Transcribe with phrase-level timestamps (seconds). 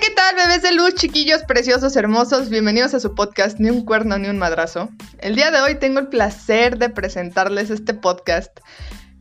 [0.00, 2.50] ¿qué tal, bebés de luz, chiquillos preciosos, hermosos?
[2.50, 4.90] Bienvenidos a su podcast Ni un cuerno ni un madrazo.
[5.20, 8.58] El día de hoy tengo el placer de presentarles este podcast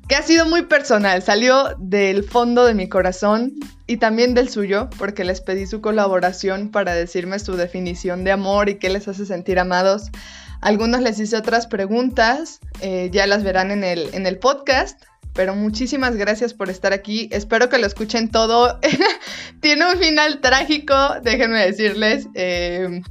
[0.10, 3.54] que ha sido muy personal, salió del fondo de mi corazón
[3.88, 8.68] y también del suyo, porque les pedí su colaboración para decirme su definición de amor
[8.68, 10.12] y qué les hace sentir amados.
[10.60, 15.02] Algunos les hice otras preguntas, eh, ya las verán en el, en el podcast,
[15.36, 17.28] pero muchísimas gracias por estar aquí.
[17.32, 18.80] Espero que lo escuchen todo.
[19.60, 22.28] Tiene un final trágico, déjenme decirles.
[22.34, 23.02] Eh,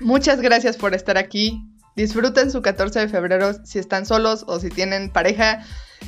[0.00, 1.60] muchas gracias por estar aquí.
[1.96, 5.64] Disfruten su 14 de febrero si están solos o si tienen pareja.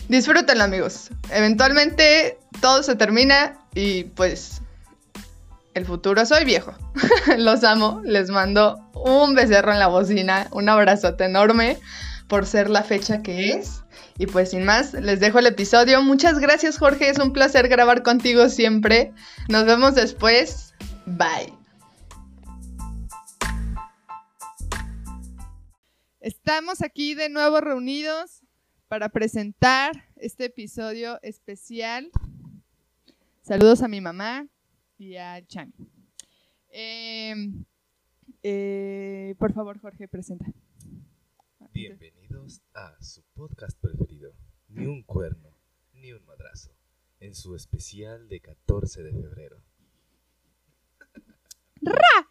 [0.08, 1.10] Disfrútenlo amigos.
[1.30, 4.62] Eventualmente todo se termina y pues
[5.74, 6.72] el futuro soy viejo.
[7.36, 8.00] Los amo.
[8.04, 11.78] Les mando un becerro en la bocina, un abrazote enorme
[12.28, 13.82] por ser la fecha que es.
[14.18, 16.02] Y pues sin más, les dejo el episodio.
[16.02, 19.12] Muchas gracias Jorge, es un placer grabar contigo siempre.
[19.48, 20.74] Nos vemos después.
[21.06, 21.54] Bye.
[26.20, 28.42] Estamos aquí de nuevo reunidos
[28.88, 32.10] para presentar este episodio especial.
[33.42, 34.46] Saludos a mi mamá
[34.98, 35.72] y a Chami.
[36.70, 37.64] Em,
[38.42, 40.46] eh, por favor, Jorge, presenta.
[41.72, 42.17] Bienvenidos
[42.78, 44.32] a su podcast preferido,
[44.68, 45.52] Ni un cuerno,
[45.94, 46.70] ni un madrazo,
[47.18, 49.60] en su especial de 14 de febrero.
[51.80, 52.30] ¡Ra!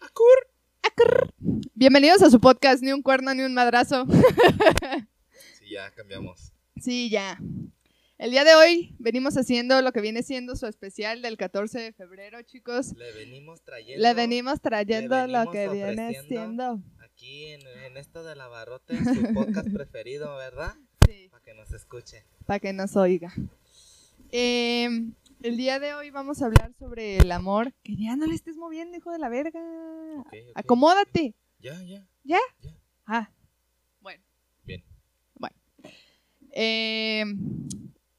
[0.00, 0.50] ¡Acur!
[0.82, 1.32] ¡Acur!
[1.74, 4.06] Bienvenidos a su podcast, Ni un cuerno, ni un madrazo.
[5.60, 6.52] sí, ya cambiamos.
[6.80, 7.38] Sí, ya.
[8.18, 11.92] El día de hoy venimos haciendo lo que viene siendo su especial del 14 de
[11.92, 12.92] febrero, chicos.
[12.96, 14.02] Le venimos trayendo.
[14.02, 16.82] Le venimos trayendo lo que viene siendo
[17.20, 20.74] aquí en, esto de la barrote, su podcast preferido, ¿verdad?
[21.06, 21.28] Sí.
[21.30, 22.24] Para que nos escuche.
[22.46, 23.30] Para que nos oiga.
[24.30, 25.12] Em,
[25.42, 27.74] el día de hoy vamos a hablar sobre el amor.
[27.82, 29.60] Que ya no le estés moviendo, hijo de la verga.
[30.54, 31.34] Acomódate.
[31.58, 32.06] Ya, ya.
[32.24, 32.38] ¿Ya?
[32.62, 32.74] Ya.
[33.04, 33.30] Ah,
[34.00, 34.24] bueno.
[34.64, 34.82] Bien.
[35.38, 35.56] Bueno.
[36.52, 37.68] Em,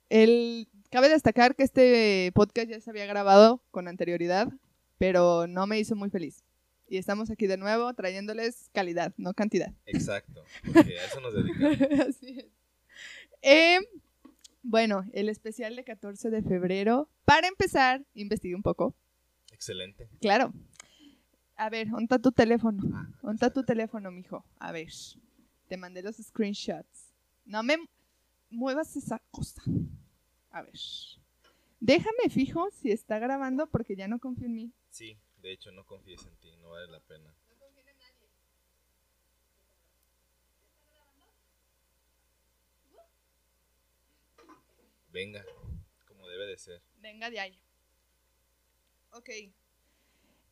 [0.10, 4.54] el, cabe destacar que este podcast ya se había grabado con anterioridad,
[5.00, 6.44] pero no me hizo muy feliz
[6.92, 9.74] y estamos aquí de nuevo trayéndoles calidad, no cantidad.
[9.86, 10.44] Exacto,
[10.74, 11.78] porque a eso nos dedicamos.
[12.10, 12.46] Así es.
[13.42, 13.82] Em,
[14.62, 17.10] bueno, el especial de 14 de febrero.
[17.24, 18.94] Para empezar, investigué un poco.
[19.54, 20.10] Excelente.
[20.20, 20.54] Claro.
[21.56, 22.84] A ver, ¿onta tu teléfono?
[22.94, 24.44] Ah, ¿Onta tu teléfono, mijo?
[24.60, 24.92] A ver,
[25.70, 27.14] te mandé los screenshots.
[27.46, 27.78] No me
[28.50, 29.62] muevas esa cosa.
[30.50, 30.74] A ver.
[31.80, 34.72] Déjame fijo si está grabando porque ya no confío en mí.
[34.90, 37.34] Sí, de hecho, no confíes en ti, no vale la pena.
[37.50, 38.30] No confíes en nadie.
[45.12, 45.46] Venga,
[46.08, 46.82] como debe de ser.
[47.02, 47.60] Venga de ahí.
[49.12, 49.30] Ok.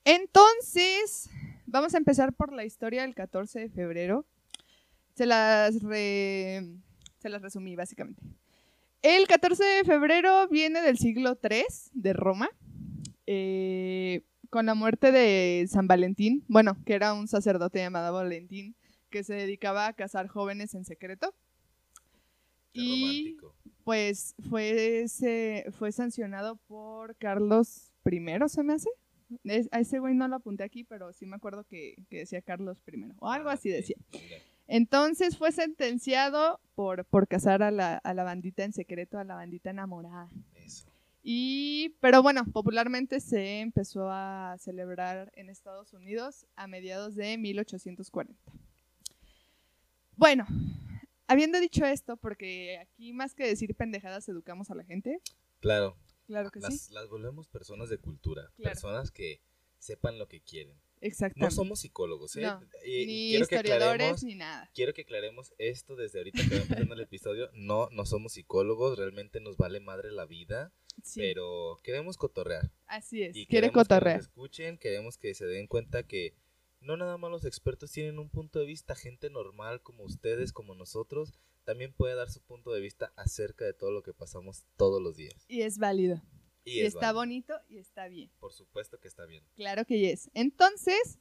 [0.03, 1.29] Entonces,
[1.65, 4.25] vamos a empezar por la historia del 14 de febrero.
[5.15, 8.21] Se las, se las resumí, básicamente.
[9.01, 11.63] El 14 de febrero viene del siglo III
[11.93, 12.49] de Roma.
[13.27, 18.75] Eh, con la muerte de San Valentín, bueno, que era un sacerdote llamado Valentín,
[19.09, 21.33] que se dedicaba a casar jóvenes en secreto.
[22.73, 23.37] y
[23.83, 25.05] pues fue,
[25.71, 28.89] fue sancionado por Carlos I, se me hace.
[29.71, 33.13] a ese güey no lo apunté aquí, pero sí me acuerdo que, decía Carlos I,
[33.19, 33.97] o algo ah, así decía.
[34.67, 39.33] Entonces fue sentenciado por, por casar a la, a la bandita en secreto, a la
[39.33, 40.29] bandita enamorada.
[40.53, 40.85] Eso.
[41.21, 48.51] Y, pero bueno, popularmente se empezó a celebrar en Estados Unidos a mediados de 1840.
[50.15, 50.45] Bueno,
[51.27, 55.21] habiendo dicho esto, porque aquí más que decir pendejadas educamos a la gente.
[55.59, 55.97] Claro.
[56.27, 56.93] Claro que las, sí.
[56.93, 59.41] Las volvemos personas de cultura, personas que
[59.79, 60.79] sepan lo que quieren.
[61.01, 61.39] Exacto.
[61.39, 62.47] No somos psicólogos, ¿eh?
[62.85, 64.69] ni historiadores ni nada.
[64.73, 67.49] Quiero que aclaremos esto desde ahorita que vamos el episodio.
[67.53, 70.73] No, no somos psicólogos, realmente nos vale madre la vida.
[71.15, 72.71] Pero queremos cotorrear.
[72.87, 74.17] Así es, y quiere cotorrear.
[74.17, 76.33] Que nos escuchen, queremos que se den cuenta que
[76.81, 80.75] no nada más los expertos tienen un punto de vista, gente normal como ustedes, como
[80.75, 81.33] nosotros,
[81.65, 85.15] también puede dar su punto de vista acerca de todo lo que pasamos todos los
[85.17, 85.45] días.
[85.47, 86.21] Y es válido.
[86.63, 88.31] Y, está bonito y está bien.
[88.39, 89.43] Por supuesto que está bien.
[89.55, 90.29] Claro que es.
[90.33, 91.19] Entonces,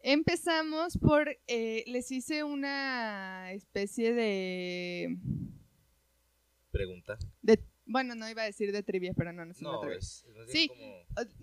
[0.00, 5.16] empezamos por, eh, les hice una especie de...
[6.70, 7.18] Pregunta.
[7.42, 10.00] De bueno, no iba a decir de trivia, pero no, no es una trivia.
[10.48, 10.70] sí,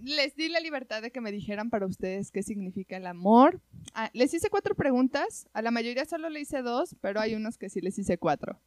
[0.02, 3.62] les di la libertad de que me dijeran para ustedes qué significa el amor.
[3.94, 7.58] Ah, les hice cuatro preguntas, a la mayoría solo le hice dos, pero hay unos
[7.58, 8.60] que sí les hice cuatro.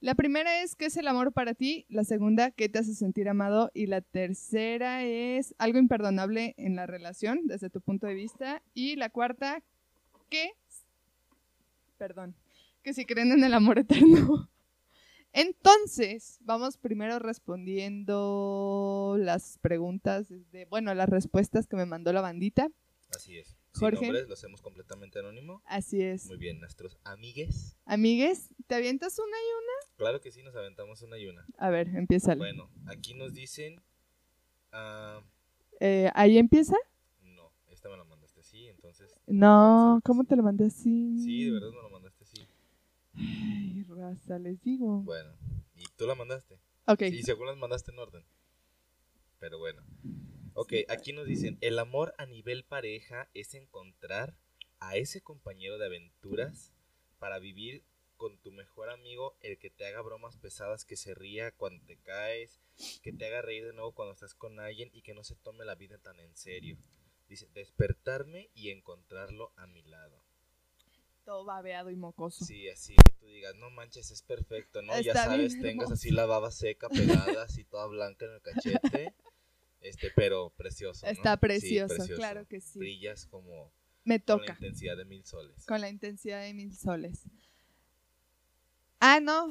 [0.00, 1.84] La primera es ¿qué es el amor para ti?
[1.88, 3.72] La segunda, ¿qué te hace sentir amado?
[3.74, 8.62] Y la tercera es algo imperdonable en la relación desde tu punto de vista.
[8.74, 9.60] Y la cuarta,
[10.30, 10.52] ¿qué?
[11.98, 12.36] Perdón,
[12.82, 14.48] que si creen en el amor eterno.
[15.32, 22.68] Entonces, vamos primero respondiendo las preguntas, de, bueno, las respuestas que me mandó la bandita.
[23.14, 23.56] Así es.
[23.74, 23.98] Jorge.
[23.98, 25.62] Sin nombres, lo hacemos completamente anónimo.
[25.66, 26.26] Así es.
[26.26, 27.76] Muy bien, nuestros amigues.
[27.84, 29.96] Amigues, ¿te avientas una y una?
[29.96, 31.46] Claro que sí, nos aventamos una y una.
[31.58, 32.34] A ver, empieza.
[32.34, 33.80] Bueno, aquí nos dicen.
[34.72, 35.20] ah,
[35.80, 36.76] Eh, ¿Ahí empieza?
[37.22, 39.14] no, esta me la mandaste así, entonces.
[39.26, 41.16] No, ¿cómo te lo mandé así?
[41.22, 41.97] Sí, de verdad me la mandaste.
[43.18, 45.02] Ay, raza, les digo.
[45.02, 45.32] Bueno,
[45.74, 46.60] ¿y tú la mandaste?
[46.86, 47.02] ok.
[47.02, 48.24] Y según las mandaste en orden.
[49.38, 49.82] Pero bueno.
[50.54, 54.34] Ok, aquí nos dicen, el amor a nivel pareja es encontrar
[54.80, 56.72] a ese compañero de aventuras
[57.18, 57.84] para vivir
[58.16, 61.96] con tu mejor amigo, el que te haga bromas pesadas, que se ría cuando te
[61.98, 62.60] caes,
[63.02, 65.64] que te haga reír de nuevo cuando estás con alguien y que no se tome
[65.64, 66.76] la vida tan en serio.
[67.28, 70.20] Dice, despertarme y encontrarlo a mi lado.
[71.28, 72.42] Todo babeado y mocoso.
[72.46, 74.98] Sí, así que tú digas, no manches, es perfecto, ¿no?
[74.98, 76.88] ya sabes, tengas así la baba seca,
[77.36, 79.14] pegada, así toda blanca en el cachete.
[79.82, 81.04] Este, pero precioso.
[81.04, 81.12] ¿no?
[81.12, 82.78] Está Sí, precioso, claro que sí.
[82.78, 83.70] Brillas como
[84.04, 84.52] Me con la toca.
[84.54, 85.66] intensidad de mil soles.
[85.66, 87.24] Con la intensidad de mil soles.
[89.00, 89.48] Ah, no.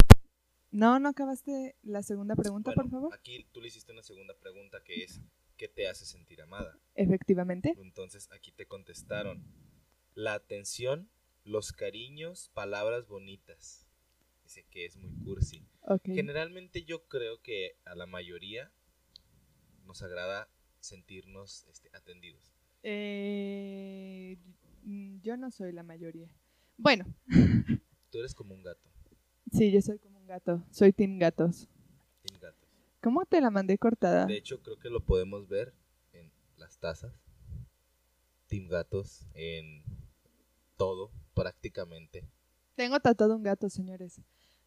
[0.71, 3.13] No, no acabaste la segunda pregunta, Bueno, por favor.
[3.13, 5.21] Aquí tú le hiciste una segunda pregunta que es,
[5.57, 6.75] ¿qué te hace sentir amada?
[6.95, 7.75] Efectivamente.
[7.77, 9.45] Entonces aquí te contestaron,
[10.15, 11.09] la atención,
[11.47, 13.87] los cariños, palabras bonitas.
[14.43, 15.65] Dice que es muy cursi.
[16.03, 18.71] Generalmente yo creo que a la mayoría
[19.85, 20.49] nos agrada
[20.79, 22.53] sentirnos este, atendidos.
[22.83, 24.37] Eh,
[24.83, 26.29] mm, yo no soy la mayoría.
[26.77, 27.05] Bueno,
[28.09, 28.89] Tú eres como un gato,
[29.51, 30.63] sí, yo soy como un gato.
[30.71, 31.67] Soy Team Gatos.
[32.21, 32.69] team gatos.
[33.01, 34.25] ¿Cómo te la mandé cortada?
[34.25, 35.73] De hecho, creo que lo podemos ver
[36.13, 37.13] en las tazas.
[38.47, 39.83] Team gatos, en
[40.77, 41.11] todo,
[41.41, 42.23] prácticamente.
[42.75, 44.19] Tengo tatuado un gato, señores.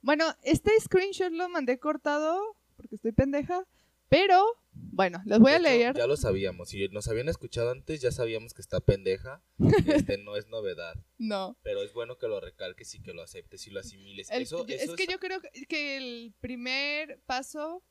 [0.02, 2.40] Bueno, este screenshot lo mandé cortado
[2.76, 3.64] porque estoy pendeja,
[4.08, 5.94] pero bueno, les voy a leer.
[5.96, 6.70] Ya lo sabíamos.
[6.70, 9.42] Si nos habían escuchado antes, ya sabíamos que está pendeja.
[9.86, 10.94] Este no es novedad.
[11.18, 11.54] No.
[11.62, 14.30] Pero es bueno que lo recalques y que lo aceptes y lo asimiles.
[14.30, 15.38] El- eso, yo- eso es que yo creo
[15.68, 17.82] que el primer paso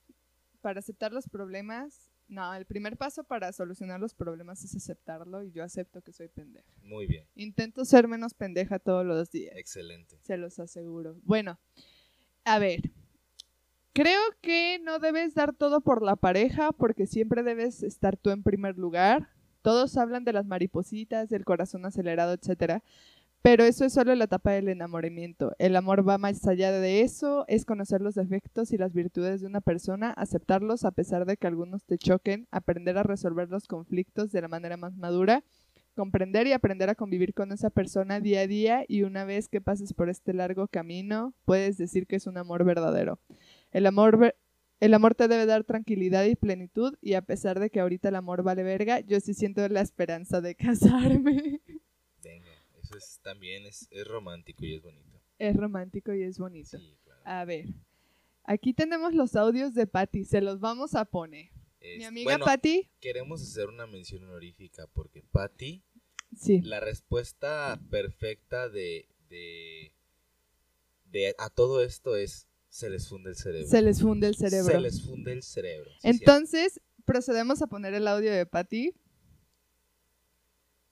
[0.61, 5.51] para aceptar los problemas, no, el primer paso para solucionar los problemas es aceptarlo y
[5.51, 6.71] yo acepto que soy pendeja.
[6.83, 7.25] Muy bien.
[7.33, 9.55] Intento ser menos pendeja todos los días.
[9.57, 10.19] Excelente.
[10.21, 11.17] Se los aseguro.
[11.23, 11.59] Bueno,
[12.45, 12.91] a ver.
[13.93, 18.43] Creo que no debes dar todo por la pareja porque siempre debes estar tú en
[18.43, 19.29] primer lugar.
[19.63, 22.83] Todos hablan de las maripositas, del corazón acelerado, etcétera.
[23.41, 25.53] Pero eso es solo la etapa del enamoramiento.
[25.59, 29.47] El amor va más allá de eso, es conocer los defectos y las virtudes de
[29.47, 34.31] una persona, aceptarlos a pesar de que algunos te choquen, aprender a resolver los conflictos
[34.33, 35.43] de la manera más madura,
[35.95, 39.61] comprender y aprender a convivir con esa persona día a día y una vez que
[39.61, 43.19] pases por este largo camino, puedes decir que es un amor verdadero.
[43.71, 44.35] El amor, ver-
[44.81, 48.15] el amor te debe dar tranquilidad y plenitud y a pesar de que ahorita el
[48.15, 51.61] amor vale verga, yo sí siento la esperanza de casarme.
[52.99, 53.05] Venga.
[53.05, 55.21] Eso es también es, es romántico y es bonito.
[55.37, 56.77] es romántico y es bonito.
[56.77, 57.21] Sí, claro.
[57.25, 57.65] A ver,
[58.43, 61.49] aquí tenemos los audios de Patty, se los vamos a poner.
[61.97, 65.81] Mi amiga bueno, Patty, queremos hacer una mención honorífica porque Patty,
[66.35, 69.93] sí, la respuesta perfecta de, de,
[71.05, 73.67] de a todo esto es se les funde el cerebro.
[73.67, 74.71] se les funde el cerebro.
[74.71, 75.89] Se les funde el cerebro.
[76.01, 78.93] sí, Entonces, procedemos a poner el audio de Patty.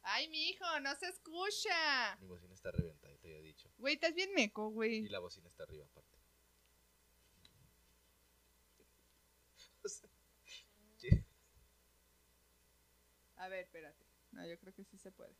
[0.09, 2.17] Ay, mi hijo, no se escucha.
[2.21, 3.69] Mi bocina está reventada, te había dicho.
[3.77, 5.07] Güey, estás bien meco, Y güey.
[5.09, 6.15] la bocina está arriba aparte.
[9.83, 10.09] O sea,
[10.99, 11.23] que-
[13.37, 14.05] A ver, espérate.
[14.31, 15.35] No, yo creo que sí se puede.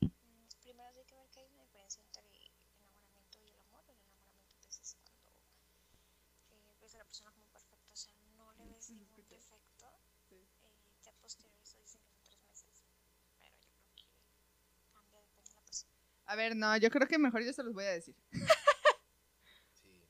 [0.00, 3.84] Mm, Primero hay que ver que hay una diferencia entre el enamoramiento y el amor.
[3.88, 5.30] El enamoramiento pues, es cuando
[6.50, 9.86] eh, ves a la persona como perfecta, o sea, no le ves ningún defecto.
[10.28, 10.36] Sí.
[10.36, 12.84] Eh, ya posterior eso dicen que son tres meses,
[13.38, 13.56] pero
[14.46, 15.92] yo creo que cambia, depende de la persona.
[16.26, 18.16] A ver, no, yo creo que mejor yo se los voy a decir.
[19.74, 20.08] sí.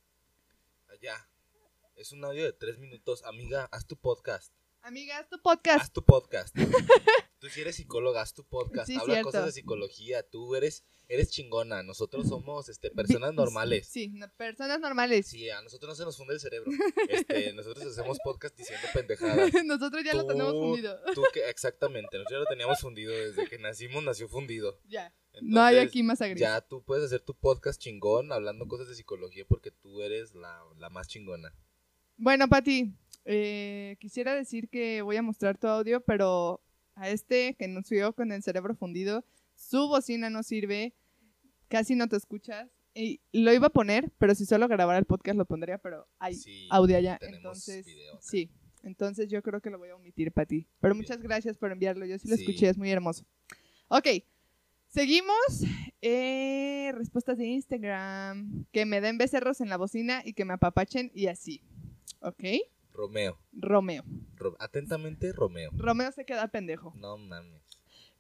[0.89, 1.29] Allá.
[1.97, 3.25] Es un audio de tres minutos.
[3.25, 4.53] Amiga, haz tu podcast.
[4.83, 5.81] Amiga, haz tu podcast.
[5.81, 6.55] Haz tu podcast.
[7.45, 8.87] Tú si eres psicóloga, haz tu podcast.
[8.87, 9.27] Sí, Habla cierto.
[9.27, 10.23] cosas de psicología.
[10.23, 11.83] Tú eres, eres chingona.
[11.83, 13.87] Nosotros somos este, personas normales.
[13.87, 15.27] Sí, no- personas normales.
[15.27, 16.73] Sí, a nosotros no se nos funde el cerebro.
[17.07, 19.53] Este, nosotros hacemos podcast diciendo pendejadas.
[19.67, 20.99] Nosotros ya lo tenemos fundido.
[21.15, 23.13] Tú que, exactamente, nosotros ya lo teníamos fundido.
[23.13, 24.81] Desde que nacimos nació fundido.
[24.89, 25.13] ya.
[25.43, 26.41] no hay aquí más a gris.
[26.41, 30.63] Ya tú puedes hacer tu podcast chingón hablando cosas de psicología porque tú eres la,
[30.79, 31.55] la más chingona.
[32.17, 32.95] Bueno, Pati,
[33.27, 36.63] eh, quisiera decir que voy a mostrar tu audio, pero
[36.95, 39.25] a este que nos vio con el cerebro fundido,
[39.55, 40.95] su bocina no sirve,
[41.69, 42.69] casi no te escuchas.
[42.97, 46.35] Y lo iba a poner, pero si solo grabara el podcast lo pondría, pero hay
[46.37, 47.19] Sí, audio allá.
[47.23, 47.85] Entonces,
[48.21, 48.51] sí.
[48.85, 50.69] Entonces yo creo que lo voy a omitir, Pati.
[50.81, 51.09] Pero Muy bien.
[51.11, 52.05] muchas gracias por enviarlo.
[52.07, 52.43] Yo sí lo Sí.
[52.43, 53.25] escuché, es muy hermoso.
[53.89, 54.07] Ok.
[54.89, 55.35] Seguimos.
[56.03, 58.67] Eh, respuestas de Instagram.
[58.73, 61.63] Que me den becerros en la bocina y que me apapachen y así.
[62.21, 62.45] Ok.
[62.95, 63.39] Romeo.
[63.53, 64.05] Romeo.
[64.37, 65.71] Ro- atentamente, Romeo.
[65.75, 66.95] Romeo se queda pendejo.
[66.97, 67.61] No mames.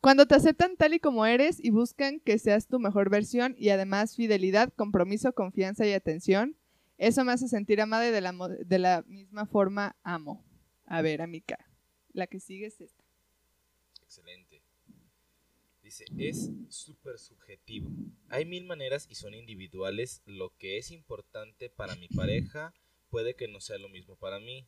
[0.01, 3.71] Cuando te aceptan tal y como eres y buscan que seas tu mejor versión y
[3.71, 6.57] además fidelidad, compromiso, confianza y atención,
[6.99, 8.33] eso me hace sentir amada y de la,
[8.67, 10.43] de la misma forma amica.
[10.87, 11.57] A ver, amiga,
[12.13, 13.03] la que sigue es esta.
[14.03, 14.61] Excelente.
[15.83, 17.91] Dice, es súper subjetivo.
[18.29, 20.23] Hay mil maneras y son individuales.
[20.27, 22.75] Lo que es importante para mi pareja
[23.15, 24.67] puede que no sea lo mismo para mí.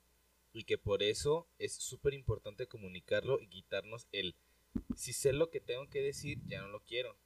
[0.53, 4.37] Y que por eso es súper importante comunicarlo y quitarnos el,
[4.95, 7.19] si sé lo que tengo que decir, ya no lo quiero.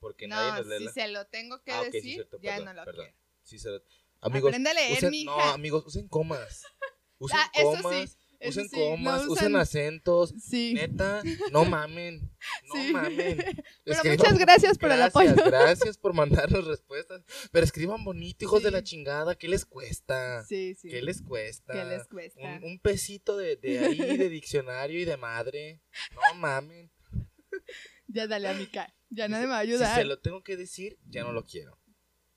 [0.00, 0.92] Porque nadie No, nos lee si la...
[0.92, 3.04] se lo tengo que Ah, sí, decir, cierto, ya perdón, no lo perdón.
[3.04, 3.18] quiero.
[3.42, 3.82] Sí se lo-
[4.22, 5.30] Amigos, leer, usen- mija.
[5.30, 6.64] no, amigos, usen comas.
[7.20, 10.34] Usen Ah, eso sí, comas, eso usen sí, comas, usen acentos.
[10.40, 10.74] Sí.
[10.74, 12.20] Neta, no mamen.
[12.64, 12.92] No Sí.
[12.92, 13.38] mamen.
[13.84, 15.34] Pero muchas gracias por el apoyo.
[15.46, 17.22] Gracias por mandarnos respuestas.
[17.50, 19.34] Pero escriban bonito, hijos de la chingada.
[19.36, 20.44] ¿Qué les cuesta?
[20.44, 20.88] Sí, sí.
[20.88, 21.72] ¿Qué les cuesta?
[21.72, 22.40] ¿Qué les cuesta?
[22.40, 25.80] Un, un pesito de, de ahí, de diccionario y de madre.
[26.14, 26.90] No mamen.
[28.06, 28.94] Ya dale, amiga.
[29.10, 29.94] Ya nadie me va a Si ayudar.
[29.98, 31.78] se lo tengo que decir, ya no lo quiero.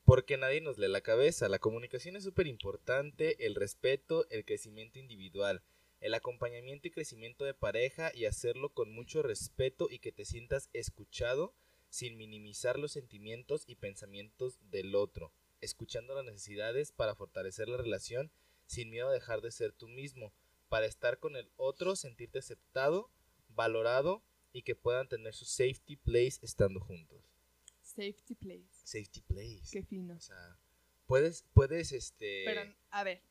[0.03, 1.47] Porque nadie nos lee la cabeza.
[1.47, 5.63] La comunicación es súper importante, el respeto, el crecimiento individual,
[6.01, 10.69] el acompañamiento y crecimiento de pareja y hacerlo con mucho respeto y que te sientas
[10.73, 11.53] escuchado
[11.89, 15.31] sin minimizar los sentimientos y pensamientos del otro,
[15.61, 18.31] escuchando las necesidades para fortalecer la relación
[18.65, 20.33] sin miedo a dejar de ser tú mismo,
[20.69, 23.11] para estar con el otro, sentirte aceptado,
[23.49, 27.21] valorado y que puedan tener su safety place estando juntos.
[27.81, 28.69] Safety place.
[28.85, 29.69] Safety place.
[29.71, 30.15] Qué fino.
[30.15, 30.57] O sea,
[31.05, 32.43] puedes, puedes, este...
[32.45, 33.21] Pero, a ver.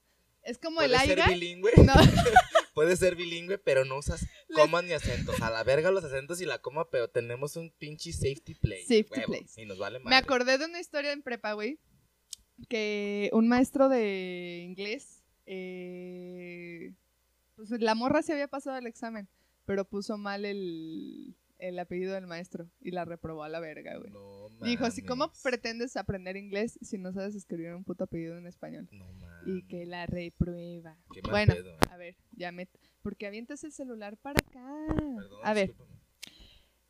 [0.42, 1.34] Es como el puedes ser aire.
[1.34, 1.92] bilingüe, No,
[2.74, 5.40] puedes ser bilingüe, pero no usas comas ni acentos.
[5.42, 8.82] A la verga los acentos y la coma, pero tenemos un pinche safety place.
[8.84, 9.60] Safety huevo, place.
[9.62, 10.16] Y nos vale me madre.
[10.16, 11.78] acordé de una historia en prepa, güey.
[12.68, 15.22] Que un maestro de inglés.
[15.46, 16.92] eh,
[17.56, 19.28] pues la morra se había pasado el examen.
[19.66, 22.68] Pero puso mal el, el apellido del maestro.
[22.80, 24.10] Y la reprobó a la verga, güey.
[24.10, 25.40] No Dijo así, ¿cómo mames.
[25.42, 28.88] pretendes aprender inglés si no sabes escribir un puto apellido en español?
[28.92, 29.46] No mames.
[29.46, 30.96] Y que la reprueba.
[31.12, 31.78] Qué mal Bueno, pedo, eh.
[31.90, 32.68] a ver, ya me...
[33.02, 34.86] Porque avientas el celular para acá.
[35.16, 36.00] Perdón, a ver, discúlpame.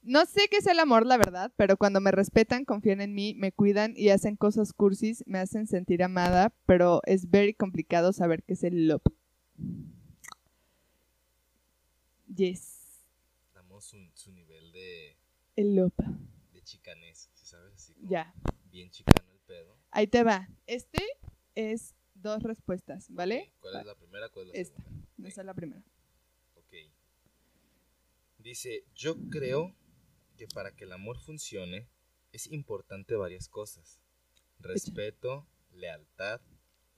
[0.03, 3.35] no sé qué es el amor, la verdad, pero cuando me respetan, confían en mí,
[3.37, 8.43] me cuidan y hacen cosas cursis, me hacen sentir amada, pero es very complicado saber
[8.43, 9.03] qué es el love.
[12.35, 13.05] Yes,
[13.55, 14.10] Damos de,
[15.61, 15.75] el
[16.53, 17.75] de chicanés, ¿sí sabes?
[17.75, 18.35] Así como Ya,
[18.71, 19.77] Bien chicano el pedo.
[19.91, 20.49] ahí te va.
[20.67, 21.05] Este
[21.55, 23.53] es dos respuestas, ¿vale?
[23.61, 24.29] ¿Cuál es la primera?
[24.29, 24.83] ¿Cuál es la Esta.
[24.83, 25.29] segunda?
[25.29, 25.83] Esa es la primera.
[26.57, 26.73] Ok.
[28.39, 29.75] Dice, yo creo
[30.37, 31.89] que para que el amor funcione
[32.33, 34.01] es importante varias cosas.
[34.61, 36.41] Respeto, lealtad,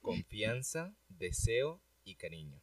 [0.00, 2.61] confianza, deseo y cariño.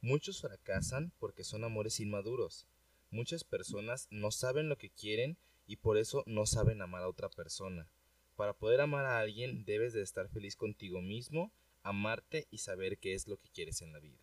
[0.00, 2.66] Muchos fracasan porque son amores inmaduros.
[3.10, 5.36] Muchas personas no saben lo que quieren
[5.66, 7.90] y por eso no saben amar a otra persona.
[8.36, 11.52] Para poder amar a alguien debes de estar feliz contigo mismo,
[11.82, 14.18] amarte y saber qué es lo que quieres en la vida.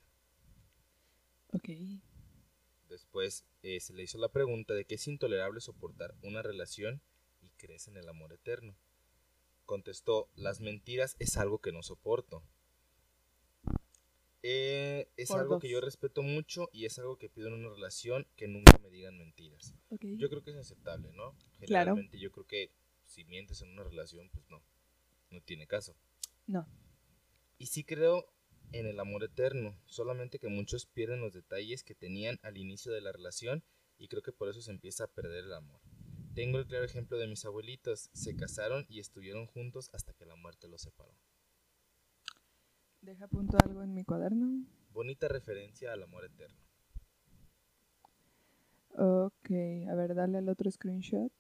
[1.54, 1.70] Ok.
[2.90, 7.02] Después eh, se le hizo la pregunta de que es intolerable soportar una relación
[7.42, 8.76] y crees en el amor eterno.
[9.66, 12.42] Contestó, las mentiras es algo que no soporto.
[14.44, 15.62] Eh, es Por algo dos.
[15.62, 18.90] que yo respeto mucho y es algo que pido en una relación que nunca me
[18.90, 19.74] digan mentiras.
[20.00, 21.32] Yo creo que es aceptable, ¿no?
[21.66, 21.96] Claro.
[21.96, 22.72] Generalmente yo creo que
[23.06, 24.62] si mientes en una relación, pues no,
[25.32, 25.96] no tiene caso.
[26.46, 26.68] No.
[27.58, 28.28] Y sí creo
[28.72, 33.02] en el amor eterno, solamente que muchos pierden los detalles que tenían al inicio de
[33.02, 33.64] la relación
[33.98, 35.80] y creo que por eso se empieza a perder el amor.
[36.36, 40.36] Tengo el claro ejemplo de mis abuelitos, se casaron y estuvieron juntos hasta que la
[40.36, 41.16] muerte los separó.
[43.02, 44.66] Deja punto algo en mi cuaderno.
[44.92, 46.58] Bonita referencia al amor eterno.
[48.90, 49.52] Ok,
[49.90, 51.32] a ver, dale al otro screenshot.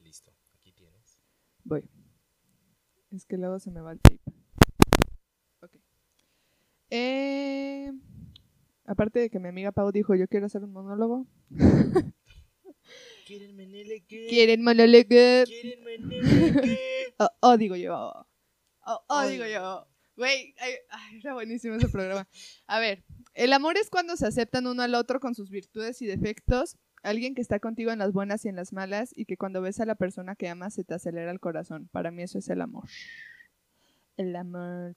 [0.00, 1.18] Listo, aquí tienes.
[1.64, 1.88] Voy.
[3.10, 4.20] Es que luego se me va el tape.
[5.62, 5.76] Ok.
[6.90, 7.90] Eh,
[8.84, 11.26] aparte de que mi amiga Pau dijo, yo quiero hacer un monólogo.
[13.26, 14.26] ¿Quieren Meneleque?
[14.28, 15.08] ¿Quieren monólogo?
[15.08, 16.78] ¿Quieren Meneleque?
[17.18, 17.94] Oh, oh, digo yo.
[18.84, 19.88] Oh, oh, digo yo.
[20.16, 20.54] Güey,
[21.20, 22.26] era buenísimo ese programa.
[22.66, 23.04] A ver,
[23.34, 26.76] el amor es cuando se aceptan uno al otro con sus virtudes y defectos.
[27.02, 29.78] Alguien que está contigo en las buenas y en las malas y que cuando ves
[29.80, 31.88] a la persona que amas se te acelera el corazón.
[31.92, 32.88] Para mí eso es el amor.
[34.16, 34.96] El amor.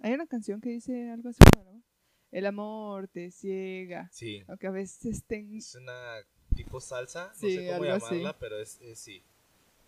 [0.00, 1.82] Hay una canción que dice algo así, ¿no?
[2.30, 4.10] El amor te ciega.
[4.12, 5.56] Sí, Aunque a veces ten...
[5.56, 6.18] es una
[6.54, 8.16] tipo salsa, no sé cómo algo así.
[8.16, 9.22] llamarla, pero es, es sí.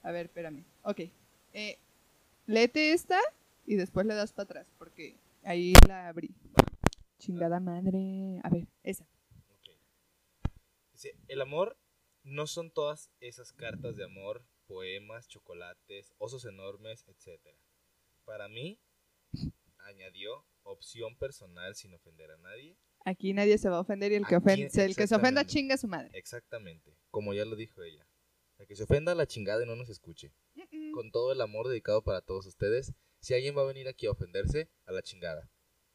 [0.02, 0.64] A ver, espérame.
[0.82, 1.00] Ok.
[1.52, 1.78] Eh,
[2.46, 3.18] léete esta
[3.66, 6.34] y después le das para atrás, porque ahí la abrí.
[7.18, 8.40] Chingada madre.
[8.44, 9.04] A ver, esa.
[9.50, 9.70] Ok.
[10.92, 11.76] Dice, el amor
[12.22, 17.40] no son todas esas cartas de amor, poemas, chocolates, osos enormes, etc.
[18.24, 18.78] Para mí,
[19.78, 22.76] añadió, opción personal sin ofender a nadie.
[23.04, 25.44] Aquí nadie se va a ofender y el que, Aquí, ofen- el que se ofenda
[25.44, 26.10] chinga a su madre.
[26.12, 28.06] Exactamente, como ya lo dijo ella.
[28.58, 30.32] El que se ofenda a la chingada y no nos escuche.
[30.92, 32.94] Con todo el amor dedicado para todos ustedes,
[33.26, 35.50] si alguien va a venir aquí a ofenderse, a la chingada.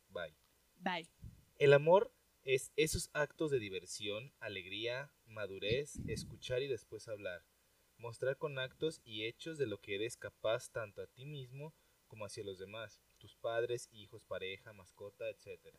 [0.10, 0.36] Bye.
[0.76, 1.08] Bye.
[1.60, 2.12] El amor
[2.44, 7.46] es esos actos de diversión, alegría, madurez, escuchar y después hablar.
[7.96, 11.74] Mostrar con actos y hechos de lo que eres capaz tanto a ti mismo
[12.08, 15.78] como hacia los demás, tus padres, hijos, pareja, mascota, etc.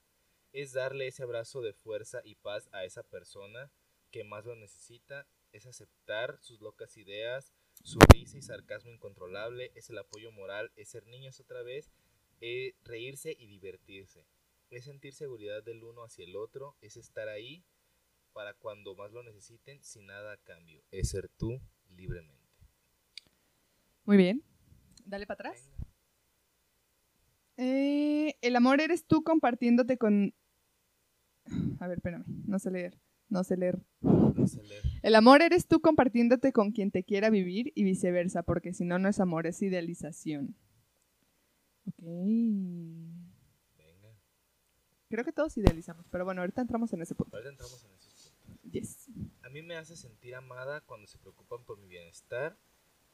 [0.53, 3.71] Es darle ese abrazo de fuerza y paz a esa persona
[4.11, 9.91] que más lo necesita, es aceptar sus locas ideas, su risa y sarcasmo incontrolable, es
[9.91, 11.91] el apoyo moral, es ser niños otra vez,
[12.41, 14.27] es reírse y divertirse
[14.73, 17.63] es sentir seguridad del uno hacia el otro, es estar ahí
[18.33, 22.41] para cuando más lo necesiten sin nada a cambio, es ser tú libremente.
[24.05, 24.43] Muy bien.
[25.05, 25.71] Dale para atrás.
[27.59, 30.35] Eh, el amor eres tú compartiéndote con...
[31.79, 32.25] A ver, espérame.
[32.47, 32.99] No sé leer.
[33.33, 33.81] No sé leer.
[34.03, 34.83] No sé leer.
[35.03, 38.99] El amor eres tú compartiéndote con quien te quiera vivir y viceversa, porque si no,
[38.99, 40.55] no es amor, es idealización.
[41.89, 42.03] Ok.
[43.79, 44.11] Venga,
[45.09, 47.35] Creo que todos idealizamos, pero bueno, ahorita entramos en ese punto.
[47.35, 48.71] ahorita entramos en esos puntos.
[48.71, 49.09] Yes.
[49.41, 52.59] A mí me hace sentir amada cuando se preocupan por mi bienestar,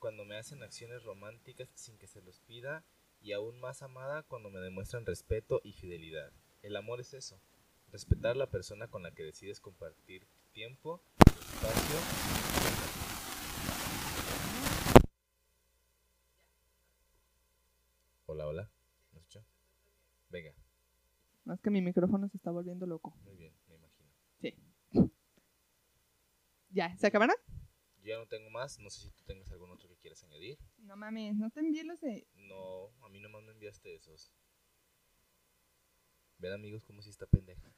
[0.00, 2.84] cuando me hacen acciones románticas sin que se los pida,
[3.20, 6.32] y aún más amada cuando me demuestran respeto y fidelidad.
[6.62, 7.40] El amor es eso,
[7.92, 13.08] respetar a la persona con la que decides compartir tu tiempo, tu espacio.
[18.26, 18.70] Hola, hola.
[19.12, 19.44] ¿Me escuchó?
[20.30, 20.52] Venga,
[21.44, 23.16] No es que mi micrófono se está volviendo loco.
[23.24, 24.08] muy bien, me imagino.
[26.70, 27.34] Ya, ¿se acabaron?
[28.02, 30.58] Yo ya no tengo más, no sé si tú tengas algún otro que quieras añadir.
[30.78, 32.26] No mames, no te envié los de...
[32.34, 34.30] No, a mí nomás me enviaste esos.
[36.38, 37.72] Ven amigos como si está pendeja.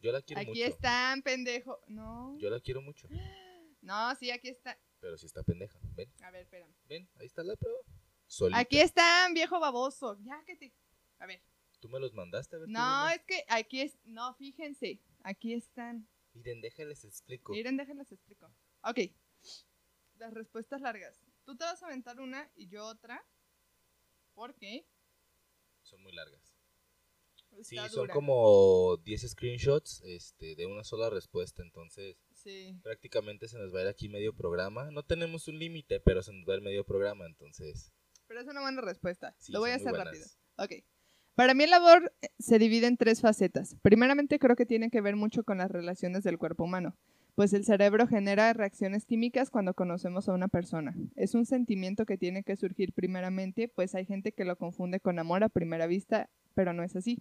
[0.00, 0.64] Yo la quiero Aquí mucho.
[0.64, 1.80] están, pendejo.
[1.88, 2.36] No.
[2.38, 3.08] Yo la quiero mucho,
[3.80, 4.78] No, sí, aquí está.
[5.00, 5.78] pero si está pendeja.
[5.94, 6.72] Ven, A ver, espérame.
[6.88, 7.78] ven, ahí está la prueba.
[8.26, 8.58] Solita.
[8.58, 10.18] Aquí están, viejo baboso.
[10.22, 10.72] Ya que te...
[11.18, 11.42] A ver.
[11.80, 12.68] Tú me los mandaste a ver.
[12.68, 13.98] No, es que aquí es...
[14.04, 14.98] No, fíjense.
[15.22, 16.08] Aquí están.
[16.32, 17.52] Miren, déjales explico.
[17.52, 18.50] Miren, déjenles explico.
[18.82, 19.00] Ok.
[20.16, 21.20] Las respuestas largas.
[21.44, 23.22] Tú te vas a aventar una y yo otra.
[24.34, 24.86] ¿Por qué?
[25.82, 26.53] Son muy largas.
[27.62, 32.78] Sí, son como 10 screenshots este, de una sola respuesta, entonces Sí.
[32.82, 34.90] prácticamente se nos va a ir aquí medio programa.
[34.90, 37.92] No tenemos un límite, pero se nos va a ir medio programa, entonces
[38.26, 39.34] Pero es una buena respuesta.
[39.38, 40.24] Sí, Lo voy a hacer rápido.
[40.58, 40.72] Ok.
[41.34, 43.76] Para mí el labor eh, se divide en tres facetas.
[43.82, 46.96] Primeramente creo que tiene que ver mucho con las relaciones del cuerpo humano,
[47.34, 50.94] pues el cerebro genera reacciones químicas cuando conocemos a una persona.
[51.16, 55.18] Es un sentimiento que tiene que surgir primeramente, pues hay gente que lo confunde con
[55.18, 57.20] amor a primera vista, pero no es así.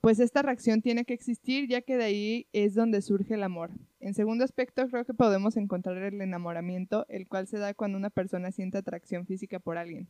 [0.00, 3.70] Pues esta reacción tiene que existir ya que de ahí es donde surge el amor.
[4.00, 8.08] En segundo aspecto creo que podemos encontrar el enamoramiento, el cual se da cuando una
[8.08, 10.08] persona siente atracción física por alguien.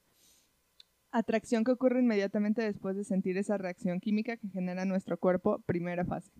[1.10, 6.04] Atracción que ocurre inmediatamente después de sentir esa reacción química que genera nuestro cuerpo, primera
[6.04, 6.30] fase.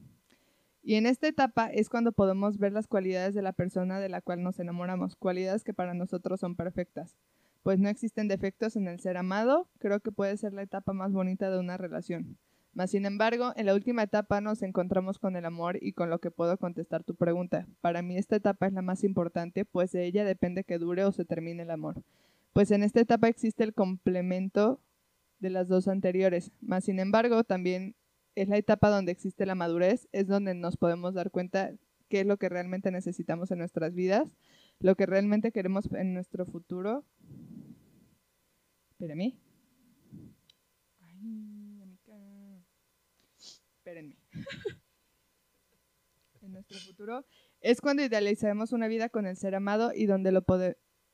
[0.85, 4.21] Y en esta etapa es cuando podemos ver las cualidades de la persona de la
[4.21, 7.17] cual nos enamoramos, cualidades que para nosotros son perfectas.
[7.65, 11.13] Pues no existen defectos en el ser amado, creo que puede ser la etapa más
[11.13, 12.39] bonita de una relación.
[12.73, 16.21] Mas, sin embargo, en la última etapa nos encontramos con el amor y con lo
[16.21, 17.67] que puedo contestar tu pregunta.
[17.81, 21.13] Para mí esta etapa es la más importante, pues de ella depende que dure o
[21.13, 22.03] se termine el amor.
[22.53, 24.81] Pues en esta etapa existe el complemento
[25.41, 26.53] de las dos anteriores.
[26.61, 27.97] Mas, sin embargo, también
[28.37, 31.73] es la etapa donde existe la madurez, es donde nos podemos dar cuenta
[32.09, 34.37] qué es lo que realmente necesitamos en nuestras vidas,
[34.79, 37.05] lo que realmente queremos en nuestro futuro.
[38.91, 39.35] Espérame.
[41.01, 41.50] Ay.
[43.91, 44.15] Espérenme.
[46.43, 47.25] en nuestro futuro.
[47.61, 50.45] Es cuando idealizamos una vida con el ser amado y donde, lo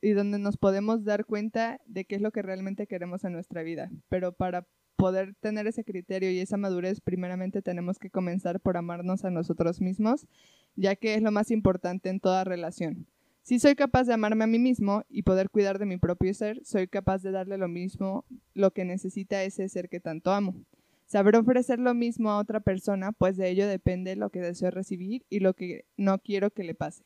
[0.03, 3.63] y donde nos podemos dar cuenta de qué es lo que realmente queremos en nuestra
[3.63, 3.91] vida.
[4.11, 9.25] Pero para poder tener ese criterio y esa madurez, primeramente tenemos que comenzar por amarnos
[9.25, 10.27] a nosotros mismos,
[10.75, 13.07] ya que es lo más importante en toda relación.
[13.41, 16.63] Si soy capaz de amarme a mí mismo y poder cuidar de mi propio ser,
[16.63, 20.63] soy capaz de darle lo mismo, lo que necesita ese ser que tanto amo.
[21.07, 25.25] Saber ofrecer lo mismo a otra persona, pues de ello depende lo que deseo recibir
[25.31, 27.05] y lo que no quiero que le pase.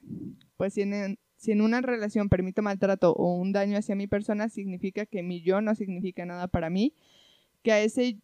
[0.57, 4.49] Pues si en, si en una relación permito maltrato o un daño hacia mi persona,
[4.49, 6.95] significa que mi yo no significa nada para mí,
[7.63, 8.19] que a ese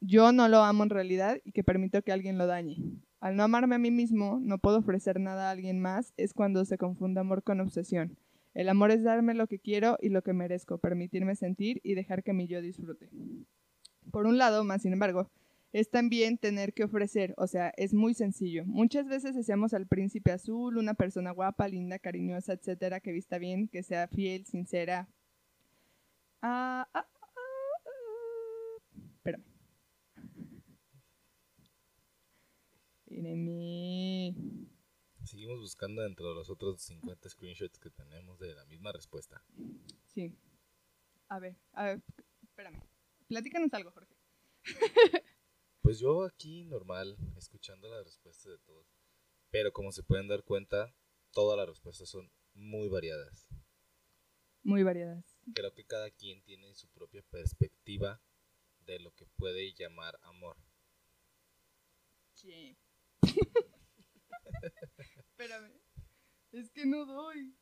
[0.00, 2.76] yo no lo amo en realidad y que permito que alguien lo dañe.
[3.18, 6.64] Al no amarme a mí mismo, no puedo ofrecer nada a alguien más, es cuando
[6.64, 8.16] se confunde amor con obsesión.
[8.54, 12.22] El amor es darme lo que quiero y lo que merezco, permitirme sentir y dejar
[12.22, 13.10] que mi yo disfrute.
[14.10, 15.30] Por un lado, más sin embargo,
[15.72, 18.64] es también tener que ofrecer, o sea, es muy sencillo.
[18.66, 23.68] Muchas veces deseamos al príncipe azul, una persona guapa, linda, cariñosa, etcétera, que vista bien,
[23.68, 25.08] que sea fiel, sincera.
[26.42, 29.00] Ah, ah, ah, ah.
[29.16, 29.44] Espérame.
[33.06, 34.70] Espérame.
[35.24, 39.44] Seguimos buscando dentro de los otros 50 screenshots que tenemos de la misma respuesta.
[40.08, 40.34] Sí.
[41.28, 42.02] A ver, a ver,
[42.42, 42.82] espérame.
[43.30, 44.12] Platícanos algo, Jorge.
[45.82, 48.88] Pues yo aquí normal, escuchando las respuestas de todos.
[49.50, 50.92] Pero como se pueden dar cuenta,
[51.30, 53.46] todas las respuestas son muy variadas.
[54.64, 55.38] Muy variadas.
[55.54, 58.20] Creo que cada quien tiene su propia perspectiva
[58.80, 60.56] de lo que puede llamar amor.
[62.34, 62.76] Sí.
[65.30, 65.80] Espérame.
[66.50, 67.56] Es que no doy.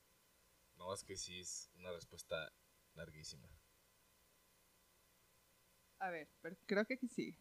[0.77, 2.55] No, es que sí es una respuesta
[2.95, 3.51] larguísima.
[6.01, 6.29] A ver,
[6.67, 7.37] creo que aquí.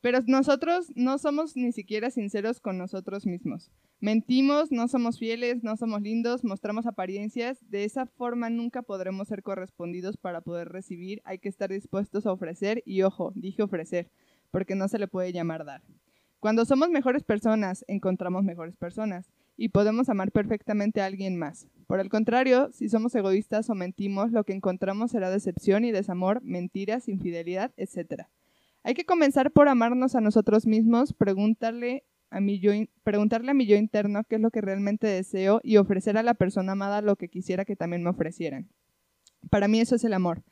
[0.00, 3.70] Pero nosotros no somos ni siquiera sinceros con nosotros mismos.
[4.00, 7.58] Mentimos, no somos fieles, no somos lindos, mostramos apariencias.
[7.68, 11.20] De esa forma nunca podremos ser correspondidos para poder recibir.
[11.24, 14.10] Hay que estar dispuestos a ofrecer y ojo, dije ofrecer,
[14.50, 15.82] porque no se le puede llamar dar.
[16.38, 21.68] Cuando somos mejores personas, encontramos mejores personas y podemos amar perfectamente a alguien más.
[21.86, 26.40] Por el contrario, si somos egoístas o mentimos, lo que encontramos será decepción y desamor,
[26.42, 28.22] mentiras, infidelidad, etc.
[28.84, 33.66] Hay que comenzar por amarnos a nosotros mismos, preguntarle a mi yo, preguntarle a mi
[33.66, 37.16] yo interno qué es lo que realmente deseo y ofrecer a la persona amada lo
[37.16, 38.70] que quisiera que también me ofrecieran.
[39.50, 40.42] Para mí eso es el amor.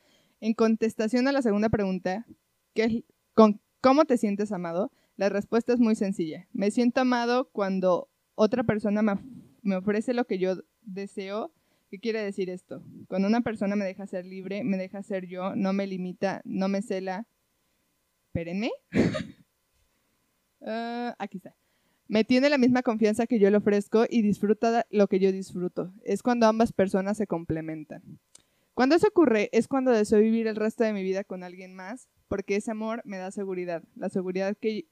[0.42, 2.26] En contestación a la segunda pregunta,
[2.74, 4.92] ¿qué con, ¿cómo te sientes amado?
[5.16, 6.46] La respuesta es muy sencilla.
[6.52, 9.02] Me siento amado cuando otra persona
[9.62, 11.52] me, ofrece lo que yo deseo.
[11.90, 12.82] ¿Qué quiere decir esto?
[13.08, 16.68] Cuando una persona me deja ser libre, me deja ser yo, no me limita, no
[16.68, 17.26] me cela.
[18.28, 18.70] Espérenme.
[20.60, 21.54] Ah, aquí está.
[22.08, 25.94] Me tiene la misma confianza que yo le ofrezco y disfruta lo que yo disfruto.
[26.02, 28.02] Es cuando ambas personas se complementan.
[28.74, 32.08] Cuando eso ocurre es cuando deseo vivir el resto de mi vida con alguien más,
[32.26, 34.88] porque ese amor me da seguridad, la seguridad que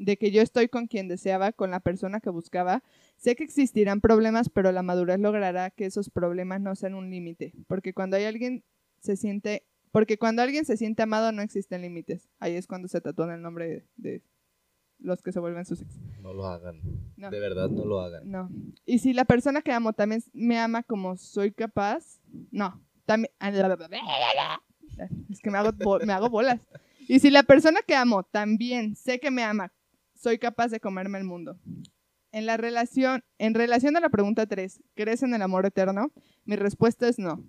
[0.00, 2.82] de que yo estoy con quien deseaba, con la persona que buscaba.
[3.18, 7.52] Sé que existirán problemas, pero la madurez logrará que esos problemas no sean un límite,
[7.68, 8.64] porque cuando hay alguien
[9.00, 12.30] se siente, porque cuando alguien se siente amado no existen límites.
[12.38, 14.22] Ahí es cuando se tatúan el nombre de, de
[14.98, 16.00] los que se vuelven sus ex.
[16.20, 16.80] No lo hagan.
[17.16, 17.30] No.
[17.30, 18.30] De verdad, no lo hagan.
[18.30, 18.48] No.
[18.86, 22.82] Y si la persona que amo también me ama como soy capaz, no.
[23.04, 23.32] También
[25.28, 25.72] es que me hago,
[26.06, 26.60] me hago bolas.
[27.06, 29.72] Y si la persona que amo también sé que me ama,
[30.20, 31.58] soy capaz de comerme el mundo.
[32.32, 36.12] En la relación, en relación a la pregunta 3, ¿crees en el amor eterno?
[36.44, 37.44] Mi respuesta es no.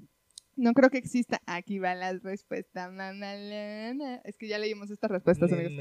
[0.56, 1.42] No creo que exista.
[1.46, 2.90] Aquí va la respuesta.
[2.90, 4.22] mamalana.
[4.24, 5.74] Es que ya leímos estas respuestas, amigos.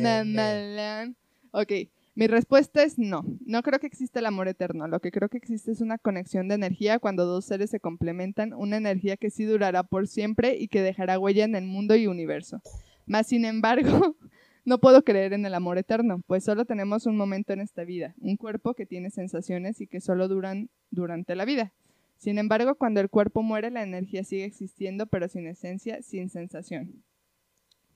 [0.00, 1.16] Mamalán.
[1.50, 1.72] Ok,
[2.14, 3.24] mi respuesta es no.
[3.44, 4.86] No creo que exista el amor eterno.
[4.86, 8.52] Lo que creo que existe es una conexión de energía cuando dos seres se complementan,
[8.52, 12.06] una energía que sí durará por siempre y que dejará huella en el mundo y
[12.06, 12.60] universo.
[13.06, 14.16] Más sin embargo,
[14.64, 18.14] no puedo creer en el amor eterno, pues solo tenemos un momento en esta vida,
[18.18, 21.72] un cuerpo que tiene sensaciones y que solo duran durante la vida.
[22.16, 27.04] Sin embargo, cuando el cuerpo muere, la energía sigue existiendo, pero sin esencia, sin sensación.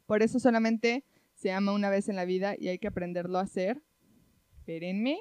[0.07, 1.05] Por eso solamente
[1.35, 3.83] se ama una vez en la vida y hay que aprenderlo a hacer.
[4.59, 5.19] Espérenme.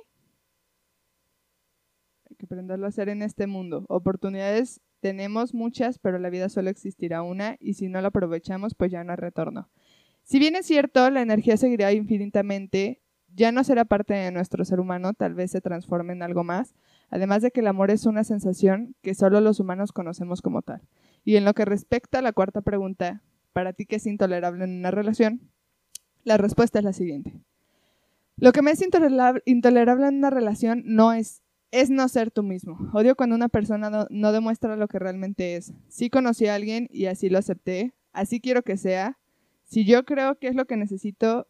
[2.29, 3.85] Hay que aprenderlo a hacer en este mundo.
[3.87, 8.91] Oportunidades tenemos muchas, pero la vida solo existirá una y si no la aprovechamos, pues
[8.91, 9.69] ya no hay retorno.
[10.27, 13.01] Si bien es cierto, la energía seguirá infinitamente,
[13.33, 16.75] ya no será parte de nuestro ser humano, tal vez se transforme en algo más,
[17.09, 20.81] además de que el amor es una sensación que solo los humanos conocemos como tal.
[21.23, 24.79] Y en lo que respecta a la cuarta pregunta, ¿para ti qué es intolerable en
[24.79, 25.49] una relación?
[26.25, 27.39] La respuesta es la siguiente.
[28.35, 32.91] Lo que me es intolerable, en una relación no es, es no ser tú mismo.
[32.91, 35.71] Odio cuando una persona no, no demuestra lo que realmente es.
[35.87, 39.17] Sí conocí a alguien y así lo acepté, así quiero que sea.
[39.67, 41.47] Si yo creo que es lo que necesito,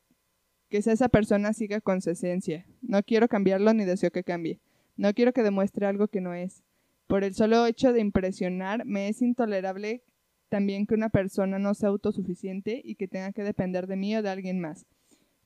[0.70, 2.66] que esa persona siga con su esencia.
[2.82, 4.60] No quiero cambiarlo ni deseo que cambie.
[4.98, 6.64] No quiero que demuestre algo que no es.
[7.06, 10.04] Por el solo hecho de impresionar, me es intolerable
[10.50, 14.24] también que una persona no sea autosuficiente y que tenga que depender de mí o
[14.24, 14.88] de alguien más.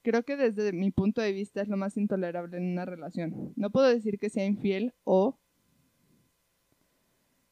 [0.01, 3.53] Creo que desde mi punto de vista es lo más intolerable en una relación.
[3.57, 5.38] No puedo decir que sea infiel o...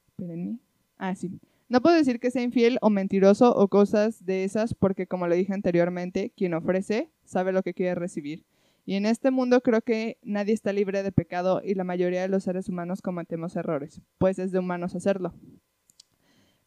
[0.07, 0.59] Espérenme.
[0.97, 1.39] Ah, sí.
[1.69, 5.35] No puedo decir que sea infiel o mentiroso o cosas de esas porque, como lo
[5.35, 8.43] dije anteriormente, quien ofrece sabe lo que quiere recibir.
[8.87, 12.27] Y en este mundo creo que nadie está libre de pecado y la mayoría de
[12.27, 15.35] los seres humanos cometemos errores, pues es de humanos hacerlo.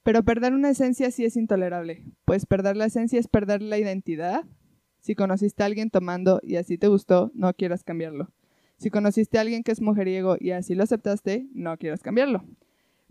[0.05, 4.45] Pero perder una esencia sí es intolerable, pues perder la esencia es perder la identidad.
[5.01, 8.31] Si conociste a alguien tomando y así te gustó, no quieras cambiarlo.
[8.77, 12.45] Si conociste a alguien que es mujeriego y así lo aceptaste, no quieras cambiarlo.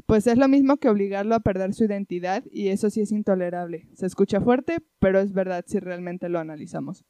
[0.05, 3.87] Pues es lo mismo que obligarlo a perder su identidad y eso sí es intolerable.
[3.93, 7.05] Se escucha fuerte, pero es verdad si realmente lo analizamos.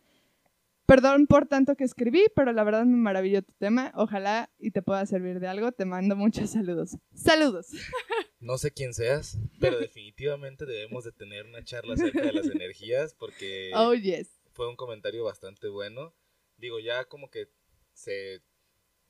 [0.85, 3.93] Perdón por tanto que escribí, pero la verdad me maravilló tu tema.
[3.95, 5.71] Ojalá y te pueda servir de algo.
[5.71, 6.97] Te mando muchos saludos.
[7.13, 7.67] Saludos.
[8.43, 13.13] No sé quién seas, pero definitivamente debemos de tener una charla acerca de las energías
[13.13, 14.29] porque Oh, yes.
[14.53, 16.15] fue un comentario bastante bueno.
[16.57, 17.49] Digo, ya como que
[17.93, 18.41] se...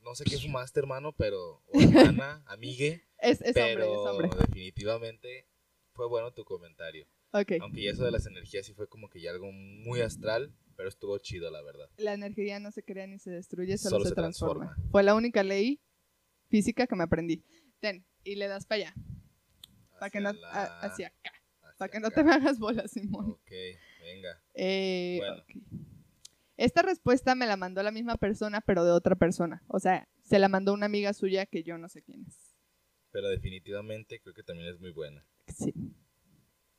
[0.02, 1.64] No sé qué fumaste, hermano, pero...
[1.74, 3.06] O hermana, amigue.
[3.22, 4.46] Es, es pero hombre, es hombre.
[4.48, 5.48] definitivamente
[5.94, 7.08] fue bueno tu comentario.
[7.34, 7.54] Ok.
[7.62, 10.90] Aunque ya eso de las energías sí fue como que ya algo muy astral, pero
[10.90, 11.90] estuvo chido, la verdad.
[11.98, 14.66] La energía no se crea ni se destruye, solo, Solo se, se transforma.
[14.66, 14.92] transforma.
[14.92, 15.80] Fue la única ley
[16.50, 17.44] física que me aprendí.
[17.80, 18.94] Ten, y le das para allá.
[20.00, 20.30] Para que no...
[20.30, 21.32] Hacia a- la- hacia acá.
[21.62, 23.30] hacia Para que no te me hagas bolas, Simón.
[23.32, 23.52] Ok,
[24.02, 24.42] venga.
[24.56, 25.44] Eh, Bueno.
[26.58, 29.64] Esta respuesta me la mandó la misma persona, pero de otra persona.
[29.68, 32.51] O sea, se la mandó una amiga suya que yo no sé quién es.
[33.12, 35.26] Pero definitivamente creo que también es muy buena.
[35.48, 35.74] Sí.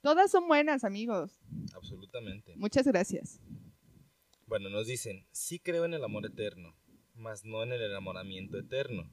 [0.01, 1.41] Todas son buenas, amigos.
[1.75, 2.55] Absolutamente.
[2.57, 3.41] Muchas gracias.
[4.47, 6.77] Bueno, nos dicen, sí creo en el amor eterno,
[7.15, 9.11] mas no en el enamoramiento eterno.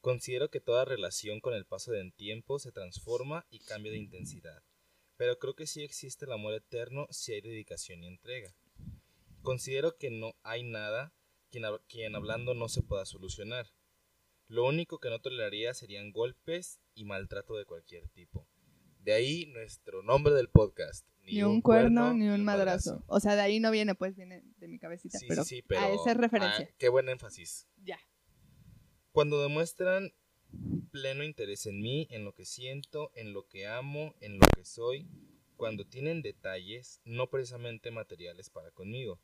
[0.00, 4.64] Considero que toda relación con el paso del tiempo se transforma y cambia de intensidad.
[5.16, 8.52] Pero creo que sí existe el amor eterno si hay dedicación y entrega.
[9.42, 11.14] Considero que no hay nada
[11.50, 13.68] quien, quien hablando no se pueda solucionar.
[14.52, 18.46] Lo único que no toleraría serían golpes y maltrato de cualquier tipo.
[18.98, 21.06] De ahí nuestro nombre del podcast.
[21.22, 23.02] Ni, un cuerno, ni un madrazo.
[23.06, 25.18] O sea, de ahí no viene, pues viene de mi cabecita.
[25.18, 26.68] Sí, pero, sí, pero a esa es referencia.
[26.70, 27.66] ah, qué buen énfasis.
[27.82, 27.98] Ya.
[29.12, 30.12] Cuando demuestran
[30.90, 34.66] pleno interés en mí, en lo que siento, en lo que amo, en lo que
[34.66, 35.08] soy,
[35.56, 39.18] cuando tienen detalles, no precisamente materiales para conmigo.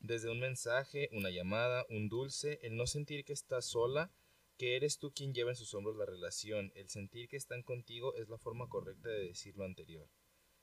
[0.00, 4.10] Desde un mensaje, una llamada, un dulce, el no sentir que estás sola,
[4.56, 8.14] que eres tú quien lleva en sus hombros la relación, el sentir que están contigo
[8.14, 10.08] es la forma correcta de decir lo anterior.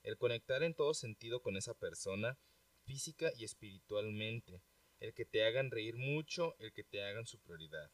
[0.02, 2.38] El conectar en todo sentido con esa persona,
[2.84, 4.62] física y espiritualmente,
[5.00, 7.90] el que te hagan reír mucho, el que te hagan su prioridad.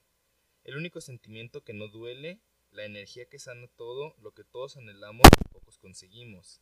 [0.64, 2.38] El único sentimiento que no duele,
[2.70, 6.61] la energía que sana todo, lo que todos anhelamos y pocos conseguimos.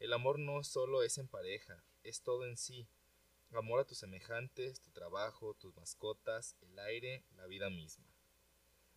[0.00, 2.88] El amor no solo es en pareja, es todo en sí.
[3.52, 8.11] Amor a tus semejantes, tu trabajo, tus mascotas, el aire, la vida misma.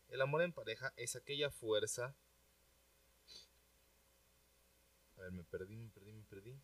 [0.09, 2.15] El amor en pareja es aquella fuerza.
[5.17, 6.59] A ver, me perdí, me perdí, me perdí.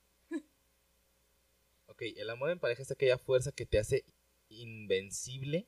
[1.87, 4.05] Ok, el amor en pareja es aquella fuerza que te hace
[4.47, 5.67] invencible,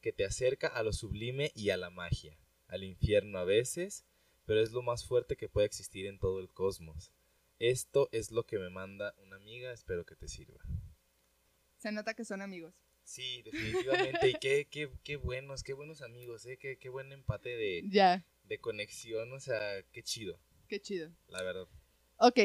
[0.00, 4.04] que te acerca a lo sublime y a la magia, al infierno a veces,
[4.46, 7.12] pero es lo más fuerte que puede existir en todo el cosmos.
[7.58, 10.60] Esto es lo que me manda una amiga, espero que te sirva.
[11.76, 12.83] Se nota que son amigos.
[13.04, 16.56] Sí, definitivamente, y qué, qué, qué buenos, qué buenos amigos, ¿eh?
[16.58, 20.38] qué, qué buen empate de, Ya, de conexión, o sea, qué chido,
[20.68, 21.10] qué chido.
[21.28, 21.66] la verdad.
[22.16, 22.38] Ok,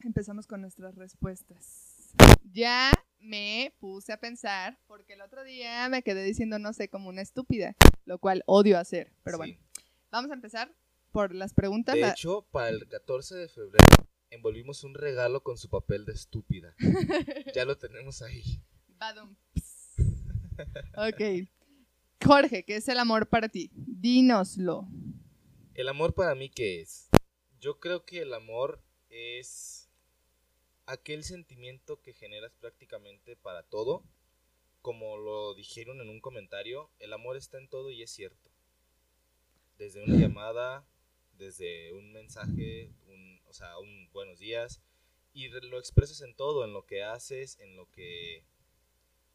[0.00, 2.12] empezamos con nuestras respuestas.
[2.52, 7.08] Ya me puse a pensar, porque el otro día me quedé diciendo no sé como
[7.08, 7.74] una estúpida,
[8.04, 9.38] lo cual odio hacer, pero Sí.
[9.38, 9.58] bueno.
[10.10, 10.72] Vamos a empezar
[11.10, 11.94] por las preguntas.
[11.94, 16.74] De hecho, para el 14 de febrero envolvimos un regalo con su papel de estúpida.
[17.54, 18.42] ya lo tenemos ahí.
[18.98, 19.36] Badum.
[20.96, 21.48] ok.
[22.24, 23.70] Jorge, ¿qué es el amor para ti?
[23.74, 24.88] Dínoslo.
[25.74, 27.10] ¿El amor para mí qué es?
[27.60, 28.80] Yo creo que el amor
[29.10, 29.88] es
[30.86, 34.02] aquel sentimiento que generas prácticamente para todo.
[34.82, 38.50] Como lo dijeron en un comentario, el amor está en todo y es cierto.
[39.78, 40.86] Desde una llamada,
[41.38, 44.80] desde un mensaje, un, o sea, un buenos días,
[45.32, 48.44] y lo expresas en todo, en lo que haces, en lo que,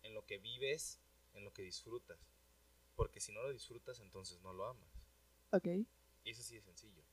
[0.03, 0.99] en lo que vives,
[1.33, 2.19] en lo que disfrutas.
[2.95, 4.89] Porque si no lo disfrutas, entonces no lo amas.
[5.51, 5.67] Ok.
[6.23, 7.03] Y eso sí es sencillo.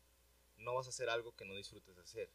[0.59, 2.31] No vas a hacer algo que no disfrutes hacer.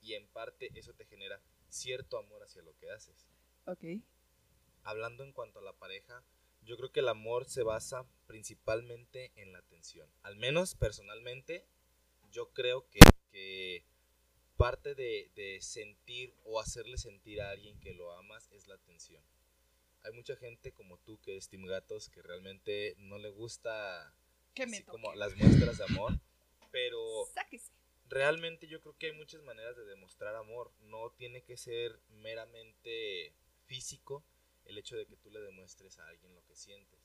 [0.00, 3.26] Y en parte eso te genera cierto amor hacia lo que haces.
[3.66, 3.84] Ok.
[4.84, 6.22] Hablando en cuanto a la pareja,
[6.62, 10.08] yo creo que el amor se basa principalmente en la atención.
[10.22, 11.66] Al menos personalmente,
[12.30, 13.84] yo creo que, que
[14.56, 19.22] parte de, de sentir o hacerle sentir a alguien que lo amas es la atención.
[20.04, 24.14] Hay mucha gente como tú que es Team Gatos que realmente no le gusta
[24.54, 26.18] Que me así como las muestras de amor,
[26.70, 27.72] pero Sáquese.
[28.08, 30.70] realmente yo creo que hay muchas maneras de demostrar amor.
[30.80, 33.32] No tiene que ser meramente
[33.66, 34.24] físico
[34.64, 37.00] el hecho de que tú le demuestres a alguien lo que sientes.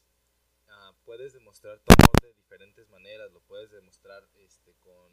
[0.68, 3.32] Ah, puedes demostrar tu amor de diferentes maneras.
[3.32, 5.12] Lo puedes demostrar este, con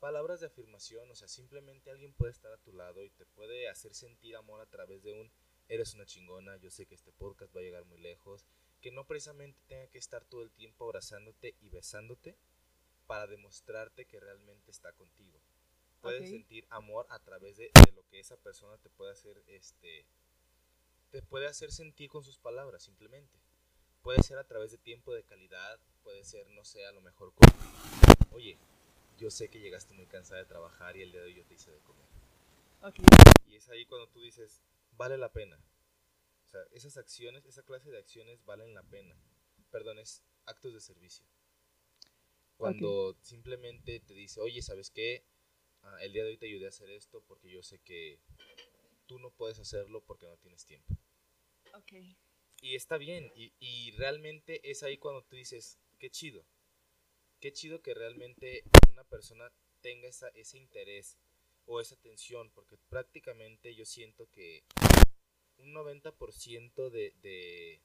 [0.00, 1.10] palabras de afirmación.
[1.10, 4.60] O sea, simplemente alguien puede estar a tu lado y te puede hacer sentir amor
[4.60, 5.30] a través de un
[5.72, 6.56] eres una chingona.
[6.58, 8.44] Yo sé que este podcast va a llegar muy lejos.
[8.82, 12.36] Que no precisamente tenga que estar todo el tiempo abrazándote y besándote
[13.06, 15.38] para demostrarte que realmente está contigo.
[16.02, 20.04] Puedes sentir amor a través de, de lo que esa persona te puede hacer, este,
[21.12, 23.38] te puede hacer sentir con sus palabras, simplemente.
[24.02, 27.32] Puede ser a través de tiempo de calidad, puede ser, no sé, a lo mejor
[27.34, 27.48] con,
[28.32, 28.58] oye,
[29.16, 31.54] yo sé que llegaste muy cansada de trabajar y el día de hoy yo te
[31.54, 32.06] hice de comer.
[32.82, 32.96] Ok.
[33.46, 34.60] Y es ahí cuando tú dices,
[34.92, 35.58] vale la pena.
[36.44, 39.16] O sea, esas acciones, esa clase de acciones valen la pena.
[39.70, 41.24] Perdón, es actos de servicio.
[42.56, 45.24] Cuando simplemente te dice, oye, ¿sabes qué?
[45.82, 48.20] Ah, el día de hoy te ayudé a hacer esto porque yo sé que
[49.06, 50.94] tú no puedes hacerlo porque no tienes tiempo.
[51.74, 51.92] Ok.
[52.60, 56.44] Y está bien, y, y realmente es ahí cuando tú dices, qué chido.
[57.40, 59.50] Qué chido que realmente una persona
[59.80, 61.18] tenga esa, ese interés
[61.66, 64.62] o esa atención, porque prácticamente yo siento que
[65.62, 67.80] un 90% de, de,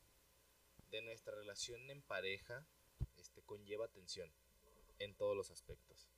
[0.92, 2.66] de nuestra relación en pareja
[3.18, 4.30] este, conlleva atención
[5.00, 6.10] en todos los aspectos.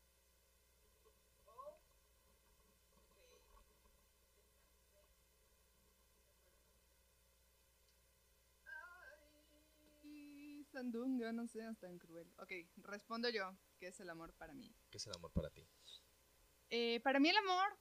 [10.71, 12.31] Sandunga, no seas tan cruel.
[12.37, 14.71] Ok, respondo yo, ¿qué es el amor para mí?
[14.91, 15.67] ¿Qué es el amor para ti?
[16.69, 17.75] Eh, para mí el amor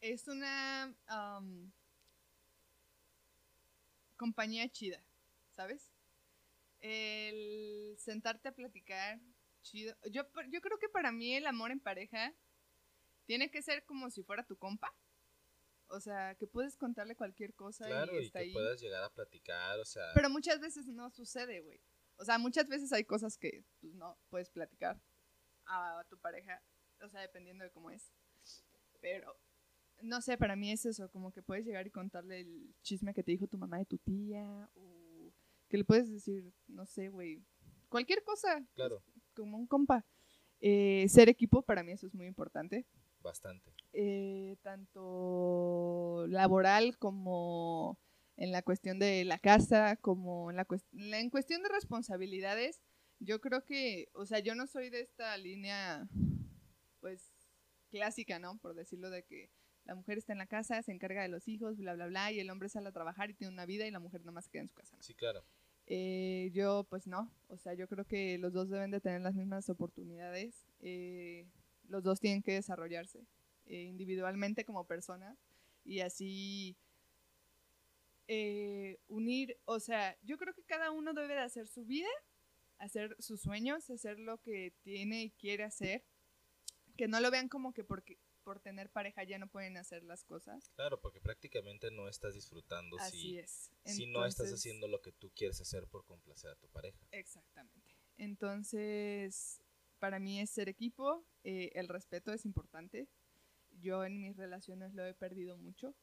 [0.00, 0.94] es una
[4.16, 5.02] compañía chida,
[5.50, 5.90] ¿sabes?
[6.80, 9.20] El sentarte a platicar
[9.62, 9.96] chido.
[10.10, 12.34] Yo, yo creo que para mí el amor en pareja
[13.26, 14.94] tiene que ser como si fuera tu compa.
[15.90, 18.52] O sea, que puedes contarle cualquier cosa Claro, y y está que ahí.
[18.52, 21.80] puedas llegar a platicar, o sea, Pero muchas veces no sucede, güey.
[22.16, 25.00] O sea, muchas veces hay cosas que pues, no puedes platicar
[25.66, 26.62] a tu pareja,
[27.00, 28.12] o sea, dependiendo de cómo es.
[29.00, 29.38] Pero,
[30.02, 33.22] no sé, para mí es eso, como que puedes llegar y contarle el chisme que
[33.22, 35.32] te dijo tu mamá de tu tía, o
[35.68, 37.42] que le puedes decir, no sé, güey,
[37.88, 39.02] cualquier cosa, claro,
[39.34, 40.04] como un compa.
[40.60, 42.84] Eh, ser equipo, para mí eso es muy importante
[43.22, 43.72] bastante.
[43.92, 47.98] eh, tanto laboral como
[48.36, 52.80] en la cuestión de la casa, como en la, cuest- en cuestión de responsabilidades,
[53.20, 56.08] yo creo que, o sea, yo no soy de esta línea,
[57.00, 57.30] pues,
[57.88, 58.58] clásica, ¿no?
[58.58, 59.50] Por decirlo de que
[59.84, 62.40] la mujer está en la casa, se encarga de los hijos, bla, bla, bla, y
[62.40, 64.62] el hombre sale a trabajar y tiene una vida y la mujer nomás se queda
[64.62, 64.96] en su casa.
[64.96, 65.02] ¿no?
[65.02, 65.42] Sí, claro.
[65.86, 69.34] Eh, yo, pues no, o sea, yo creo que los dos deben de tener las
[69.34, 70.66] mismas oportunidades.
[70.80, 71.46] eh,
[71.88, 73.24] los dos tienen que desarrollarse
[73.66, 75.36] eh, individualmente como personas
[75.84, 76.76] y así
[78.28, 82.08] eh, unir, o sea, yo creo que cada uno debe de hacer su vida,
[82.78, 86.04] hacer sus sueños, hacer lo que tiene y quiere hacer,
[86.98, 90.24] que no lo vean como que porque por tener pareja ya no pueden hacer las
[90.24, 90.70] cosas.
[90.74, 93.70] Claro, porque prácticamente no estás disfrutando Así si, es.
[93.84, 96.98] si no estás haciendo lo que tú quieres hacer por complacer a tu pareja.
[97.12, 97.94] Exactamente.
[98.16, 99.62] Entonces,
[100.00, 103.08] para mí es ser equipo, eh, el respeto es importante.
[103.70, 105.94] Yo en mis relaciones lo he perdido mucho,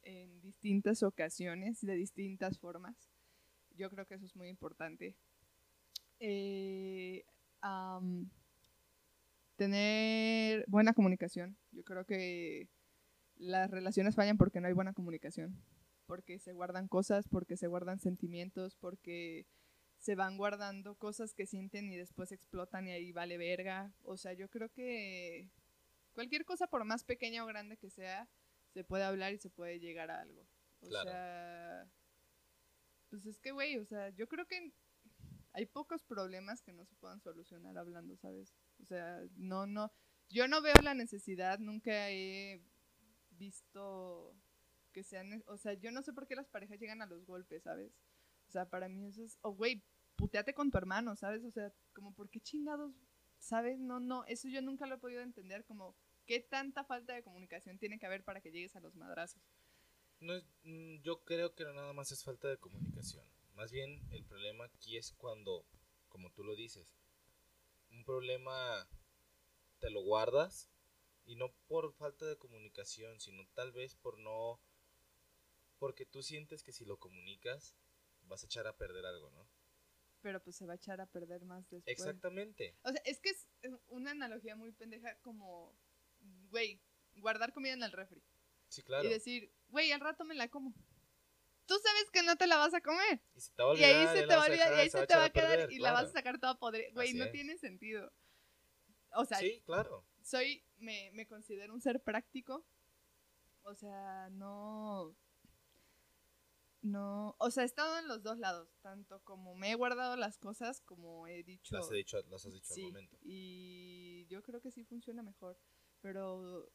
[0.00, 3.10] en distintas ocasiones, de distintas formas.
[3.72, 5.14] Yo creo que eso es muy importante.
[6.20, 7.26] Eh,
[9.58, 11.58] tener buena comunicación.
[11.72, 12.68] Yo creo que
[13.36, 15.60] las relaciones fallan porque no hay buena comunicación,
[16.06, 19.46] porque se guardan cosas, porque se guardan sentimientos, porque
[19.98, 23.92] se van guardando cosas que sienten y después explotan y ahí vale verga.
[24.04, 25.50] O sea, yo creo que
[26.14, 28.28] cualquier cosa, por más pequeña o grande que sea,
[28.74, 30.46] se puede hablar y se puede llegar a algo.
[30.80, 31.10] O Claro.
[31.10, 31.90] sea,
[33.10, 34.72] pues es que, güey, o sea, yo creo que
[35.52, 38.54] hay pocos problemas que no se puedan solucionar hablando, ¿sabes?
[38.80, 39.92] O sea, no, no,
[40.28, 42.60] yo no veo la necesidad, nunca he
[43.30, 44.34] visto
[44.92, 47.62] que sean, o sea, yo no sé por qué las parejas llegan a los golpes,
[47.62, 47.92] ¿sabes?
[48.48, 49.82] O sea, para mí eso es, oh, güey,
[50.16, 51.44] puteate con tu hermano, ¿sabes?
[51.44, 52.92] O sea, como, ¿por qué chingados,
[53.38, 53.78] ¿sabes?
[53.78, 55.94] No, no, eso yo nunca lo he podido entender, como,
[56.26, 59.42] ¿qué tanta falta de comunicación tiene que haber para que llegues a los madrazos?
[60.20, 63.24] No es- mm, yo creo que nada más es falta de comunicación.
[63.54, 65.64] Más bien el problema aquí es cuando,
[66.08, 66.92] como tú lo dices,
[67.90, 68.88] un problema
[69.78, 70.70] te lo guardas
[71.24, 74.60] y no por falta de comunicación, sino tal vez por no,
[75.78, 77.76] porque tú sientes que si lo comunicas
[78.22, 79.48] vas a echar a perder algo, ¿no?
[80.20, 81.84] Pero pues se va a echar a perder más después.
[81.86, 82.76] Exactamente.
[82.82, 83.46] O sea, es que es
[83.88, 85.76] una analogía muy pendeja como,
[86.50, 86.80] güey,
[87.16, 88.22] guardar comida en el refri.
[88.68, 89.06] Sí, claro.
[89.06, 90.74] Y decir, güey, al rato me la como.
[91.68, 93.20] Tú sabes que no te la vas a comer.
[93.34, 95.06] Y se te va a Y ahí se te va a olvidar y ahí se
[95.06, 96.88] te va a quedar y la vas a sacar toda podrida.
[96.94, 97.32] Güey, no es.
[97.32, 98.10] tiene sentido.
[99.12, 100.02] O sea, Sí, claro.
[100.22, 102.64] soy, me, me considero un ser práctico.
[103.64, 105.14] O sea, no.
[106.80, 107.36] No.
[107.38, 108.70] O sea, he estado en los dos lados.
[108.80, 111.76] Tanto como me he guardado las cosas, como he dicho.
[111.76, 113.18] Las, he dicho, las has dicho sí, al momento.
[113.20, 115.58] Y yo creo que sí funciona mejor.
[116.00, 116.72] Pero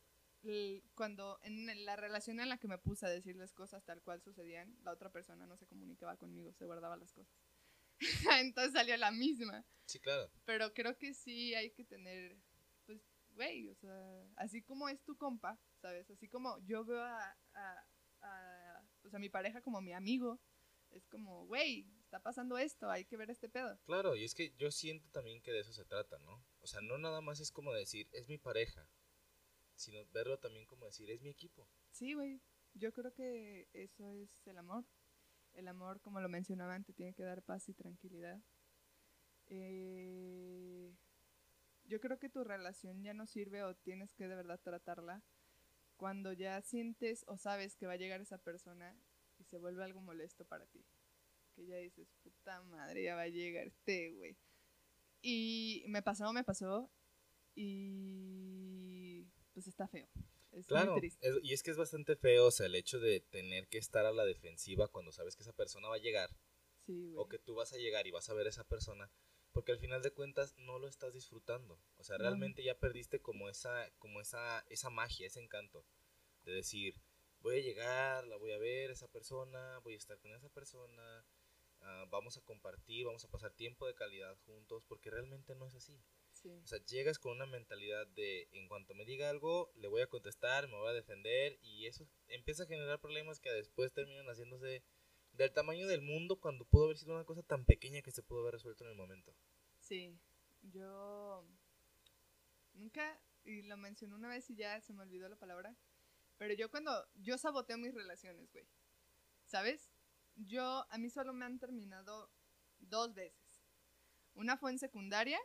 [0.96, 4.76] cuando en la relación en la que me puse a decirles cosas tal cual sucedían,
[4.84, 7.34] la otra persona no se comunicaba conmigo, se guardaba las cosas.
[8.42, 9.66] Entonces salió la misma.
[9.86, 10.30] Sí, claro.
[10.46, 12.38] Pero creo que sí hay que tener,
[12.86, 16.10] pues, güey, o sea, así como es tu compa, ¿sabes?
[16.10, 17.86] Así como yo veo a, a,
[18.22, 20.40] a, pues, a mi pareja como mi amigo,
[20.92, 23.80] es como, güey, está pasando esto, hay que ver este pedo.
[23.86, 26.44] Claro, y es que yo siento también que de eso se trata, ¿no?
[26.62, 28.88] O sea, no nada más es como decir, es mi pareja,
[29.84, 31.68] sino verlo también como decir, es mi equipo.
[31.92, 32.42] Sí, güey,
[32.74, 34.86] yo creo que eso es el amor.
[35.54, 38.42] El amor, como lo mencionaba antes, tiene que dar paz y tranquilidad.
[39.48, 40.96] Eh,
[41.86, 45.22] yo creo que tu relación ya no sirve o tienes que de verdad tratarla
[45.98, 48.98] cuando ya sientes o sabes que va a llegar esa persona
[49.38, 50.84] y se vuelve algo molesto para ti.
[51.56, 54.36] Que ya dices, puta madre, ya va a llegar este, güey.
[55.22, 56.90] Y me pasó, me pasó.
[57.56, 58.73] Y
[59.54, 60.08] pues está feo.
[60.52, 61.28] Es Claro, muy triste.
[61.28, 64.06] es- y es que es bastante feo, o sea, el hecho de tener que estar
[64.06, 66.30] a la defensiva cuando sabes que esa persona va a llegar,
[66.86, 67.16] Sí, güey.
[67.18, 69.10] o que tú vas a llegar y vas a ver a esa persona,
[69.52, 71.80] porque al final de cuentas no lo estás disfrutando.
[71.98, 72.24] O sea, No.
[72.24, 75.86] realmente ya perdiste como esa, como esa, esa magia, ese encanto
[76.44, 77.02] de decir,
[77.40, 81.26] voy a llegar, la voy a ver, esa persona, voy a estar con esa persona,
[81.82, 85.76] ah, vamos a compartir, vamos a pasar tiempo de calidad juntos, porque realmente no es
[85.76, 86.00] así.
[86.44, 86.62] Sí.
[86.62, 90.08] O sea, llegas con una mentalidad de en cuanto me diga algo, le voy a
[90.08, 94.84] contestar, me voy a defender y eso empieza a generar problemas que después terminan haciéndose
[95.32, 98.42] del tamaño del mundo cuando pudo haber sido una cosa tan pequeña que se pudo
[98.42, 99.34] haber resuelto en el momento.
[99.80, 100.20] Sí,
[100.62, 101.48] yo
[102.74, 105.76] nunca, y lo mencioné una vez y ya se me olvidó la palabra,
[106.38, 108.68] pero yo cuando, yo saboteo mis relaciones, güey,
[109.46, 109.90] ¿sabes?
[110.36, 112.30] Yo, a mí solo me han terminado
[112.80, 113.62] dos veces.
[114.34, 115.40] Una fue en secundaria,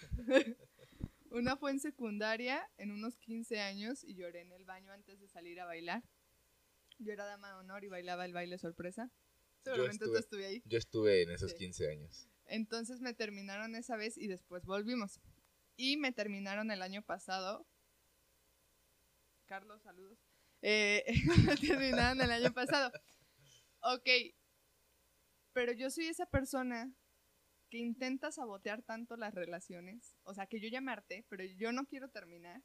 [1.30, 5.28] una fue en secundaria en unos 15 años y lloré en el baño antes de
[5.28, 6.02] salir a bailar.
[6.98, 9.10] Yo era dama de honor y bailaba el baile sorpresa.
[9.62, 10.62] Seguramente tú estuve- estuve ahí.
[10.64, 11.56] Yo estuve en esos Sí.
[11.58, 12.28] 15 años.
[12.46, 15.20] Entonces me terminaron esa vez y después volvimos.
[15.76, 17.66] Y me terminaron el año pasado.
[19.46, 20.18] Carlos, saludos.
[20.62, 21.04] Eh,
[21.54, 22.90] me terminaron el año pasado.
[23.82, 24.08] Ok.
[25.52, 26.92] Pero yo soy esa persona
[27.68, 30.16] que intenta sabotear tanto las relaciones.
[30.22, 32.62] O sea, que yo harté, pero yo no quiero terminar.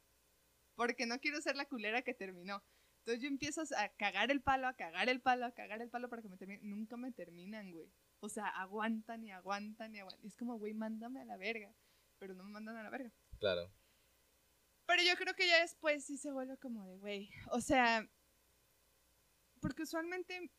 [0.74, 2.62] Porque no quiero ser la culera que terminó.
[3.00, 6.08] Entonces yo empiezo a cagar el palo, a cagar el palo, a cagar el palo
[6.08, 6.68] para que me terminen.
[6.68, 7.92] Nunca me terminan, güey.
[8.20, 10.26] O sea, aguantan y aguantan y aguantan.
[10.26, 11.74] Es como, güey, mándame a la verga.
[12.18, 13.12] Pero no me mandan a la verga.
[13.38, 13.70] Claro.
[14.86, 17.30] Pero yo creo que ya después sí se vuelve como de, güey.
[17.50, 18.08] O sea,
[19.60, 20.50] porque usualmente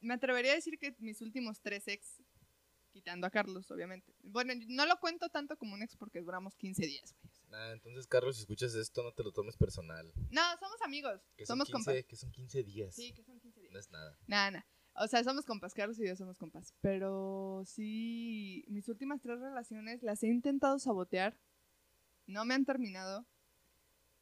[0.00, 2.22] me atrevería a decir que mis últimos tres ex,
[2.96, 4.14] quitando a Carlos, obviamente.
[4.22, 7.34] Bueno, no lo cuento tanto como un ex porque duramos 15 días, güey.
[7.50, 10.10] Nah, entonces, Carlos, si escuchas esto, no te lo tomes personal.
[10.30, 11.20] no, somos amigos.
[11.36, 12.04] Que son, somos 15, compas.
[12.06, 12.94] que son 15 días.
[12.94, 13.72] Sí, que son 15 días.
[13.72, 14.18] No es nada.
[14.26, 14.66] Nada, nada.
[14.94, 16.72] O sea, somos compas, Carlos y yo somos compas.
[16.80, 21.38] Pero sí, mis últimas tres relaciones las he intentado sabotear.
[22.26, 23.26] No me han terminado.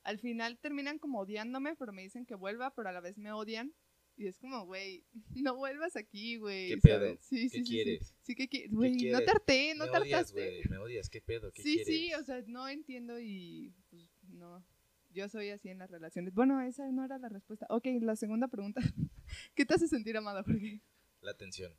[0.02, 3.32] Al final terminan como odiándome, pero me dicen que vuelva, pero a la vez me
[3.32, 3.72] odian.
[4.16, 5.04] Y es como, güey,
[5.34, 6.68] no vuelvas aquí, güey.
[6.74, 6.98] ¿Qué ¿sabes?
[6.98, 7.18] pedo?
[7.20, 7.70] Sí, ¿Qué sí, sí, sí.
[7.70, 8.14] quieres?
[8.22, 9.24] Sí, que güey, no quieres?
[9.24, 10.50] te harté, no me te odias, hartaste.
[10.50, 10.62] güey.
[10.70, 11.08] Me odias.
[11.10, 11.52] ¿Qué pedo?
[11.52, 11.86] ¿Qué Sí, quieres?
[11.86, 14.64] sí, o sea, no entiendo y pues no.
[15.10, 16.34] Yo soy así en las relaciones.
[16.34, 17.66] Bueno, esa no era la respuesta.
[17.70, 18.80] Ok, la segunda pregunta.
[19.54, 20.42] ¿Qué te hace sentir amado?
[20.44, 20.80] Porque
[21.20, 21.72] La atención.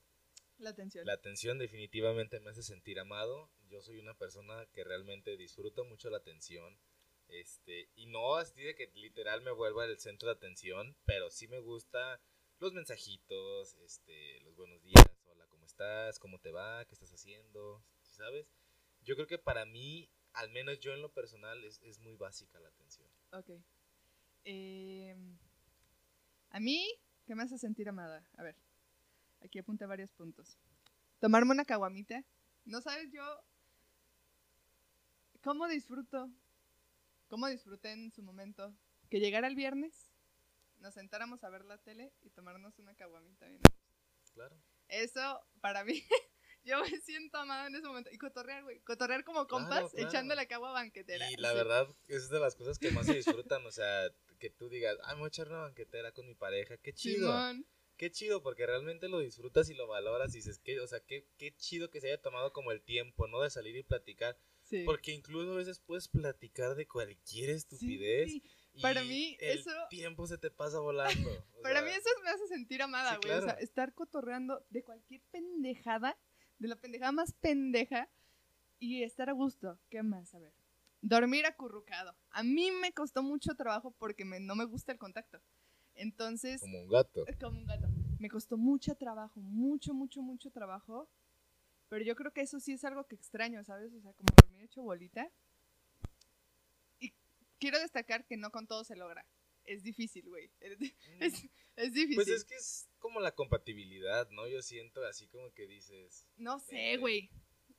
[0.58, 1.06] la atención.
[1.06, 3.50] La atención definitivamente me hace sentir amado.
[3.70, 6.78] Yo soy una persona que realmente disfruta mucho la atención.
[7.28, 11.48] Este, y no así de que literal me vuelva el centro de atención, pero sí
[11.48, 12.22] me gusta
[12.60, 16.20] los mensajitos, este, los buenos días, hola, ¿cómo estás?
[16.20, 16.86] ¿Cómo te va?
[16.86, 17.84] ¿Qué estás haciendo?
[18.02, 18.48] ¿Sabes?
[19.02, 22.60] Yo creo que para mí, al menos yo en lo personal, es, es muy básica
[22.60, 23.10] la atención.
[23.32, 23.52] Ok.
[24.46, 25.16] Eh,
[26.52, 26.88] a mí,
[27.26, 28.26] ¿qué me hace sentir amada?
[28.38, 28.56] A ver,
[29.42, 30.58] aquí apunté varios puntos.
[31.20, 32.24] Tomarme una caguamita.
[32.66, 33.24] No sabes yo
[35.44, 36.30] cómo disfruto,
[37.28, 38.76] cómo disfruté en su momento
[39.10, 40.12] que llegara el viernes,
[40.80, 43.62] nos sentáramos a ver la tele y tomarnos una caguamita bien.
[44.34, 44.56] Claro.
[44.88, 46.04] Eso, para mí,
[46.64, 48.10] yo me siento amada en ese momento.
[48.12, 48.80] Y cotorrear, güey.
[48.82, 50.08] Cotorrear como Claro, compas, claro.
[50.10, 51.32] echando la cagua banquetera.
[51.32, 51.56] Y la Sí.
[51.56, 54.10] verdad, es de las cosas que más se disfrutan, o sea,
[54.40, 57.28] que tú digas, ah, me voy a echar una banquetera con mi pareja, qué chido.
[57.28, 57.66] Simón.
[57.98, 61.30] Qué chido, porque realmente lo disfrutas y lo valoras y dices, que, o sea, qué,
[61.38, 63.40] qué chido que se haya tomado como el tiempo, ¿no?
[63.42, 64.38] De salir y platicar.
[64.66, 64.84] Sí.
[64.86, 68.30] Porque incluso a veces puedes platicar de cualquier estupidez.
[68.32, 68.44] Sí.
[68.74, 71.06] y Para mí, el eso- tiempo se te pasa volando.
[71.58, 73.38] o Para sea, mí eso me hace sentir amada, Sí, güey.
[73.38, 76.18] O sea, estar cotorreando de cualquier pendejada,
[76.60, 78.10] de la pendejada más pendeja,
[78.80, 79.80] y estar a gusto.
[79.90, 80.34] ¿Qué más?
[80.36, 80.54] A ver.
[81.02, 82.14] Dormir acurrucado.
[82.32, 85.40] A mí me costó mucho trabajo porque me- no me gusta el contacto.
[85.94, 87.26] Entonces, Como un gato.
[87.28, 87.88] es como un gato.
[88.20, 91.08] Me costó mucho trabajo, mucho, mucho, mucho trabajo.
[91.88, 93.94] Pero yo creo que eso sí es algo que extraño, ¿sabes?
[93.94, 94.26] O sea, como
[94.66, 95.32] hecho bolita.
[97.00, 97.14] Y
[97.60, 99.26] quiero destacar que no con todo se logra.
[99.64, 100.52] Es difícil, güey.
[100.60, 100.78] Es,
[101.20, 102.16] es- es difícil.
[102.16, 104.48] Pues es que es como la compatibilidad, ¿no?
[104.48, 106.26] Yo siento así como que dices.
[106.38, 107.30] No sé, güey.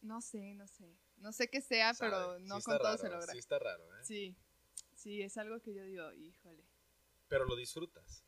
[0.03, 0.99] No sé, no sé.
[1.17, 3.33] No sé qué sea, sabe, pero no con todo raro, se logra.
[3.33, 4.05] Sí está raro, ¿eh?
[4.05, 4.37] Sí,
[4.95, 6.63] sí, es algo que yo digo, híjole.
[7.29, 8.23] Pero lo disfrutas.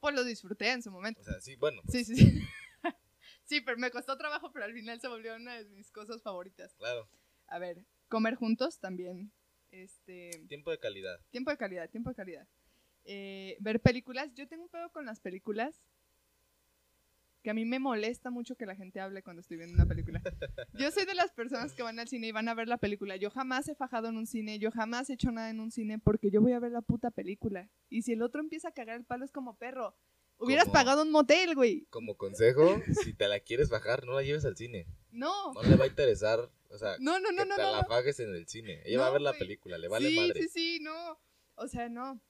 [0.00, 1.20] Pues lo disfruté en su momento.
[1.20, 2.40] O sea, sí, bueno, pues, Sí, sí, sí.
[3.44, 6.74] sí, pero me costó trabajo, pero al final se volvió una de mis cosas favoritas.
[6.76, 7.06] claro.
[7.48, 9.30] A ver, comer juntos también.
[9.70, 11.20] Este, Tiempo de calidad.
[11.30, 12.46] tiempo de calidad, tiempo de calidad.
[13.04, 14.32] Eh, ver películas.
[14.34, 15.80] Yo tengo un pedo con las películas
[17.42, 20.20] que a mí me molesta mucho que la gente hable cuando estoy viendo una película.
[20.74, 23.14] Yo soy de las personas que van al cine y van a ver la película.
[23.16, 26.00] Yo jamás he fajado en un cine, yo jamás he hecho nada en un cine
[26.00, 27.68] porque yo voy a ver la puta película.
[27.88, 29.94] Y si el otro empieza a cagar el palo es como perro.
[30.38, 31.86] Hubieras Como- pagado un motel, güey.
[31.88, 34.86] Como consejo, si te la quieres bajar, no la lleves al cine.
[35.16, 35.52] No.
[35.54, 37.72] No le va a interesar, o sea, No, no, no, que no, te no.
[37.72, 37.88] la no.
[37.88, 38.82] pagues en el cine.
[38.84, 39.38] Ella va a ver la güey.
[39.40, 40.42] película, le vale sí, madre.
[40.42, 41.18] Sí, sí, no.
[41.54, 42.20] O sea, no.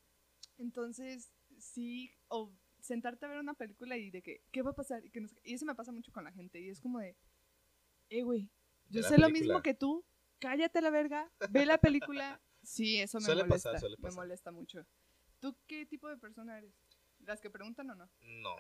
[0.59, 5.05] Entonces, sí, o sentarte a ver una película y de que, ¿qué va a pasar?
[5.05, 6.61] Y, que no y eso me pasa mucho con la gente.
[6.61, 7.17] Y es como de,
[8.11, 8.49] eh, güey,
[8.89, 10.05] yo sé lo mismo que tú,
[10.39, 12.41] cállate la verga, ve la película.
[12.63, 13.69] Sí, eso me Suele molesta.
[13.71, 14.17] pasar, suele Me pasar.
[14.17, 14.85] molesta mucho.
[15.39, 16.75] ¿Tú qué tipo de persona eres?
[17.21, 18.11] ¿Las que preguntan o no?
[18.21, 18.57] No,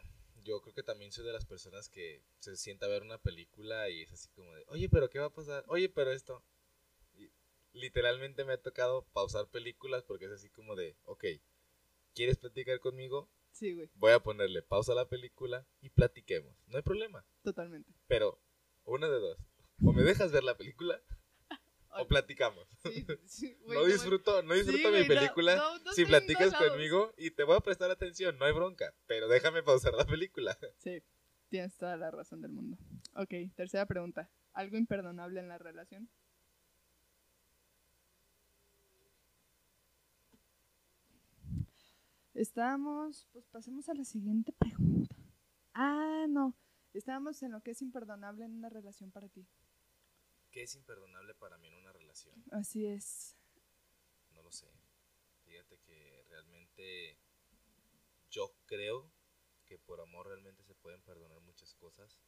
[0.46, 3.90] yo creo que también soy de las personas que se sienta a ver una película
[3.90, 5.64] y es así como de, oye, pero ¿qué va a pasar?
[5.66, 6.44] Oye, pero esto.
[7.14, 7.30] Y
[7.72, 11.24] literalmente me ha tocado pausar películas porque es así como de, ok,
[12.14, 13.28] ¿quieres platicar conmigo?
[13.50, 16.54] Sí, güey, Voy a ponerle pausa a la película y platiquemos.
[16.68, 17.26] No hay problema.
[17.42, 17.90] totalmente.
[18.06, 18.38] Pero,
[18.84, 19.38] una de dos.
[19.84, 21.02] O me dejas ver la película
[21.98, 22.66] o platicamos.
[22.82, 27.12] Sí, sí, güey, no disfruto, no disfruto Sí, mi película no, no si platicas conmigo
[27.16, 30.56] y te voy a prestar atención, no hay bronca, pero déjame pausar la película.
[30.78, 31.02] Sí,
[31.48, 32.76] tienes toda la razón del mundo.
[33.14, 34.30] Ok, tercera pregunta.
[34.52, 36.08] ¿Algo imperdonable en la relación?
[42.34, 45.16] Estamos, pues pasemos a la siguiente pregunta.
[45.72, 46.54] Ah, no.
[46.92, 49.46] Estábamos en lo que es imperdonable en una relación para ti.
[50.56, 52.42] ¿Qué es imperdonable para mí en una relación?
[52.50, 53.36] Así es.
[54.30, 54.66] No lo sé.
[55.44, 57.18] Fíjate que realmente
[58.30, 59.12] yo creo
[59.66, 62.22] que por amor realmente se pueden perdonar muchas cosas.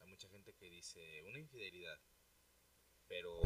[0.00, 2.00] Hay mucha gente que dice una infidelidad,
[3.06, 3.38] pero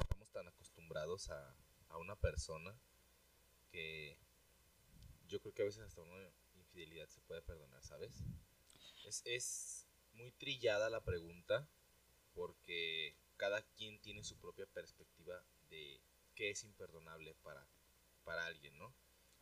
[0.00, 1.54] estamos tan acostumbrados a,
[1.90, 2.74] a una persona
[3.70, 4.16] que
[5.26, 8.24] yo creo que a veces hasta una infidelidad se puede perdonar, ¿sabes?
[9.04, 11.68] Es, es muy trillada la pregunta
[12.38, 16.00] porque cada quien tiene su propia perspectiva de
[16.36, 17.66] qué es imperdonable para,
[18.24, 18.94] para alguien, ¿no?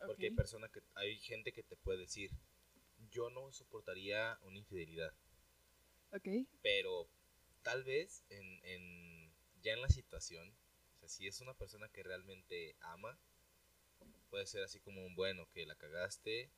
[0.05, 2.31] Porque hay persona que hay gente que te puede decir,
[3.11, 5.13] yo no soportaría una infidelidad,
[6.13, 6.27] Ok,
[6.61, 7.09] pero
[7.63, 10.55] tal vez en, en- ya en la situación,
[10.95, 13.17] o sea, si es una persona que realmente ama,
[14.29, 16.49] puede ser así como un bueno que la cagaste,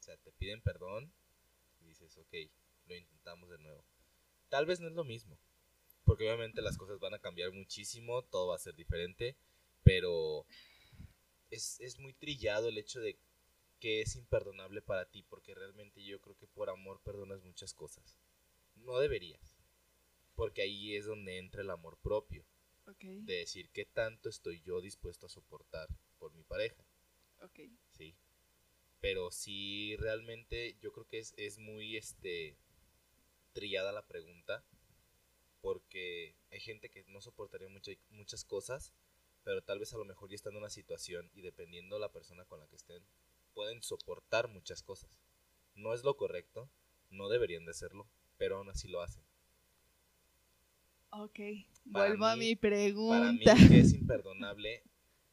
[0.00, 1.12] o sea, te piden perdón
[1.80, 2.34] y dices, ok,
[2.86, 3.84] lo intentamos de nuevo.
[4.48, 5.38] Tal vez no es lo mismo,
[6.04, 9.36] porque obviamente las cosas van a cambiar muchísimo, todo va a ser diferente,
[9.82, 10.46] pero
[11.50, 13.18] es, es muy trillado el hecho de
[13.78, 18.18] que es imperdonable para ti, porque realmente yo creo que por amor perdonas muchas cosas.
[18.76, 19.56] No deberías,
[20.34, 22.44] porque ahí es donde entra el amor propio.
[22.86, 25.88] Ok, de decir qué tanto estoy yo dispuesto a soportar
[26.18, 26.82] por mi pareja,
[27.42, 27.60] ok.
[27.90, 28.16] ¿sí?
[29.00, 32.56] Pero sí, realmente yo creo que es, es muy este,
[33.52, 34.64] trillada la pregunta,
[35.60, 38.92] porque hay gente que no soportaría mucha- muchas cosas,
[39.44, 42.44] pero tal vez a lo mejor ya están en una situación y dependiendo la persona
[42.44, 43.02] con la que estén,
[43.54, 45.18] pueden soportar muchas cosas.
[45.74, 46.68] No es lo correcto,
[47.10, 49.24] no deberían de hacerlo, pero aún así lo hacen.
[51.10, 51.38] Ok,
[51.92, 52.54] Para vuelvo a mi
[53.06, 53.54] Para mí pregunta.
[53.70, 54.82] es imperdonable,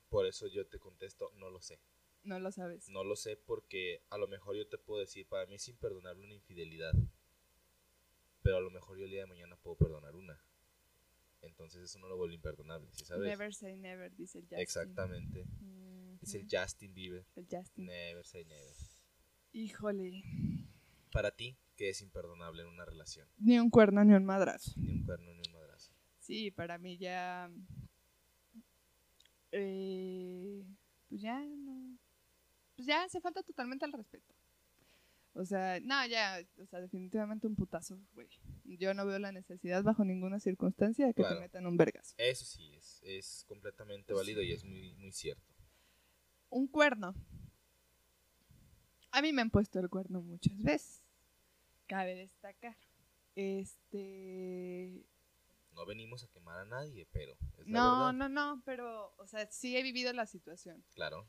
[0.10, 1.80] por eso yo te contesto, no lo sé.
[2.24, 2.90] No lo sabes.
[2.90, 6.26] No lo sé porque a lo mejor yo te puedo decir, para mí es imperdonable
[6.26, 6.94] una infidelidad.
[8.46, 10.40] Pero a lo mejor yo el día de mañana puedo perdonar una.
[11.42, 13.28] Entonces eso no lo vuelve imperdonable, ¿sí sabes?
[13.28, 14.60] Never say never, dice el Justin.
[14.60, 15.48] Exactamente.
[16.22, 17.26] Dice el Justin Bieber.
[17.36, 17.88] el Justin.
[17.88, 18.72] Never say never.
[19.52, 20.22] Híjole.
[21.12, 23.28] Para ti, ¿qué es imperdonable en una relación?
[23.40, 24.74] Ni un cuerno ni un madrazo.
[24.78, 25.92] Ni un cuerno ni un madrazo.
[26.20, 27.50] Sí, para mí ya.
[29.52, 30.64] eh,
[31.10, 31.98] pues ya no.
[32.76, 34.35] Pues ya hace falta totalmente el respeto.
[35.38, 38.30] O sea, no, ya, o sea, definitivamente un putazo, güey.
[38.64, 41.36] Yo no veo la necesidad bajo ninguna circunstancia de que Claro.
[41.36, 42.16] te metan un vergazo.
[42.18, 45.54] Eso sí, es, es completamente válido y es muy, muy cierto.
[46.50, 47.14] Un cuerno.
[49.12, 51.02] A mí me han puesto el cuerno muchas veces.
[51.88, 52.78] Cabe destacar.
[53.36, 55.06] Este.
[55.74, 58.14] No venimos a quemar a nadie, pero es la No, verdad.
[58.14, 60.84] no, no, pero, o sea, sí he vivido la situación.
[60.94, 61.28] Claro.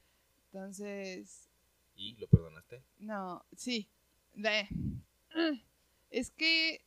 [0.53, 1.49] Entonces,
[1.97, 2.83] ¿Y lo perdonaste?
[2.99, 3.91] No, sí.
[4.37, 4.68] De-
[6.11, 6.84] Es que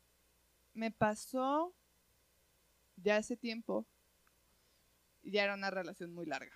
[0.74, 1.76] me pasó
[2.95, 3.86] ya hace tiempo.
[5.24, 6.54] y Ya era una relación muy larga.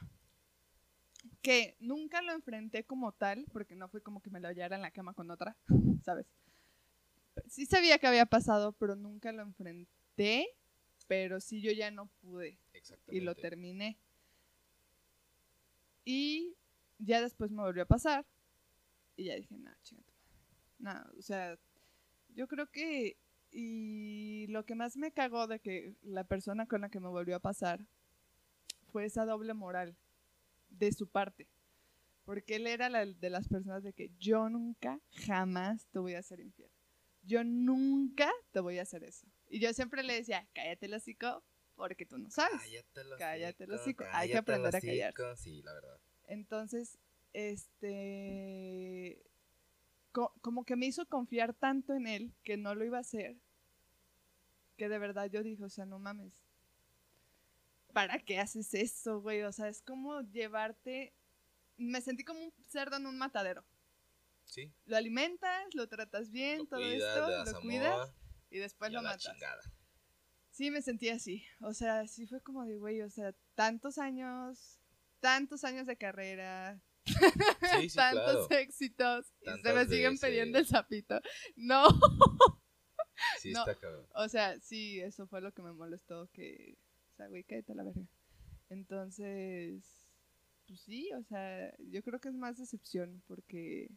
[1.42, 4.82] Que nunca lo enfrenté como tal, porque no fue como que me lo hallara en
[4.82, 5.58] la cama con otra,
[6.06, 6.26] ¿sabes?
[7.48, 10.48] Sí sabía que había pasado, pero nunca lo enfrenté.
[11.08, 13.16] Pero sí yo ya no pude Exactamente.
[13.18, 13.98] y lo terminé.
[16.06, 16.56] Y
[17.00, 18.26] ya después me volvió a pasar.
[19.18, 20.13] Y ya dije, no, chingate.
[20.84, 21.58] No, o sea,
[22.36, 23.18] yo creo que.
[23.52, 27.36] Y lo que más me cagó de que la persona con la que me volvió
[27.36, 27.86] a pasar
[28.92, 29.96] fue esa doble moral
[30.70, 31.48] de su parte.
[32.26, 36.20] Porque él era la de las personas de que yo nunca, jamás te voy a
[36.20, 36.72] hacer infiel.
[37.22, 39.28] Yo nunca te voy a hacer eso.
[39.50, 41.44] Y yo siempre le decía, cállate el hocico,
[41.76, 42.60] porque tú no sabes.
[42.60, 44.04] Cállate el Cállate el hocico.
[44.12, 45.14] Hay que aprender a callar.
[45.38, 46.00] Sí, la verdad.
[46.26, 46.98] Entonces,
[47.34, 49.22] este,
[50.14, 53.36] co- como que me hizo confiar tanto en él que no lo iba a hacer,
[54.78, 56.42] que de verdad yo dije, o sea, no mames,
[57.92, 59.42] ¿para qué haces eso, güey?
[59.44, 61.14] O sea, es como llevarte,
[61.78, 63.66] me sentí como un cerdo en un matadero.
[64.46, 64.72] Sí.
[64.86, 68.14] Lo alimentas, lo tratas bien, Lo todo cuidas, esto, lo amor cuidas
[68.50, 69.24] y después y lo matas.
[69.24, 69.62] chingada.
[70.52, 71.44] Sí, me sentí así.
[71.62, 74.80] O sea, sí fue como de, güey, o sea, tantos años,
[75.20, 77.14] tantos años de carrera, Sí,
[77.90, 78.62] sí, tantos claro.
[78.64, 80.30] éxitos y se me siguen veces.
[80.30, 81.20] pidiendo el sapito.
[81.56, 81.88] No,
[83.40, 83.60] Sí, No.
[83.60, 84.06] está cabrón.
[84.16, 86.78] o sea, sí, eso fue lo que me molestó, que,
[87.14, 88.08] o sea, güey, cállate a la verga.
[88.70, 89.84] Entonces,
[90.68, 93.90] pues sí, o sea, yo creo que es más decepción porque,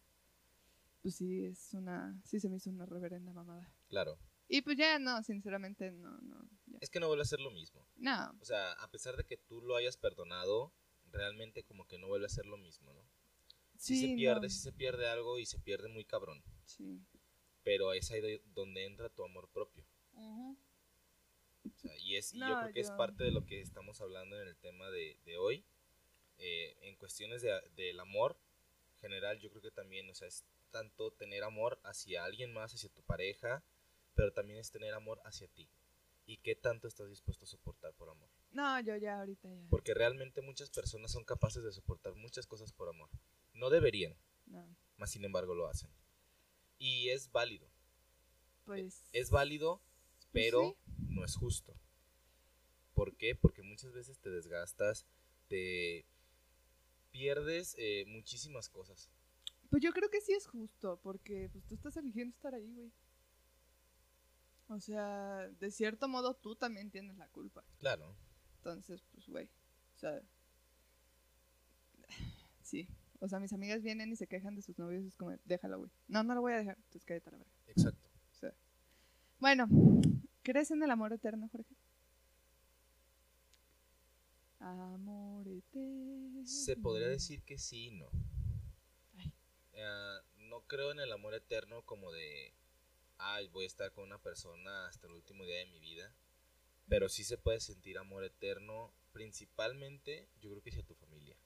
[1.02, 3.72] pues sí, es una, sí se me hizo una reverenda mamada.
[3.88, 4.18] Claro.
[4.48, 6.78] Y pues ya, no, sinceramente, no, no, ya.
[6.80, 7.86] Es que no vuelve a ser lo mismo.
[7.96, 10.72] No, O sea, a pesar de que tú lo hayas perdonado,
[11.12, 13.02] realmente como que no vuelve a ser lo mismo, ¿no?
[13.78, 16.42] Sí, sí, se pierde, no, sí se pierde algo y se pierde muy cabrón.
[16.64, 17.00] sí.
[17.64, 19.84] Pero es ahí de- donde entra tu amor propio.
[21.74, 24.00] O sea, y es, y yo No, creo que es parte de lo que estamos
[24.00, 25.64] hablando en el tema de, de hoy.
[26.38, 28.38] Eh, en cuestiones de, del amor
[29.00, 32.90] general, yo creo que también, o sea, es tanto tener amor hacia alguien más, hacia
[32.90, 33.62] tu pareja,
[34.14, 35.68] pero también es tener amor hacia ti.
[36.26, 38.30] ¿Y qué tanto estás dispuesto a soportar por amor?
[38.56, 39.66] No, yo ya ahorita ya.
[39.68, 43.10] Porque realmente muchas personas son capaces de soportar muchas cosas por amor.
[43.52, 45.90] No deberían, No, más sin embargo lo hacen.
[46.78, 47.68] Y es válido.
[48.64, 49.04] pues.
[49.12, 49.82] Es válido,
[50.16, 50.92] pues pero sí.
[51.10, 51.76] no es justo.
[52.94, 53.34] ¿Por qué?
[53.34, 55.06] Porque muchas veces te desgastas,
[55.48, 56.06] te
[57.10, 59.10] pierdes eh, muchísimas cosas.
[59.68, 62.90] Pues yo creo que sí es justo, porque pues tú estás eligiendo estar ahí, güey.
[64.68, 67.62] O sea, de cierto modo tú también tienes la culpa.
[67.78, 68.16] Claro,
[68.66, 69.46] Entonces, pues, güey.
[69.94, 70.22] O sea.
[72.62, 72.88] Sí.
[73.20, 75.90] O sea, mis amigas vienen y se quejan de sus novios es como, déjalo, güey.
[76.08, 76.76] No, no lo voy a dejar.
[76.76, 77.52] Entonces cállate a la verga.
[77.68, 78.08] exacto.
[78.32, 78.52] O sea.
[79.38, 79.68] Bueno,
[80.42, 81.76] ¿crees en el amor eterno, Jorge?
[84.58, 86.44] Amor eterno.
[86.44, 88.08] Se podría decir que sí y no.
[89.16, 89.32] Ay.
[89.78, 92.52] Ah, no creo en el amor eterno como de,
[93.18, 96.12] ay, voy a estar con una persona hasta el último día de mi vida.
[96.88, 101.36] Pero sí se puede sentir amor eterno, principalmente yo creo que hacia tu familia.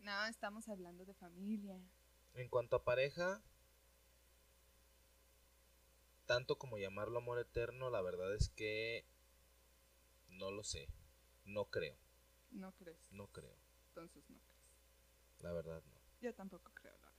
[0.00, 1.80] No, estamos hablando de familia.
[2.34, 3.42] En cuanto a pareja,
[6.26, 9.04] tanto como llamarlo amor eterno, la verdad es que
[10.28, 10.88] no lo sé,
[11.44, 11.96] no creo,
[12.50, 12.98] No crees.
[13.12, 13.56] no creo,
[13.88, 15.40] Entonces no crees.
[15.40, 16.00] la verdad no.
[16.20, 17.12] Yo tampoco creo, la verdad.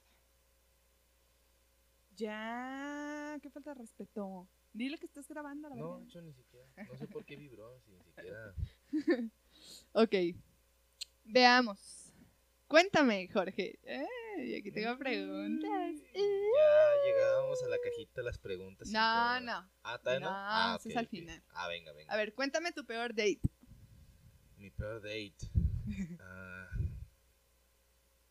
[2.15, 4.47] Ya, qué falta de respeto.
[4.77, 6.07] Dile que estás grabando, la No, verdad.
[6.07, 8.53] hecho ni siquiera, no sé por qué vibró, si ni siquiera...
[9.93, 10.13] Ok.
[11.25, 12.13] Veamos.
[12.67, 13.79] Cuéntame, Jorge.
[13.83, 15.95] Eh, aquí tengo preguntas.
[16.13, 18.87] Ya llegábamos a la cajita de las preguntas.
[18.89, 19.43] No, incómodas.
[19.43, 19.71] no.
[19.83, 20.31] Ah, ¿todavía no?
[20.31, 21.41] No, Ah, eso es al final.
[21.53, 22.13] Ah, venga, venga.
[22.13, 23.41] A ver, cuéntame tu peor date.
[24.57, 25.35] Mi peor date.
[26.21, 26.69] Ah,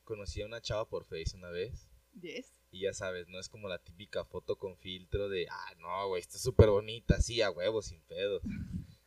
[0.04, 1.88] conocí a una chava por Face una vez.
[2.20, 2.52] Yes.
[2.76, 6.20] Y ya sabes, no es como la típica foto con filtro de, ah, no, güey,
[6.20, 8.42] está súper bonita, sí, a huevo, sin pedos.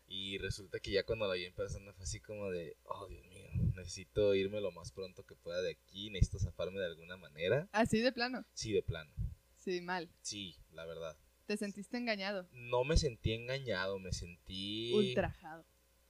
[0.07, 3.23] Y resulta que ya cuando la vi en persona fue así como de, oh, Dios
[3.27, 7.69] mío, necesito irme lo más pronto que pueda de aquí, necesito zafarme de alguna manera.
[7.71, 8.43] Así de plano.
[8.53, 9.11] Sí, de plano.
[9.55, 10.09] Sí, mal.
[10.23, 11.15] Sí, la verdad.
[11.45, 12.49] Te sentiste engañado.
[12.51, 14.93] No me sentí engañado, me sentí...
[14.95, 15.63] Ultrajado.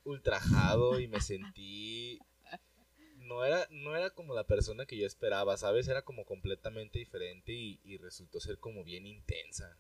[0.06, 2.20] ultrajado y me sentí
[3.30, 7.54] no era no era como la persona que yo esperaba sabes era como completamente diferente
[7.54, 9.78] y, y resultó ser como bien intensa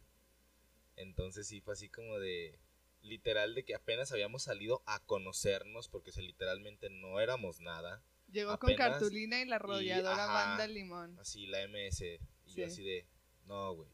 [0.95, 2.59] entonces sí fue así como de
[3.01, 8.59] literal de que apenas habíamos salido a conocernos porque se literalmente no éramos nada Llegó
[8.59, 10.33] con cartulina y la arrolladora ajá.
[10.49, 11.17] banda limón.
[11.19, 12.61] así la MS y Sí.
[12.61, 13.05] yo así de
[13.45, 13.89] no güey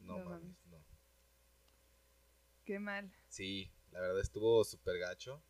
[0.00, 0.56] no, No mames, mames.
[0.70, 0.84] no
[2.64, 3.10] Qué mal.
[3.28, 5.42] sí la verdad estuvo súper gacho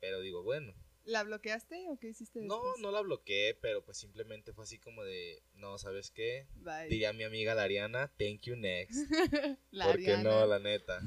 [0.00, 0.72] pero digo bueno
[1.08, 2.82] ¿La bloqueaste o qué hiciste No, después?
[2.82, 6.46] no la bloqueé, pero pues simplemente fue así como de, no, ¿sabes qué?
[6.56, 6.88] Bye.
[6.90, 8.98] Diría mi amiga la Ariana, thank you next.
[9.70, 10.22] La ¿Por qué Ariana.
[10.22, 11.00] no, la neta?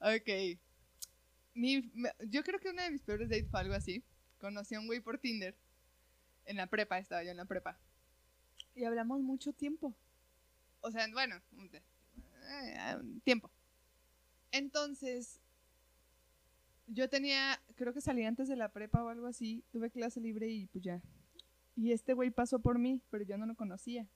[0.00, 0.58] Ok.
[1.54, 1.90] Mi,
[2.28, 4.04] yo creo que uno de mis peores dates fue algo así.
[4.38, 5.56] Conocí a un güey por Tinder.
[6.44, 7.78] En la prepa, estaba yo en la prepa.
[8.74, 9.96] Y hablamos mucho tiempo.
[10.82, 13.50] O sea, bueno, un eh, un tiempo.
[14.52, 15.40] Entonces,
[16.86, 19.64] yo tenía, creo que salí antes de la prepa o algo así.
[19.70, 21.02] Tuve clase libre y pues ya.
[21.76, 24.06] Y este güey pasó por mí, pero yo no lo conocía.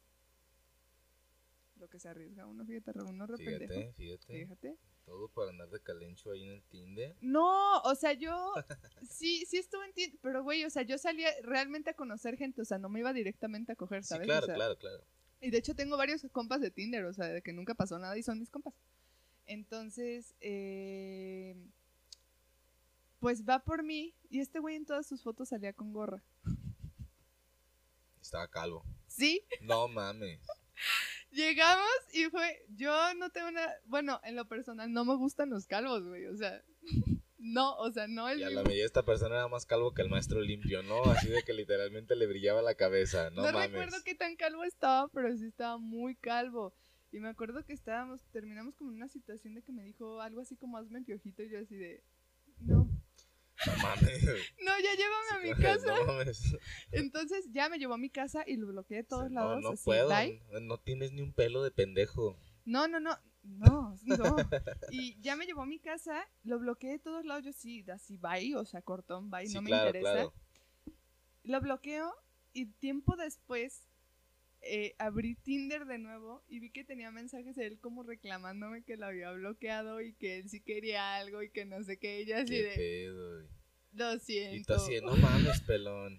[1.76, 3.72] Lo que se arriesga uno, fíjate, uno re pendejo.
[3.72, 4.32] Fíjate, fíjate.
[4.40, 4.76] Fíjate.
[5.04, 7.16] Todo por andar de calencho ahí en el Tinder.
[7.20, 8.52] No, o sea, yo
[9.08, 12.60] sí, sí estuve en Tinder, pero güey, o sea, yo salía realmente a conocer gente,
[12.60, 14.26] o sea, no me iba directamente a coger, Sí, ¿sabes?
[14.26, 15.04] claro, O sea, claro, claro.
[15.40, 18.18] Y de hecho tengo varios compas de Tinder, o sea, de que nunca pasó nada
[18.18, 18.74] y son mis compas.
[19.46, 21.56] Entonces, eh,
[23.20, 26.22] pues va por mí y este güey en todas sus fotos salía con gorra.
[28.20, 28.84] Estaba calvo.
[29.06, 30.40] Sí, No mames.
[31.30, 35.66] llegamos y fue, yo no tengo una, bueno, en lo personal no me gustan los
[35.66, 36.62] calvos, güey, o sea,
[37.38, 40.02] no, o sea, no es Y a la medida esta persona era más calvo que
[40.02, 41.04] el maestro limpio, ¿no?
[41.04, 43.30] Así de que literalmente le brillaba la cabeza.
[43.30, 43.70] No, No, mames.
[43.70, 46.74] recuerdo qué tan calvo estaba, pero sí estaba muy calvo.
[47.10, 50.42] Y me acuerdo que estábamos, terminamos como en una situación de que me dijo algo
[50.42, 52.02] así como hazme piojito y yo así de,
[52.60, 52.86] no,
[53.66, 54.22] No mames.
[54.64, 55.94] no, ya llévame a mi casa.
[56.06, 56.58] No.
[56.92, 59.62] Entonces ya me llevó a mi casa y lo bloqueé de todos lados.
[59.62, 60.08] no así, puedo.
[60.08, 62.38] No, no tienes ni un pelo de pendejo.
[62.64, 64.36] No, no, no, no, no.
[64.90, 68.18] Y ya me llevó a mi casa, lo bloqueé de todos lados, yo sí, así,
[68.18, 70.12] bye, o sea, cortón, bye, sí, no me claro, interesa.
[70.12, 70.34] claro.
[71.44, 72.14] Lo bloqueo
[72.52, 73.87] y tiempo después
[74.62, 78.96] eh, abrí Tinder de nuevo y vi que tenía mensajes de él como reclamándome que
[78.96, 82.18] lo había bloqueado y que él sí quería algo y que no sé qué.
[82.18, 83.40] Ella así de, pedo,
[83.92, 84.74] lo Y tú siento.
[84.74, 86.18] así, de, no mames, pelón.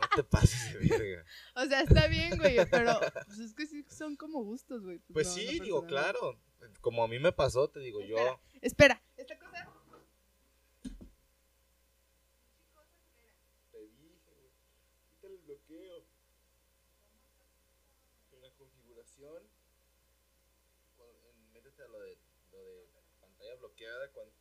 [0.00, 1.24] No te pases de verga.
[1.56, 5.00] O sea, está bien, güey, pero pues es que sí son como gustos, güey.
[5.12, 6.38] Pues no, sí, no digo, claro.
[6.80, 8.16] Como a mí me pasó, te digo yo.
[8.16, 8.40] Espera.
[8.62, 9.68] Espera, esta cosa...
[13.72, 14.50] Te dije, güey.
[15.10, 16.04] Quítale el bloqueo.
[18.32, 19.42] En la configuración.
[20.96, 22.18] cuando- en- métete a lo de,
[22.52, 22.86] lo de
[23.20, 24.10] pantalla bloqueada.
[24.12, 24.32] Cuando...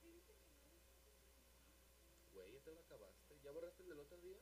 [2.34, 3.40] Güey, ya te lo acabaste.
[3.44, 4.38] ¿Ya borraste el del otro día?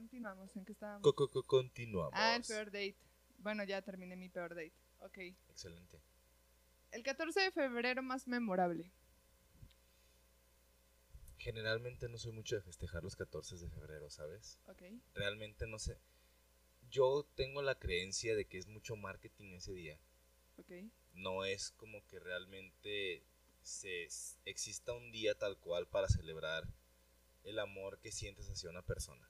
[0.00, 0.56] Continuamos.
[0.56, 1.02] ¿En qué estábamos?
[1.02, 2.12] Co- co- co- continuamos.
[2.14, 2.96] Ah, el peor date.
[3.38, 4.72] Bueno, ya terminé mi peor date.
[5.00, 5.18] Ok.
[5.50, 6.00] Excelente.
[6.90, 8.90] El 14 de febrero más memorable.
[11.36, 14.58] Generalmente no soy mucho de festejar los 14 de febrero, ¿sabes?
[14.68, 14.82] Ok.
[15.14, 15.98] Realmente no sé.
[16.90, 19.98] Yo tengo la creencia de que es mucho marketing ese día.
[20.56, 20.72] Ok.
[21.14, 23.22] No es como que realmente
[23.62, 24.08] se
[24.46, 26.64] exista un día tal cual para celebrar
[27.44, 29.29] el amor que sientes hacia una persona.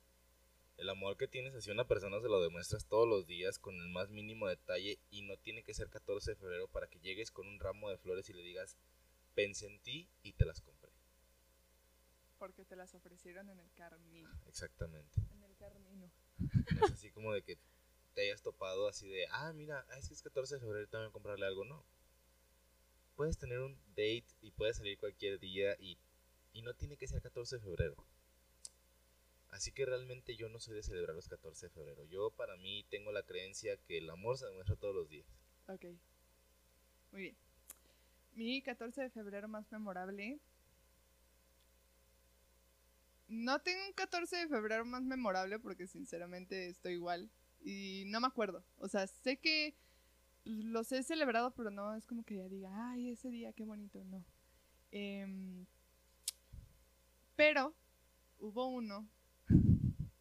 [0.81, 3.91] El amor que tienes hacia una persona se lo demuestras todos los días con el
[3.91, 7.47] más mínimo detalle y no tiene que ser 14 de febrero para que llegues con
[7.47, 8.79] un ramo de flores y le digas,
[9.35, 10.91] pensé en ti y te las compré.
[12.39, 14.31] Porque te las ofrecieron en el Carmino.
[14.49, 15.21] Exactamente.
[15.35, 16.11] En el Carmino.
[16.39, 17.59] No es así como de que
[18.15, 21.05] te hayas topado así de, ah, mira, ah, es que es 14 de febrero, tengo
[21.05, 21.67] que comprarle algo.
[21.67, 21.85] No.
[23.17, 25.99] Puedes tener un date y puedes salir cualquier día y,
[26.55, 28.03] y no tiene que ser 14 de febrero.
[29.51, 32.05] Así que realmente yo no soy de celebrar los 14 de febrero.
[32.05, 35.27] Yo para mí tengo la creencia que el amor se demuestra todos los días.
[35.67, 35.87] Ok.
[37.13, 37.37] Muy bien.
[38.33, 40.41] Mi 14 de febrero más memorable.
[43.27, 47.31] No tengo un 14 de febrero más memorable porque sinceramente estoy igual.
[47.61, 48.65] Y no me acuerdo.
[48.79, 49.75] O sea, sé que
[50.45, 54.03] los he celebrado, pero no es como que ya diga, ay, ese día, qué bonito.
[54.05, 54.25] No.
[54.93, 55.67] Em,
[57.37, 57.75] pero
[58.39, 59.09] hubo uno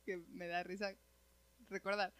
[0.10, 0.96] que me da risa
[1.70, 2.12] recordar.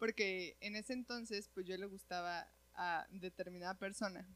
[0.00, 4.26] Porque en ese entonces, pues yo le gustaba a determinada persona.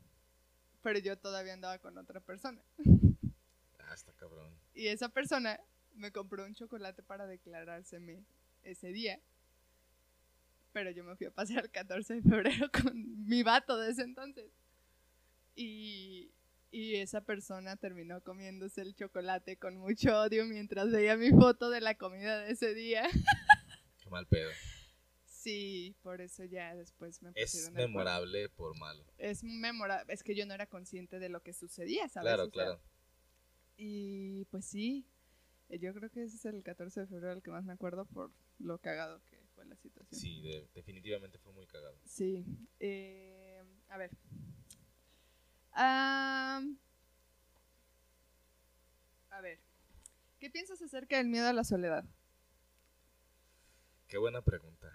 [0.80, 2.60] Pero yo todavía andaba con otra persona.
[3.80, 4.54] Ah, está cabrón.
[4.74, 5.58] Y esa persona
[5.94, 8.22] me compró un chocolate para declarárseme
[8.62, 9.18] ese día.
[10.72, 14.02] Pero yo me fui a pasar el 14 de febrero con mi vato de ese
[14.02, 14.46] entonces.
[15.56, 16.30] Y,
[16.74, 21.80] y esa persona terminó comiéndose el chocolate con mucho odio mientras veía mi foto de
[21.80, 23.08] la comida de ese día.
[24.02, 24.50] Qué mal pedo.
[25.24, 29.04] Sí, por eso ya después me Es memorable por malo.
[29.18, 30.12] Es memorable.
[30.12, 32.28] Es que yo no era consciente de lo que sucedía, ¿sabes?
[32.28, 32.80] Claro, O sea, claro.
[33.76, 35.06] Y pues sí,
[35.68, 38.06] eh, yo creo que ese es el 14 de febrero el que más me acuerdo
[38.06, 40.20] por lo cagado que fue la situación.
[40.20, 41.98] Sí, de- definitivamente fue muy cagado.
[42.04, 42.44] Sí.
[42.80, 44.10] eh, a ver.
[49.30, 49.58] A ver.
[50.38, 52.04] ¿Qué piensas acerca del miedo a la soledad?
[54.06, 54.92] Qué buena pregunta.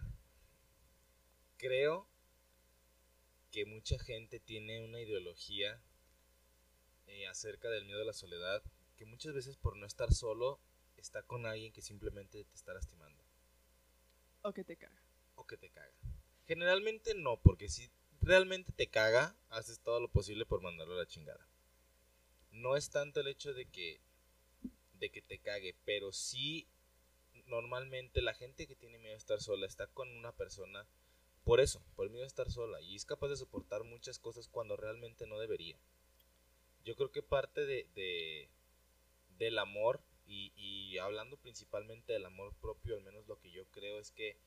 [1.58, 2.08] Creo
[3.52, 5.82] que mucha gente tiene una ideología
[7.08, 8.62] eh, acerca del miedo a la soledad
[8.96, 10.60] que muchas veces por no estar solo
[10.98, 13.24] está con alguien que simplemente te está lastimando
[14.42, 15.02] ¿O que te caga?
[15.36, 15.92] o que te caga.
[16.46, 17.92] Generalmente no, porque si
[18.30, 21.48] realmente te caga, haces todo lo posible por mandarlo a la chingada.
[22.52, 24.02] No es tanto el hecho de que
[24.94, 26.68] de que te cague, pero sí
[27.48, 30.88] normalmente la gente que tiene miedo a estar sola está con una persona
[31.46, 34.48] por eso, por el miedo a estar sola y es capaz de soportar muchas cosas
[34.50, 35.80] cuando realmente no debería.
[36.86, 38.50] Yo creo que parte de, de-
[39.38, 44.00] del amor y, y hablando principalmente del amor propio, al menos lo que yo creo
[44.00, 44.38] es que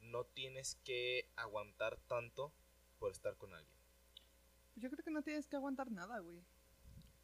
[0.00, 2.52] no tienes que aguantar tanto
[2.98, 3.76] por estar con alguien.
[4.74, 6.42] Pues Yo creo que no tienes que aguantar nada, güey.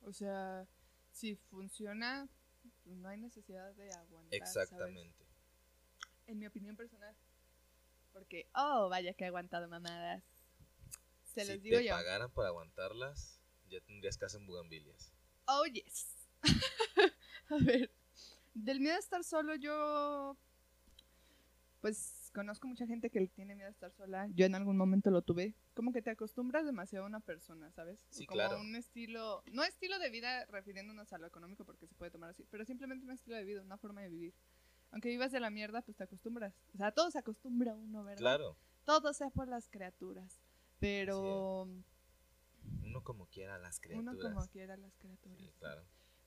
[0.02, 0.66] O sea,
[1.12, 2.28] si funciona,
[2.82, 4.38] pues no hay necesidad de aguantar.
[4.40, 4.70] ¿sabes?
[4.70, 5.24] Exactamente.
[6.26, 7.14] En mi opinión personal.
[8.12, 10.22] Porque, oh, vaya que he aguantado mamadas.
[11.24, 11.94] Se si los digo te yo.
[11.94, 15.12] pagaran por aguantarlas, ya tendrías casa en bugambilias.
[15.46, 16.14] Oh, yes.
[17.50, 17.90] a ver,
[18.54, 20.36] del miedo a estar solo, yo.
[21.80, 24.28] Pues conozco mucha gente que tiene miedo a estar sola.
[24.34, 25.54] Yo en algún momento lo tuve.
[25.74, 28.04] Como que te acostumbras demasiado a una persona, ¿sabes?
[28.10, 28.60] Sí, Como claro.
[28.60, 29.42] un estilo.
[29.52, 33.06] No estilo de vida refiriéndonos a lo económico porque se puede tomar así, pero simplemente
[33.06, 34.34] un estilo de vida, una forma de vivir.
[34.90, 36.54] Aunque vivas de la mierda, pues te acostumbras.
[36.74, 38.20] O sea, todo se acostumbra uno, ¿verdad?
[38.20, 40.40] Claro, Todo sea por las criaturas.
[40.78, 41.68] Pero
[42.82, 44.14] uno como quiera las criaturas.
[44.14, 45.38] uno como quiera las criaturas.
[45.38, 45.82] Sí, claro.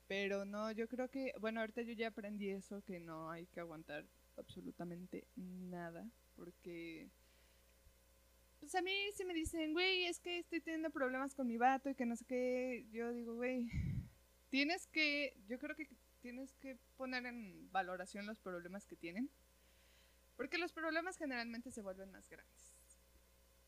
[0.07, 3.59] Pero no, yo creo que, bueno, ahorita yo ya aprendí eso, que no hay que
[3.59, 4.05] aguantar
[4.38, 7.09] absolutamente nada, porque,
[8.59, 11.89] pues a mí si me dicen, güey, es que estoy teniendo problemas con mi vato
[11.89, 13.69] y que no sé qué, yo digo, güey,
[14.49, 15.89] tienes que, yo creo que
[16.21, 19.29] tienes que poner en valoración los problemas que tienen,
[20.35, 22.73] porque los problemas generalmente se vuelven más grandes.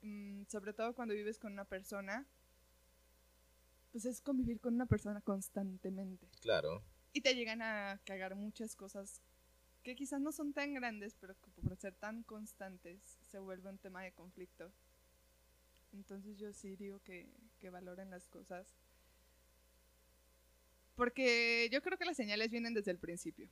[0.01, 2.26] Mm, sobre todo cuando vives con una persona,
[3.91, 6.30] pues es convivir con una persona constantemente.
[6.41, 6.84] Claro.
[7.11, 9.22] Y te llegan a cagar muchas cosas
[9.84, 13.77] que quizás no son tan grandes, pero que por ser tan constantes se vuelve un
[13.80, 14.71] tema de conflicto.
[15.93, 18.75] Entonces yo sí digo que, que valoren las cosas.
[20.95, 23.49] Porque yo creo que las señales vienen desde el principio.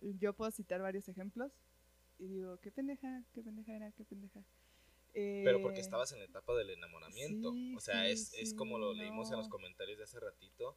[0.00, 1.52] Yo puedo citar varios ejemplos.
[2.18, 4.42] Y digo, qué pendeja, qué pendeja era, qué pendeja.
[5.42, 7.52] Pero porque Eh, estabas en la etapa del enamoramiento.
[7.52, 9.50] sí, o sea, sí, es, es sí, como lo leímos en los no.
[9.50, 10.76] comentarios de hace ratito.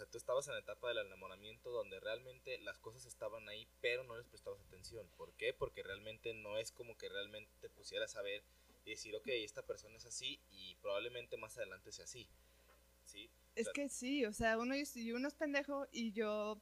[0.00, 3.68] O sea, tú estabas en la etapa del enamoramiento donde realmente las cosas estaban ahí,
[3.82, 5.06] pero no les prestabas atención.
[5.18, 5.52] ¿Por qué?
[5.52, 8.42] Porque realmente no es como que realmente te pusieras a ver
[8.86, 12.26] y decir, ok, esta persona es así y probablemente más adelante sea así.
[13.04, 13.28] ¿Sí?
[13.54, 16.58] Es sea- que sí, o sea, uno, y uno es pendejo y yo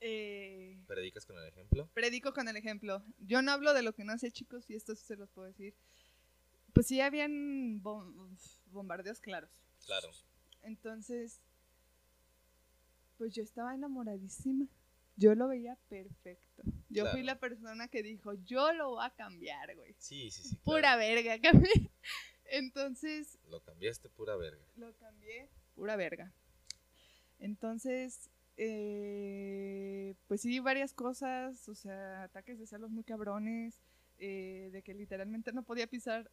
[0.00, 1.88] eh, ¿Predicas con el ejemplo?
[1.94, 3.04] predico con el ejemplo.
[3.20, 5.74] Yo no hablo de lo que no sé, chicos, y esto se los puedo decir.
[6.72, 8.36] Pues sí, habían bom-
[8.72, 9.50] bombardeos claros.
[9.86, 10.10] Claro.
[10.62, 11.40] Entonces,
[13.20, 14.66] pues yo estaba enamoradísima.
[15.16, 16.62] Yo lo veía perfecto.
[16.88, 19.94] Yo fui la persona que dijo, yo lo voy a cambiar, güey.
[19.98, 20.56] Sí, sí, sí.
[20.56, 20.62] claro.
[20.64, 21.90] Pura verga, cambié.
[22.46, 24.64] Entonces, Lo cambiaste pura verga.
[24.76, 25.50] lo cambié.
[25.74, 26.32] Pura verga.
[27.38, 33.78] Entonces, eh, pues sí, varias cosas, o sea, ataques de celos muy cabrones,
[34.16, 36.30] eh, de que literalmente no podía pisar.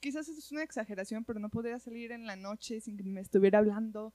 [0.00, 3.20] Quizás eso es una exageración, pero no podía salir en la noche sin que me
[3.20, 4.12] estuviera hablando.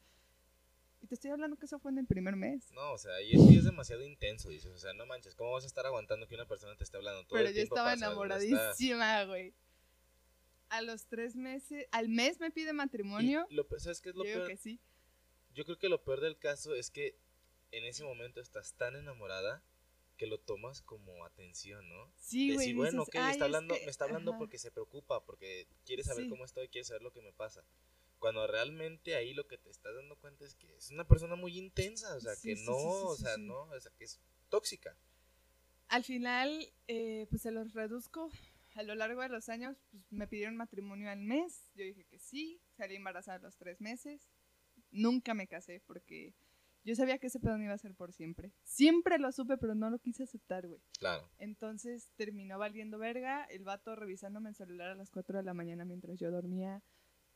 [1.03, 2.71] Y te estoy hablando que eso fue en el primer mes.
[2.71, 4.71] No, o sea, y es, y es demasiado intenso, dices.
[4.71, 7.23] O sea, no manches, ¿cómo vas a estar aguantando que una persona te esté hablando
[7.25, 8.79] todo pero el yo tiempo estaba saber dónde estás?
[8.79, 9.53] enamoradísima, güey.
[10.69, 13.45] A los tres meses, al mes me pide matrimonio.
[13.49, 14.47] Y lo, ¿Sabes qué es lo Yo peor?
[14.47, 14.79] que sí.
[15.53, 17.17] Yo creo que lo peor del caso es que
[17.71, 19.61] en ese momento estás tan enamorada
[20.17, 22.11] que lo tomas como atención, ¿no?
[22.17, 22.57] Sí, güey.
[22.59, 24.37] decir, bueno, dices, ok, me "Ay, está es hablando, que- me está hablando ajá".
[24.39, 26.29] porque se preocupa, porque quiere saber Sí.
[26.29, 27.63] cómo estoy, quiere saber lo que me pasa.
[28.23, 31.57] Cuando realmente ahí lo que te estás dando cuenta es que es una persona muy
[31.57, 34.21] intensa, o sea, Sí, que sí, no, sí, o sea, no, o sea, que es
[34.47, 34.95] tóxica.
[35.89, 38.29] Al final, eh, pues se los reduzco.
[38.75, 41.69] A lo largo de los años, pues me pidieron matrimonio al mes.
[41.75, 42.61] Yo dije que sí.
[42.77, 44.29] Salí embarazada a los tres meses.
[44.89, 46.33] Nunca me casé porque
[46.85, 48.53] yo sabía que ese pedo no iba a ser por siempre.
[48.63, 50.79] Siempre lo supe, pero no lo quise aceptar, güey.
[50.97, 51.29] Claro.
[51.39, 53.43] Entonces terminó valiendo verga.
[53.49, 56.81] El vato revisándome el celular a las 4 de la mañana mientras yo dormía.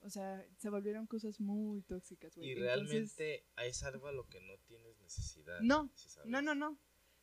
[0.01, 2.49] O sea, se volvieron cosas muy tóxicas, güey.
[2.49, 5.59] Y realmente es algo a lo que no tienes necesidad.
[5.61, 5.89] No.
[6.25, 6.77] No, no, no.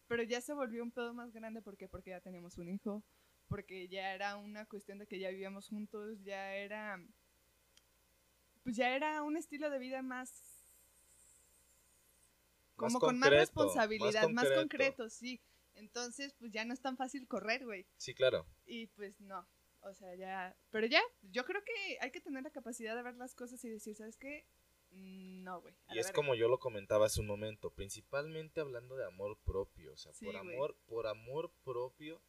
[0.09, 1.89] Pero ya se volvió un pedo más grande ¿por qué?
[1.89, 3.03] porque ya teníamos un hijo,
[3.49, 7.01] porque ya era una cuestión de que ya vivíamos juntos, ya era
[8.65, 10.33] pues ya era un estilo de vida más
[12.77, 15.09] como con más concreto, responsabilidad, más concreto.
[15.09, 15.41] sí.
[15.77, 17.87] Entonces, pues ya no es tan fácil correr, güey.
[17.97, 18.47] Sí, claro.
[18.65, 19.47] Y pues no.
[19.85, 23.17] O sea, ya, pero ya, yo creo que hay que tener la capacidad de ver
[23.17, 24.47] las cosas y decir, ¿sabes qué?
[24.91, 25.75] No, güey.
[25.89, 26.13] Y es verga".
[26.13, 30.25] como yo lo comentaba hace un momento, principalmente hablando de amor propio, o sea, Sí,
[30.25, 32.23] por amor, por amor propio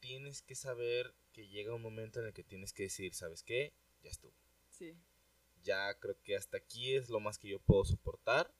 [0.00, 3.72] tienes que saber que llega un momento en el que tienes que decir, ¿sabes qué?
[4.02, 4.34] Ya estuvo.
[4.70, 4.96] Sí.
[5.62, 8.52] Ya creo que hasta aquí es lo más que yo puedo soportar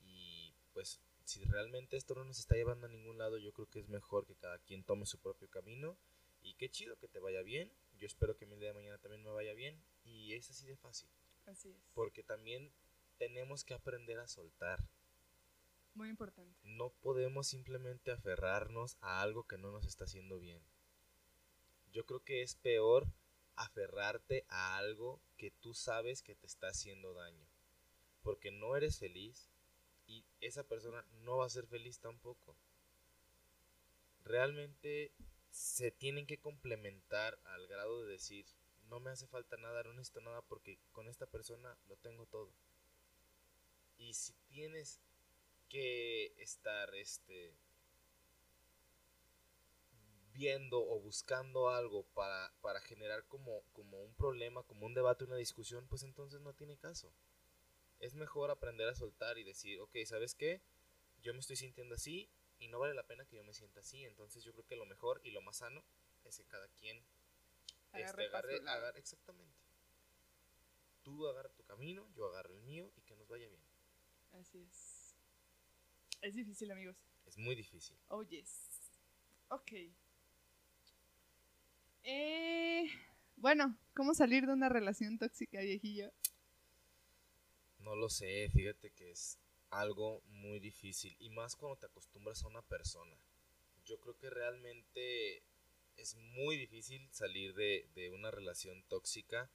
[0.00, 3.78] y pues si realmente esto no nos está llevando a ningún lado, yo creo que
[3.78, 5.96] es mejor que cada quien tome su propio camino
[6.42, 7.72] y qué chido que te vaya bien.
[8.00, 10.76] Yo espero que mi día de mañana también me vaya bien y es así de
[10.76, 11.08] fácil,
[11.46, 11.76] Así es.
[11.94, 12.72] porque también
[13.18, 14.82] tenemos que aprender a soltar.
[15.94, 16.56] Muy importante.
[16.62, 20.62] No podemos simplemente aferrarnos a algo que no nos está haciendo bien.
[21.92, 23.06] Yo creo que es peor
[23.56, 27.44] aferrarte a algo que tú sabes que te está haciendo daño.
[28.22, 29.50] Porque no eres feliz
[30.06, 32.56] y esa persona no va a ser feliz tampoco.
[34.24, 35.12] Realmente
[35.50, 38.46] se tienen que complementar al grado de decir,
[38.88, 42.52] no me hace falta nada, no necesito nada porque con esta persona lo tengo todo.
[43.98, 45.00] Y si tienes
[45.68, 47.54] que estar este
[50.32, 55.36] viendo o buscando algo para, para generar como, como un problema, como un debate, una
[55.36, 57.12] discusión, pues entonces no tiene caso.
[57.98, 60.62] Es mejor aprender a soltar y decir, ok, ¿sabes qué?
[61.22, 62.30] Yo me estoy sintiendo así
[62.60, 64.04] y no vale la pena que yo me sienta así.
[64.04, 65.82] Entonces yo creo que lo mejor y lo más sano
[66.24, 67.02] es que cada quien
[67.92, 69.58] Agarre este, agarre, agarre- exactamente.
[71.02, 73.60] Tú agarra tu camino, yo agarro el mío y que nos vaya bien.
[74.32, 75.16] Así es.
[76.22, 76.96] Es difícil, amigos.
[77.26, 77.96] Es muy difícil.
[78.08, 78.68] Oh, yes.
[79.48, 79.72] Ok.
[82.02, 82.86] Eh,
[83.36, 86.12] bueno, ¿cómo salir de una relación tóxica, viejillo?
[87.78, 89.38] No lo sé, fíjate que es
[89.70, 93.16] algo muy difícil y más cuando te acostumbras a una persona.
[93.84, 95.42] Yo creo que realmente
[95.96, 99.50] es muy difícil salir de, de una relación tóxica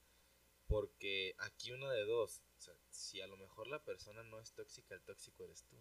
[0.68, 4.54] porque aquí una de dos, o sea, si a lo mejor la persona no es
[4.54, 5.78] tóxica, el tóxico eres tú.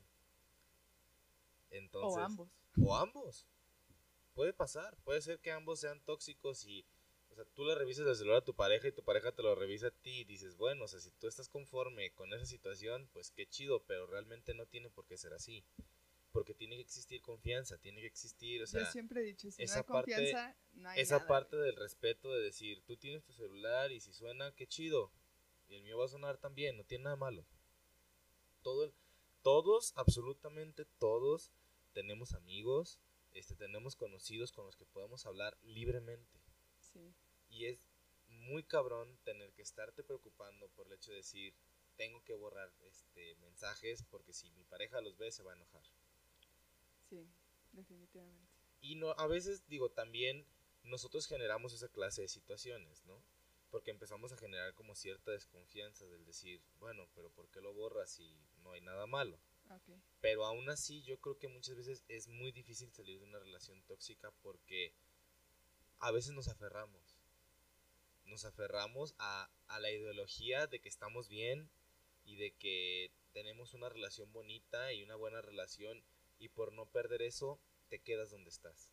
[1.70, 2.48] Entonces, o ambos.
[2.82, 3.46] o ambos.
[4.34, 6.84] Puede pasar, puede ser que ambos sean tóxicos y,
[7.34, 9.54] o sea, tú le revisas el celular a tu pareja y tu pareja te lo
[9.56, 13.08] revisa a ti y dices, bueno, o sea, si tú estás conforme con esa situación,
[13.12, 15.64] pues qué chido, pero realmente no tiene por qué ser así.
[16.32, 19.62] porque tiene que existir confianza, tiene que existir, o sea, Yo siempre he dicho, si
[19.62, 21.66] no esa hay parte- confianza, no hay esa nada, parte güey.
[21.68, 25.12] del respeto de decir, tú tienes tu celular y si suena, qué chido.
[25.68, 27.44] Y el mío va a sonar también, no tiene nada malo.
[28.62, 28.92] Todo el-
[29.42, 31.52] todos, absolutamente todos,
[31.92, 32.98] tenemos amigos,
[33.32, 36.40] este, tenemos conocidos con los que podemos hablar libremente.
[36.80, 37.14] Sí.
[37.54, 37.88] Y es
[38.26, 41.54] muy cabrón tener que estarte preocupando por el hecho de decir,
[41.96, 45.82] tengo que borrar este, mensajes porque si mi pareja los ve se va a enojar.
[47.08, 47.28] Sí,
[47.72, 48.52] definitivamente.
[48.80, 50.44] Y no, a veces, digo, también
[50.82, 53.22] nosotros generamos esa clase de situaciones, ¿no?
[53.70, 58.10] Porque empezamos a generar como cierta desconfianza del decir, bueno, pero ¿por qué lo borras
[58.10, 59.38] si no hay nada malo?
[59.70, 59.96] Ok.
[60.20, 63.80] Pero aún así yo creo que muchas veces es muy difícil salir de una relación
[63.82, 64.92] tóxica porque
[66.00, 67.13] a veces nos aferramos.
[68.24, 71.68] Nos aferramos a, a la ideología de que estamos bien
[72.24, 76.02] y de que tenemos una relación bonita y una buena relación
[76.38, 78.92] y por no perder eso te quedas donde estás.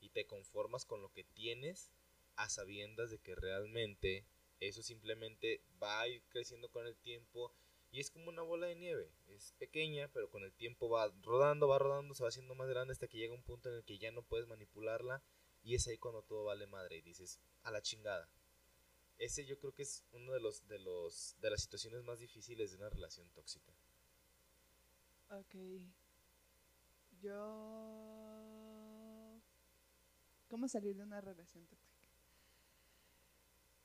[0.00, 1.90] Y te conformas con lo que tienes
[2.36, 4.24] a sabiendas de que realmente
[4.60, 7.52] eso simplemente va a ir creciendo con el tiempo
[7.90, 9.08] y es como una bola de nieve.
[9.28, 12.92] Es pequeña, pero con el tiempo va rodando, va rodando, se va haciendo más grande
[12.92, 15.22] hasta que llega un punto en el que ya no puedes manipularla.
[15.64, 18.28] Y es ahí cuando todo vale madre y dices, a la chingada.
[19.18, 22.70] Ese yo creo que es uno de los de los de las situaciones más difíciles
[22.70, 23.72] de una relación tóxica.
[25.30, 25.54] Ok.
[27.22, 28.54] Yo...
[30.48, 32.08] ¿Cómo salir de una relación tóxica?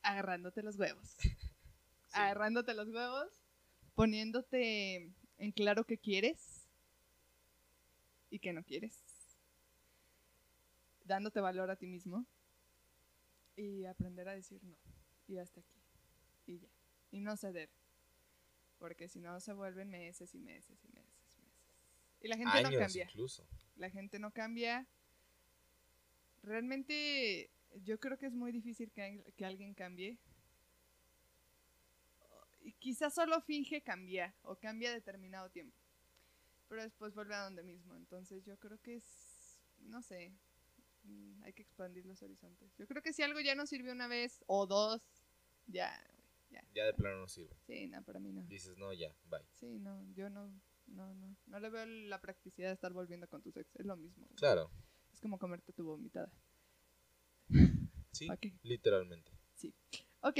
[0.02, 1.16] Agarrándote los huevos.
[2.12, 3.32] Agarrándote los huevos,
[3.96, 6.68] poniéndote en claro que quieres
[8.30, 9.09] y que no quieres.
[11.10, 12.28] Dándote valor a ti mismo
[13.56, 14.78] y aprender a decir no.
[15.28, 15.82] Y hasta aquí.
[16.46, 16.70] Y ya.
[17.10, 17.72] Y no ceder.
[18.78, 22.22] Porque si no se vuelven meses y meses y meses y meses.
[22.22, 23.04] Y la gente Años no cambia.
[23.06, 23.44] incluso.
[23.76, 24.88] La gente no cambia.
[26.44, 27.50] Realmente
[27.84, 30.20] yo creo que es muy difícil que, que alguien cambie.
[32.62, 35.76] Y quizás solo finge cambiar o cambia determinado tiempo.
[36.68, 37.96] Pero después vuelve a donde mismo.
[37.96, 40.36] Entonces yo creo que es, no sé,
[41.10, 42.72] mm, hay que expandir los horizontes.
[42.78, 45.02] Yo creo que si algo ya no sirvió una vez o dos,
[45.68, 45.92] ya,
[46.50, 46.64] ya.
[46.74, 47.56] Ya de plano no sirve.
[47.68, 48.44] Sí, no, para mí no.
[48.48, 49.46] Dices, no, ya, bye.
[49.54, 50.48] Sí, no, yo no,
[50.88, 51.36] no, no.
[51.48, 53.76] No le veo la practicidad de estar volviendo con tus ex.
[53.76, 54.26] Es lo mismo.
[54.26, 54.36] güey.
[54.36, 54.72] Claro,
[55.14, 56.32] Es como comerte tu vomitada.
[58.12, 58.28] sí,
[58.64, 59.32] literalmente.
[59.56, 59.74] Sí.
[60.22, 60.38] Ok.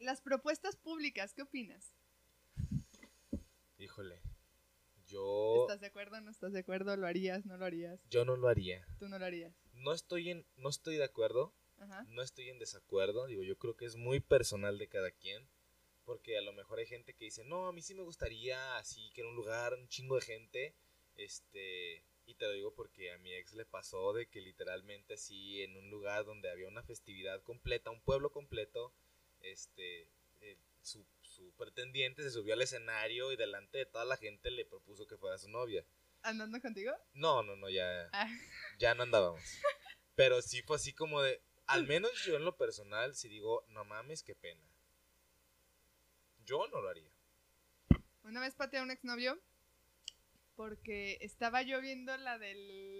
[0.00, 1.94] Las propuestas públicas, ¿qué opinas?
[3.78, 4.20] Híjole,
[5.06, 6.20] yo, ¿Estás de acuerdo?
[6.20, 6.96] ¿No estás de acuerdo?
[6.96, 7.46] ¿Lo harías?
[7.46, 8.00] ¿No lo harías?
[8.10, 8.86] yo no lo haría.
[8.98, 9.54] Tú no lo harías.
[9.72, 12.04] No estoy en, no estoy de acuerdo, Ajá.
[12.08, 15.48] no estoy en desacuerdo, digo, yo creo que es muy personal de cada quien,
[16.04, 19.10] porque a lo mejor hay gente que dice, no, a mí sí me gustaría así,
[19.12, 20.74] que en un lugar, un chingo de gente,
[21.16, 25.62] este, y te lo digo porque a mi ex le pasó de que literalmente así,
[25.62, 28.92] en un lugar donde había una festividad completa, un pueblo completo,
[29.40, 30.08] este,
[30.40, 34.64] eh, su, su pretendiente se subió al escenario y delante de toda la gente le
[34.64, 35.84] propuso que fuera su novia.
[36.22, 36.92] ¿Andando contigo?
[37.12, 38.26] No, no, no, ya, Ah.
[38.78, 39.42] ya no andábamos.
[40.14, 43.84] Pero sí fue así como de, al menos yo en lo personal, si digo, no
[43.84, 44.62] mames, qué pena.
[46.46, 47.10] Yo no lo haría.
[48.22, 49.38] Una vez pateé a un exnovio
[50.56, 52.54] porque estaba yo viendo la de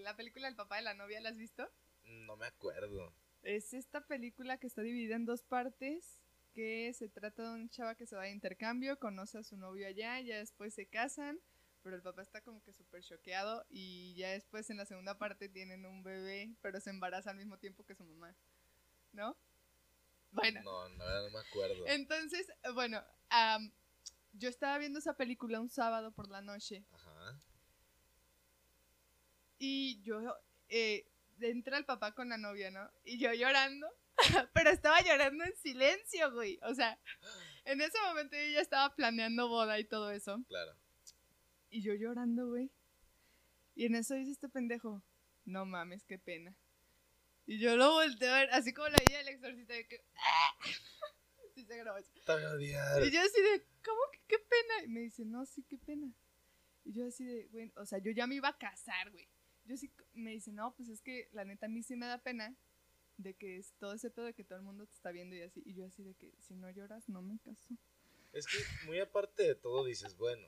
[0.05, 1.67] la película del papá de la novia, ¿la has visto?
[2.05, 3.15] No me acuerdo.
[3.43, 6.21] Es esta película que está dividida en dos partes,
[6.57, 9.87] que se trata de una chava que se va de intercambio, conoce a su novio
[9.87, 11.39] allá, ya después se casan,
[11.83, 15.51] pero el papá está como que súper choqueado y ya después en la segunda parte
[15.51, 18.35] tienen un bebé, pero se embaraza al mismo tiempo que su mamá,
[19.13, 19.37] ¿no?
[20.33, 21.87] Bueno, No, no me acuerdo.
[21.89, 23.71] entonces, bueno, am,
[24.33, 27.39] yo estaba viendo esa película un sábado por la noche Ajá.
[29.59, 30.21] y yo
[30.71, 31.07] eh,
[31.41, 32.91] entra el papá con la novia, ¿no?
[33.05, 33.87] Y yo llorando,
[34.55, 36.59] pero estaba llorando en silencio, güey.
[36.63, 36.99] O sea,
[37.65, 40.43] en ese momento yo ya estaba planeando boda y todo eso.
[40.49, 40.77] Claro.
[41.71, 42.71] Y yo llorando, güey.
[43.75, 45.03] Y en eso dice este pendejo,
[45.45, 46.55] no mames, qué pena.
[47.47, 50.05] Y yo lo volteo a ver, así como la vida del exorcista, de que...
[51.55, 52.11] Sí se grabó eso.
[52.27, 53.03] Te voy a odiar.
[53.03, 54.85] Y yo así de, ¿cómo que qué pena?
[54.85, 56.13] Y me dice, no, sí, qué pena.
[56.85, 59.27] Y yo así de, güey, o sea, yo ya me iba a casar, güey.
[59.65, 62.19] Yo sí, me dice, no, pues es que la neta a mí sí me da
[62.19, 62.55] pena
[63.19, 65.43] de que es todo ese pedo de que todo el mundo te está viendo y
[65.43, 65.63] así.
[65.65, 67.75] Y yo así de que, si no lloras, no me caso.
[68.33, 70.47] Es que muy aparte de todo dices, bueno,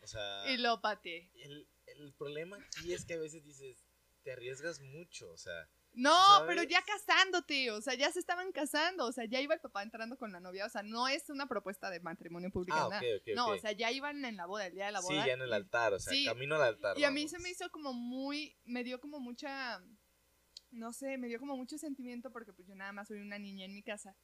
[0.00, 1.30] o sea, Y lo pateé.
[1.34, 3.84] el, el problema aquí es que a veces dices,
[4.22, 6.46] te arriesgas mucho, o sea, No, ¿sabes?
[6.48, 9.82] pero ya casándote, o sea, ya se estaban casando, o sea, ya iba el papá
[9.82, 12.98] entrando con la novia, o sea, no es una propuesta de matrimonio público, Ah, nada.
[12.98, 13.54] ok, ok, no, ok.
[13.54, 15.26] o sea, ya iban en la boda, el día de la Sí, boda.
[15.26, 16.24] ya en el altar, o sea, Sí.
[16.26, 16.98] camino al altar.
[16.98, 17.30] Y a mí vamos.
[17.32, 19.82] se me hizo como muy, me dio como mucha,
[20.70, 23.64] no sé, me dio como mucho sentimiento porque pues yo nada más soy una niña
[23.64, 24.16] en mi casa.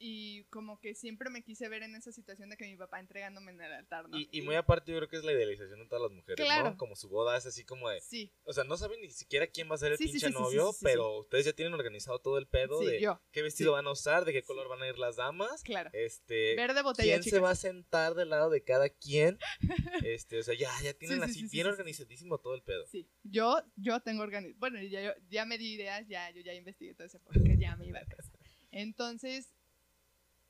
[0.00, 3.50] Y como que siempre me quise ver en esa situación de que mi papá entregándome
[3.52, 4.16] en el altar, ¿no?
[4.18, 6.70] Y, y muy aparte, yo creo que es la idealización de todas las mujeres, Claro.
[6.70, 6.76] ¿no?
[6.76, 8.00] Como su boda es así como de.
[8.00, 10.26] Sí, O sea, no saben ni siquiera quién va a ser el Sí, pinche sí,
[10.26, 13.86] sí, novio, pero ustedes ya tienen organizado todo el pedo de yo, qué vestido van
[13.86, 15.62] a usar, de qué color van a ir las damas.
[15.64, 15.90] claro.
[15.92, 16.54] Este.
[16.54, 19.38] Verde botella, ¿Quién se va a sentar del lado de cada quien?
[20.04, 22.62] Este, o sea, ya, ya tienen Sí, sí, así sí, sí, bien organizadísimo todo el
[22.62, 22.86] pedo.
[22.86, 24.58] Sí, yo, yo tengo organizado.
[24.60, 27.86] Bueno, ya, ya me di ideas, ya, yo ya investigué todo ese porque ya me
[27.86, 28.38] iba a casar.
[28.70, 29.52] Entonces,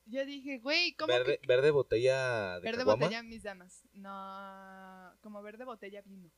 [0.08, 3.04] yo dije, güey, ¿cómo Verde, que verde botella de verde caguama.
[3.06, 3.84] botella, mis damas?
[3.92, 6.30] No, como verde botella vino.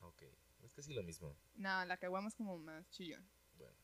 [0.00, 0.22] Ok,
[0.62, 1.36] es casi lo mismo.
[1.54, 3.28] No, la caguama es como más chillón.
[3.56, 3.76] Bueno,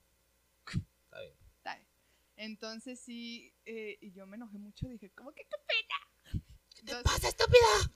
[1.05, 1.35] está bien.
[1.57, 1.89] Está bien.
[2.37, 6.43] Entonces sí, eh, y yo me enojé mucho, dije, ¿cómo que qué pena?
[6.75, 7.93] ¿Qué te pasa, estúpida?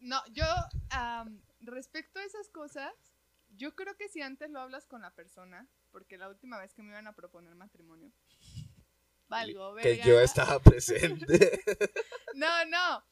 [0.00, 0.44] No, yo,
[0.90, 2.92] am, respecto a esas cosas,
[3.56, 6.82] yo creo que si antes lo hablas con la persona, porque la última vez que
[6.82, 8.12] me iban a proponer matrimonio,
[9.28, 10.04] valgo, Que verga.
[10.04, 11.60] yo estaba presente.
[12.34, 13.04] No, no.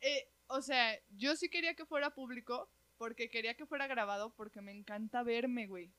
[0.00, 4.60] Eh, o sea, yo sí quería que fuera público, porque quería que fuera grabado, porque
[4.60, 5.92] me encanta verme, güey.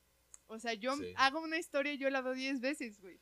[0.46, 1.14] O sea, yo Sí.
[1.16, 3.20] hago una historia y yo la veo 10 veces, güey.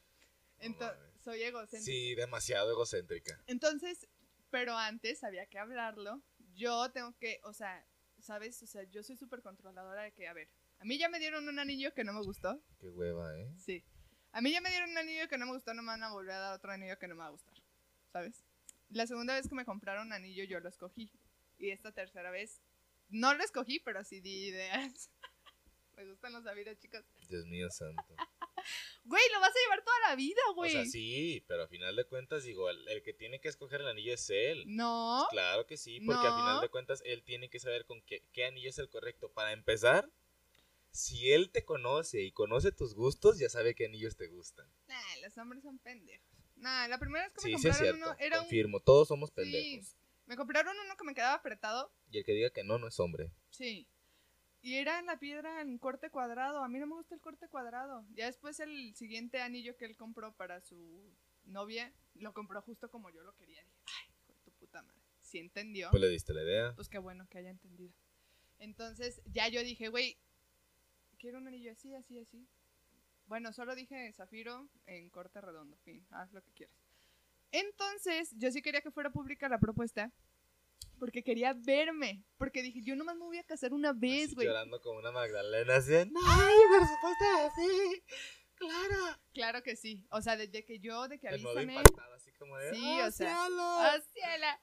[0.60, 1.22] Entonces, mames.
[1.22, 1.84] soy egocéntrica.
[1.84, 3.40] sí, demasiado egocéntrica.
[3.46, 4.08] Entonces,
[4.50, 6.22] pero antes había que hablarlo.
[6.54, 7.86] Yo tengo que, o sea,
[8.20, 8.60] ¿sabes?
[8.62, 10.48] O sea, yo soy súper controladora de que, a ver,
[10.80, 12.60] a mí ya me dieron un anillo que no me gustó.
[12.80, 13.52] Qué hueva, ¿eh?
[13.58, 13.84] Sí.
[14.32, 16.12] A mí ya me dieron un anillo que no me gustó, no me van a
[16.12, 17.54] volver a dar otro anillo que no me va a gustar.
[18.12, 18.44] ¿Sabes?
[18.90, 21.10] La segunda vez que me compraron un anillo yo lo escogí.
[21.58, 22.60] Y esta tercera vez
[23.08, 25.10] no lo escogí, pero sí di ideas.
[25.96, 27.04] me gustan los sabidos, chicos.
[27.28, 28.14] Dios mío santo.
[29.04, 30.70] Güey, lo vas a llevar toda la vida, O güey.
[30.72, 33.88] sea, sí, pero a final de cuentas, digo, el, el que tiene que escoger el
[33.88, 34.64] anillo es él.
[34.66, 35.26] No.
[35.30, 36.36] Claro que sí, porque a No.
[36.36, 39.30] final de cuentas él tiene que saber con qué, qué anillo es el correcto.
[39.32, 40.10] Para empezar,
[40.98, 44.68] si él te conoce y conoce tus gustos, ya sabe qué anillos te gustan.
[44.88, 46.26] Nah, los hombres son pendejos.
[46.56, 48.10] Nah, la primera vez que Sí, me sí es compraron cierto.
[48.12, 48.44] uno era un...
[48.44, 49.34] Confirmo, todos somos Sí.
[49.36, 49.96] pendejos.
[50.26, 51.92] Me compraron uno que me quedaba apretado.
[52.10, 53.30] Y el que diga que no, no es hombre.
[53.50, 53.86] Sí.
[54.60, 56.64] Y era en la piedra en corte cuadrado.
[56.64, 58.04] A mí no me gusta el corte cuadrado.
[58.14, 61.14] Ya después el siguiente anillo que él compró para su
[61.44, 63.62] novia, lo compró justo como yo lo quería.
[63.62, 65.00] Dije, ay, hijo de tu puta madre.
[65.20, 65.90] Sí entendió.
[65.90, 66.72] Pues le diste la idea.
[66.74, 67.94] Pues qué bueno que haya entendido.
[68.58, 70.18] Entonces ya yo dije, güey,
[71.18, 72.46] quiero un anillo así, así, así.
[73.26, 76.74] Bueno, solo dije zafiro en corte redondo, fin, haz lo que quieras.
[77.52, 80.12] Entonces, yo sí quería que fuera pública la propuesta,
[80.98, 84.46] porque quería verme, porque dije, yo nomás me voy a casar una vez, güey.
[84.46, 85.90] llorando como una Magdalena, así.
[85.92, 87.24] de, No, por supuesto,
[87.56, 88.02] sí.
[88.54, 89.18] Claro.
[89.32, 92.32] Claro que sí, o sea, desde que yo, de que El modo avísame, impactado, así
[92.32, 92.74] como de.
[92.74, 93.78] Sí, "Ah, o sea, cielo".
[93.80, 94.60] hacia la...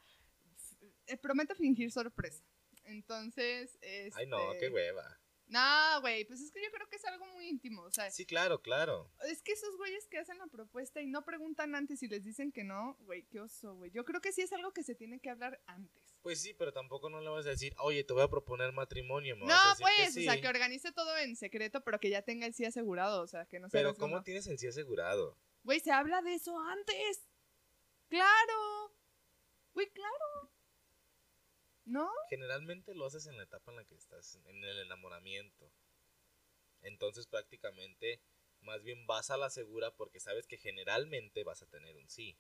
[1.08, 2.44] Eh, prometo fingir sorpresa.
[2.84, 4.20] Entonces, este...
[4.20, 5.18] Ay, no, qué hueva.
[5.48, 8.26] No, güey, pues es que yo creo que es algo muy íntimo, o sea, Sí,
[8.26, 9.12] claro, claro.
[9.30, 12.52] Es que esos güeyes que hacen la propuesta y no preguntan antes y les dicen
[12.52, 13.92] que no, güey, qué oso, güey.
[13.92, 16.18] Yo creo que sí es algo que se tiene que hablar antes.
[16.24, 19.36] Pues sí, pero tampoco no le vas a decir, oye, te voy a proponer matrimonio,
[19.36, 22.10] No, vas a decir pues, que o sea, que organice todo en secreto, pero que
[22.10, 24.68] ya tenga el sí asegurado, o sea, que no se Pero ¿cómo tienes el sí
[24.68, 25.38] asegurado?
[25.64, 27.28] Güey, se habla de eso antes.
[28.08, 28.96] Claro.
[29.74, 30.55] Güey, claro.
[31.86, 32.12] ¿No?
[32.30, 35.72] Generalmente lo haces en la etapa en la que estás, en el enamoramiento.
[36.82, 38.22] Entonces prácticamente,
[38.62, 42.38] más bien vas a la segura porque sabes que generalmente vas a tener un sí.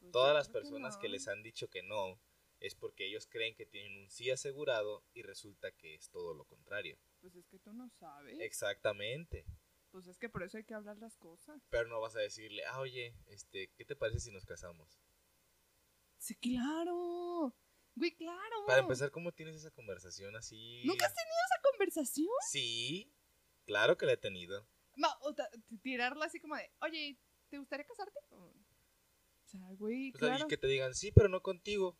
[0.00, 1.12] Pues Todas las que personas que no.
[1.12, 2.20] les han dicho que no
[2.60, 6.44] es porque ellos creen que tienen un sí asegurado y resulta que es todo lo
[6.44, 6.98] contrario.
[7.20, 8.38] Pues es que tú no sabes.
[8.40, 9.44] Exactamente.
[9.90, 11.62] Pues es que por eso hay que hablar las cosas.
[11.70, 15.00] Pero no vas a decirle, ah, oye, este, ¿qué te parece si nos casamos?
[16.18, 17.54] Sí, claro.
[17.98, 18.64] Güey, claro.
[18.66, 20.82] Para empezar, ¿cómo tienes esa conversación así?
[20.84, 22.28] ¿Nunca has tenido esa conversación?
[22.48, 23.12] Sí,
[23.64, 24.66] claro que la he tenido.
[24.94, 25.34] No, o
[25.82, 27.18] tirarla así como de, oye,
[27.48, 28.18] ¿te gustaría casarte?
[28.30, 28.52] O
[29.44, 30.44] sea, güey, O sea, claro.
[30.44, 31.98] Y que te digan, sí, pero no contigo.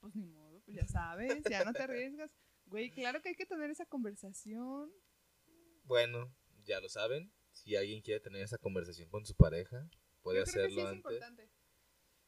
[0.00, 2.30] Pues ni modo, pues ya sabes, ya no te arriesgas.
[2.66, 4.92] Güey, claro que hay que tener esa conversación.
[5.84, 6.32] Bueno,
[6.64, 7.32] ya lo saben.
[7.52, 9.88] Si alguien quiere tener esa conversación con su pareja,
[10.22, 10.96] puede Yo creo que hacerlo sí es antes.
[10.96, 11.50] importante.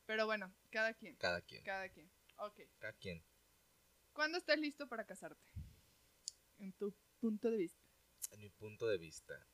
[0.05, 2.11] Pero bueno, cada quien, Cada quien, cada quien.
[2.37, 2.61] Ok.
[2.79, 3.25] cada quien.
[4.13, 5.43] ¿Cuándo estás listo para casarte?
[6.59, 7.81] En tu punto de vista.
[8.31, 9.47] En mi punto de vista,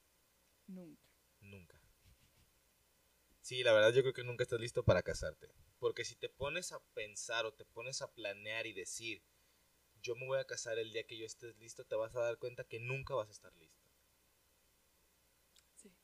[0.66, 1.02] Nunca.
[1.40, 1.80] nunca.
[3.40, 5.48] Sí, la verdad yo creo que nunca estás listo para casarte.
[5.78, 9.22] Porque si te pones a pensar o te pones a planear y decir,
[10.02, 12.38] yo me voy a casar el día que yo estés listo, te vas a dar
[12.38, 13.78] cuenta que nunca vas a estar listo.
[15.76, 15.94] Sí.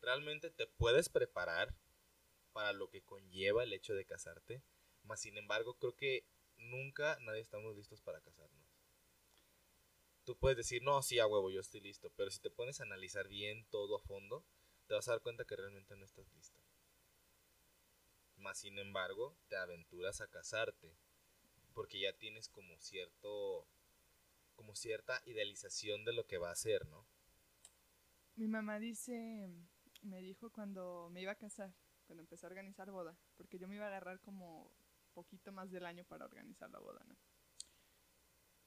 [0.00, 1.74] realmente te puedes preparar
[2.52, 4.62] para lo que conlleva el hecho de casarte,
[5.10, 6.24] más sin embargo creo que
[6.56, 8.64] nunca nadie estamos listos para casarnos.
[10.24, 12.84] Tú puedes decir, no, sí, a huevo, yo estoy listo, pero si te pones a
[12.84, 14.44] analizar bien todo a fondo,
[14.86, 16.60] te vas a dar cuenta que realmente no estás listo.
[18.36, 20.94] Más sin embargo, te aventuras a casarte,
[21.74, 23.66] porque ya tienes como cierto,
[24.54, 27.04] como cierta idealización de lo que va a ser, ¿no?
[28.36, 29.50] Mi mamá dice,
[30.02, 31.74] me dijo cuando me iba a casar,
[32.06, 34.70] cuando empecé a organizar boda, porque yo me iba a agarrar como
[35.10, 37.16] poquito más del año para organizar la boda, ¿no?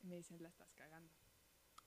[0.02, 1.14] Y me dice, la estás cagando.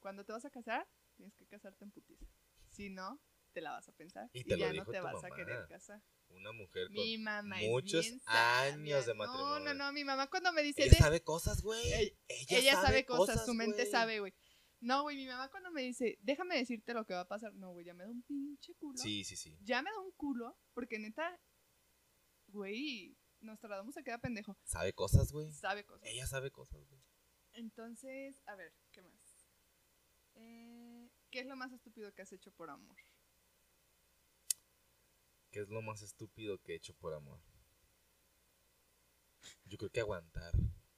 [0.01, 2.27] Cuando te vas a casar, tienes que casarte en putiza.
[2.71, 3.21] Si no,
[3.53, 5.37] te la vas a pensar Y te ya no te vas a mamá.
[5.37, 6.03] querer casar.
[6.29, 9.75] Una mujer con Mi mamá es muchos años de No, matrimonio.
[9.75, 11.81] no, no, mi mamá cuando me dice, Ella "De- sabe cosas, güey.
[11.93, 14.35] Ella- Ella, ella sabe cosas, su mente sabe, güey.
[14.81, 17.73] No, güey, mi mamá cuando me dice, déjame decirte lo que va a pasar, no,
[17.73, 18.99] güey, ya me da un pinche culo.
[18.99, 19.57] Sí, sí, sí.
[19.63, 21.41] Ya me da un culo, porque neta,
[22.49, 24.57] güey, Nostradamus se queda pendejo.
[24.65, 25.53] Sabe cosas, güey.
[25.53, 26.09] Sabe cosas.
[26.09, 27.01] Ella sabe cosas, güey.
[27.53, 29.49] Entonces, a ver, ¿qué más?
[30.35, 32.97] Eh, ¿Qué es lo más estúpido que has hecho por amor?
[35.51, 37.41] ¿Qué es lo más estúpido que he hecho por amor?
[39.65, 40.53] Yo creo que aguantar.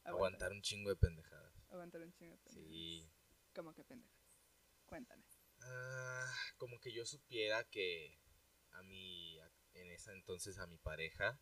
[0.04, 1.52] Aguantar un chingo de pendejadas.
[1.70, 2.70] Aguantar un chingo de pendejas.
[2.70, 3.08] Sí.
[3.54, 4.18] ¿Cómo que pendejas?
[4.86, 5.24] Cuéntame.
[5.60, 8.18] Ah, como que yo supiera que
[8.72, 9.38] a mi,
[9.74, 11.40] en esa entonces a mi pareja,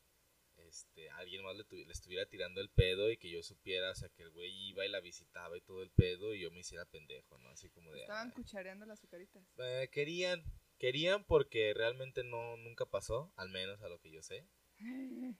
[0.58, 3.94] este, alguien más le, tuvi- le estuviera tirando el pedo y que yo supiera, o
[3.94, 6.60] sea, que el güey iba y la visitaba y todo el pedo y yo me
[6.60, 7.48] hiciera pendejo, ¿no?
[7.50, 8.00] Así como de...
[8.00, 9.44] Estaban cuchareando las azucaritas.
[9.58, 10.42] Eh, querían,
[10.78, 14.46] querían porque realmente no, nunca pasó, al menos a lo que yo sé.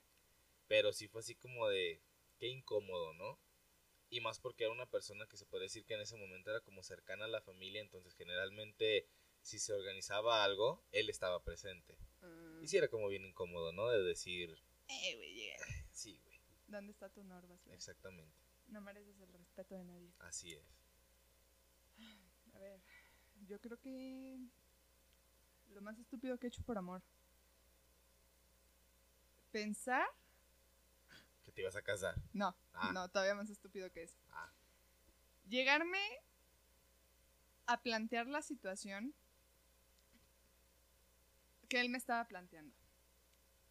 [0.67, 2.01] Pero sí fue así como de,
[2.39, 3.39] qué incómodo, ¿no?
[4.09, 6.61] Y más porque era una persona que se puede decir que en ese momento era
[6.61, 9.07] como cercana a la familia, entonces generalmente
[9.41, 11.97] si se organizaba algo, él estaba presente.
[12.21, 12.59] Ah.
[12.61, 13.89] Y sí era como bien incómodo, ¿no?
[13.89, 14.57] De decir,
[14.87, 15.65] Eh, güey, llega.
[15.91, 17.61] sí, güey, ¿Dónde está tu Norvas?
[17.65, 17.75] güey?
[17.75, 18.35] exactamente,
[18.67, 20.11] No mereces el respeto de nadie.
[20.19, 20.63] así es.
[22.53, 22.79] A ver,
[23.47, 24.39] yo creo que
[25.69, 27.01] lo más estúpido que he hecho por amor.
[29.51, 30.07] Pensar,
[31.45, 32.15] Que te ibas a casar.
[32.33, 32.91] no, Ah.
[32.93, 34.17] no, todavía más estúpido que eso.
[34.31, 34.51] Ah,
[35.47, 35.99] Llegarme
[37.67, 39.13] a plantear la situación
[41.69, 42.75] que él me estaba planteando.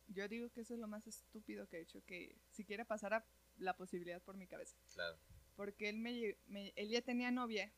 [0.09, 3.25] Yo digo que eso es lo más estúpido que he hecho, que siquiera pasara
[3.59, 4.77] la posibilidad por mi cabeza.
[4.95, 5.17] claro.
[5.57, 7.73] porque él, me, me- él ya tenía novia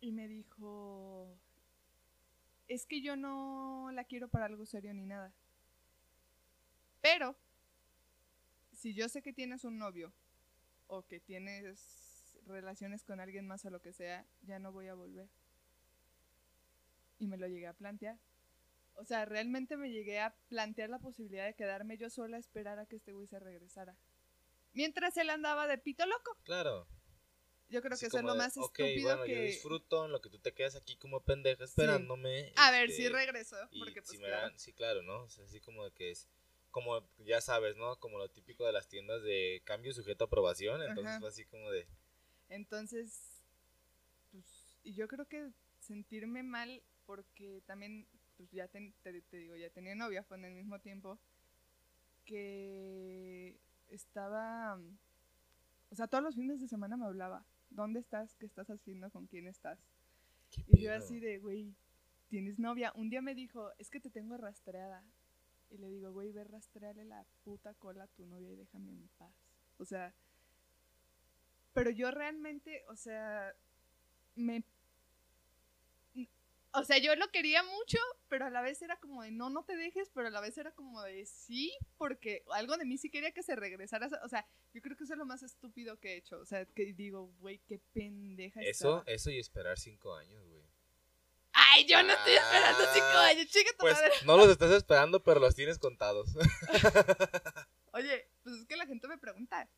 [0.00, 1.36] y me dijo,
[2.68, 5.32] es que yo no la quiero para algo serio ni nada.
[7.02, 7.36] Pero,
[8.72, 10.12] si yo sé que tienes un novio
[10.86, 14.94] o que tienes relaciones con alguien más o lo que sea, ya no voy a
[14.94, 15.28] volver.
[17.18, 18.18] Y me lo llegué a plantear.
[19.00, 22.78] O sea, realmente me llegué a plantear la posibilidad de quedarme yo sola a esperar
[22.78, 23.96] a que este güey se regresara.
[24.72, 26.36] Mientras él andaba de pito loco.
[26.44, 26.86] Claro.
[27.70, 29.34] Yo creo Así que eso es lo de, más "Ok, estúpido bueno, que...
[29.34, 32.52] yo disfruto en lo que tú te quedas aquí como pendeja esperándome.
[32.56, 34.42] A ver, este, si regresó, Y porque si pues me claro.
[34.48, 35.22] dan- sí, claro, ¿no?
[35.22, 36.28] O sea, así como de que es,
[36.72, 37.98] como ya sabes, ¿no?
[38.00, 41.20] Como lo típico de las tiendas de cambio sujeto a aprobación, entonces Ajá.
[41.20, 41.86] fue así como de,
[42.48, 43.40] Entonces,
[44.32, 48.06] pues, y yo creo que sentirme mal porque también,
[48.40, 51.18] pues ya ten- te, te digo, ya tenía novia, fue en el mismo tiempo,
[52.24, 53.58] que
[53.88, 54.78] estaba,
[55.90, 58.34] o sea, todos los fines de semana me hablaba, ¿dónde estás?
[58.36, 59.10] ¿Qué estás haciendo?
[59.10, 59.78] ¿Con quién estás?
[60.50, 61.74] ¿qué Y yo así de, güey,
[62.30, 62.92] ¿tienes novia?
[62.94, 65.02] Un día me dijo, es que te tengo rastreada.
[65.70, 69.08] Y le digo, güey, ve rastrearle la puta cola a tu novia y déjame en
[69.18, 69.32] paz.
[69.78, 70.14] O sea,
[71.74, 73.54] pero yo realmente, o sea,
[74.34, 74.64] me...
[76.72, 77.98] O sea, yo lo quería mucho,
[78.28, 80.56] pero a la vez era como de no, no te dejes, pero a la vez
[80.56, 84.08] era como de sí, porque algo de mí sí quería que se regresara.
[84.24, 86.38] O sea, yo creo que eso es lo más estúpido que he hecho.
[86.38, 89.02] O sea, que digo, güey, qué pendeja Eso, estaba.
[89.06, 90.62] eso y esperar cinco años, güey.
[91.52, 94.12] Ay, yo no estoy esperando cinco Ah, años, chica tu Pues madre.
[94.24, 96.30] no los estás esperando, pero los tienes contados.
[97.92, 99.68] Oye, pues es que la gente me pregunta.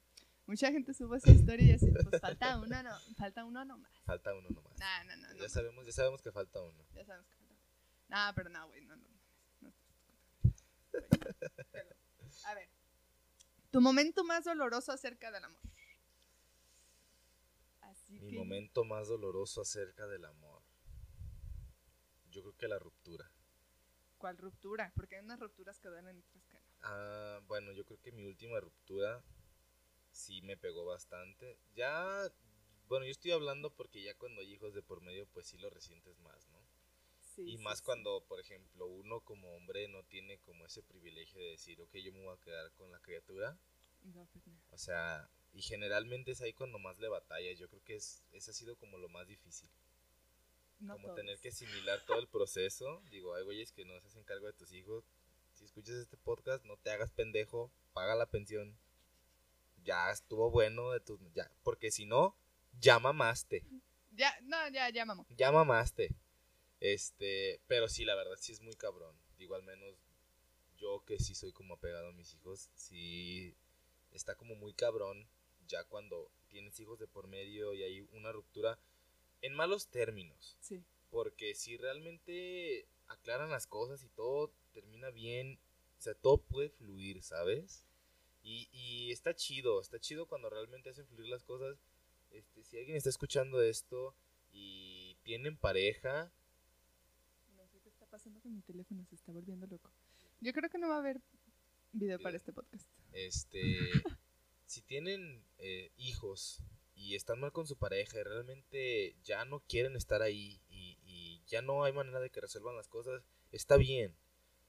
[0.53, 3.91] Mucha gente sube esa historia y así, pues falta uno, no, falta uno nomás.
[4.05, 4.79] falta uno nomás.
[4.79, 5.41] No, no, no, no.
[5.41, 6.85] ya sabemos, ya sabemos que falta uno.
[6.93, 7.65] Ya sabes que falta.
[8.09, 9.19] No, pero no, güey, no, no, no,
[9.63, 9.73] no,
[11.71, 11.97] pero,
[12.45, 12.69] A ver,
[13.71, 15.63] tu momento más doloroso acerca del amor.
[17.81, 20.63] Así Mi que momento más doloroso acerca del amor.
[22.29, 23.33] Yo creo que la ruptura.
[24.19, 24.93] ¿cuál ruptura?
[24.95, 26.67] Porque hay unas rupturas que duelen y otras que no.
[26.83, 29.25] Ah, bueno, yo creo que mi última ruptura
[30.13, 31.59] sí me pegó bastante.
[31.75, 32.31] Ya,
[32.89, 35.71] bueno, yo estoy hablando porque ya cuando hay hijos de por medio, pues sí lo
[35.71, 36.59] resientes más, ¿no?
[37.35, 37.85] Sí, y sí, más sí.
[37.85, 42.13] cuando, por ejemplo, uno como hombre no tiene como ese privilegio de decir, ok, yo
[42.13, 43.59] me voy a quedar con la criatura.
[44.03, 44.55] No, pues no.
[44.71, 47.59] O sea, y generalmente es ahí cuando más le batallas.
[47.59, 49.71] Yo creo que es, ese ha sido como lo más difícil.
[50.81, 53.03] No como tener que asimilar todo el proceso.
[53.11, 55.05] Digo, hay güeyes que no se hacen cargo de tus hijos.
[55.55, 58.77] Si escuchas este podcast, no te hagas pendejo, paga la pensión.
[59.85, 61.21] Ya estuvo bueno de tus...
[61.35, 62.37] Ya, porque si no,
[62.81, 63.65] ya mamaste.
[64.13, 65.05] Ya, no, ya, ya.
[65.31, 66.15] Ya mamaste.
[66.81, 69.17] Este, pero sí, la verdad sí es muy cabrón.
[69.39, 69.97] Digo, al menos
[70.77, 73.57] yo que sí soy como apegado a mis hijos, sí
[74.13, 75.29] está como muy cabrón
[75.69, 78.79] ya cuando tienes hijos de por medio y hay una ruptura
[79.41, 80.57] en malos términos.
[80.61, 80.83] Sí.
[81.11, 85.59] Porque si realmente aclaran las cosas y todo termina bien,
[85.99, 87.87] o sea, todo puede fluir, ¿sabes?
[88.43, 91.79] Y, y está chido, está chido cuando realmente hacen fluir las cosas.
[92.31, 94.15] Este, si alguien está escuchando esto
[94.53, 96.33] y tienen pareja,
[97.57, 99.91] No sé qué está pasando con mi teléfono, se está volviendo loco.
[100.41, 101.21] Yo creo que no va a haber
[101.93, 102.89] video para este podcast.
[103.13, 103.61] este,
[104.67, 106.61] si tienen eh, hijos
[106.95, 111.43] y están mal con su pareja y realmente ya no quieren estar ahí y, y
[111.47, 114.17] ya no hay manera de que resuelvan las cosas, está bien.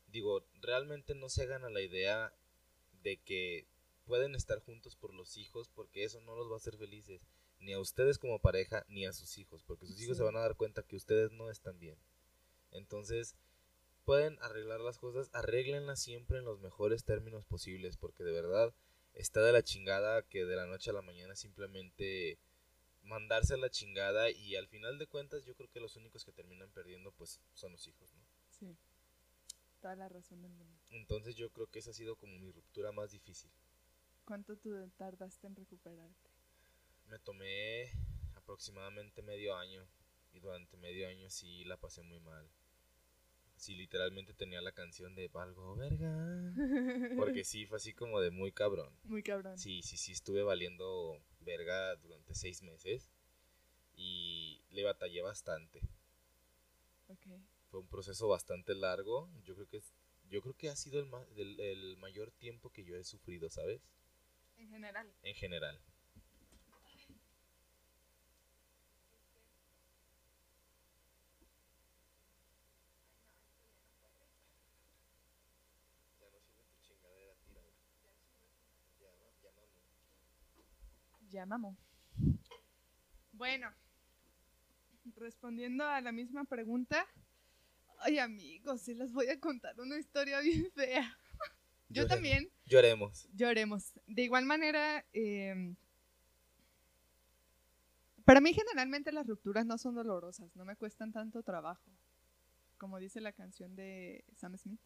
[0.08, 2.34] Digo, realmente no se hagan a la idea
[3.04, 3.68] de que
[4.06, 7.22] pueden estar juntos por los hijos porque eso no los va a hacer felices.
[7.60, 9.64] Ni a ustedes como pareja, ni a sus hijos.
[9.64, 11.98] Porque sus hijos se van a dar cuenta que ustedes no están bien.
[12.72, 13.36] Entonces,
[14.04, 18.74] pueden arreglar las cosas, arréglenlas siempre en los mejores términos posibles, porque de verdad
[19.14, 22.38] está de la chingada que de la noche a la mañana simplemente
[23.04, 26.32] mandarse a la chingada y al final de cuentas yo creo que los únicos que
[26.32, 28.24] terminan perdiendo pues son los hijos, ¿no?
[28.50, 28.78] Sí.
[29.84, 30.80] Toda la razón del mundo.
[30.92, 33.52] Entonces yo creo que esa ha sido como mi ruptura más difícil.
[34.24, 36.30] ¿Cuánto tú tardaste en recuperarte?
[37.10, 37.92] Me tomé
[38.34, 39.86] aproximadamente medio año
[40.32, 42.50] y durante medio año sí la pasé muy mal.
[43.58, 46.54] Sí, literalmente tenía la canción de Valgo Verga.
[47.18, 48.98] Porque sí, fue así como de muy cabrón.
[49.04, 49.58] Muy cabrón.
[49.58, 53.12] Sí, sí, sí, estuve valiendo verga durante seis meses
[53.98, 55.82] y le batallé bastante.
[57.10, 57.28] Ok.
[57.74, 59.32] Fue un proceso bastante largo.
[59.46, 59.92] Yo creo que es,
[60.30, 63.50] yo creo que ha sido el, ma- el- el mayor tiempo que yo he sufrido,
[63.50, 63.82] ¿sabes?
[64.58, 65.12] En general.
[65.24, 65.82] En general.
[76.20, 77.74] Ya no sirve tu chingadera, tírala.
[79.02, 79.10] Ya,
[79.42, 79.80] ya mamó.
[81.32, 81.78] Ya mamó.
[83.32, 83.74] Bueno,
[85.16, 87.08] respondiendo a la misma pregunta.
[88.06, 91.18] Ay, amigos, se les voy a contar una historia bien fea.
[91.90, 92.10] Yo Lloremos.
[92.10, 93.28] también Lloremos.
[93.34, 93.94] lloremos.
[94.08, 95.76] De igual manera, eh,
[98.26, 101.84] para mí generalmente las rupturas no son dolorosas, no me cuestan tanto trabajo.
[102.78, 104.80] Como dice la canción de Sam Smith.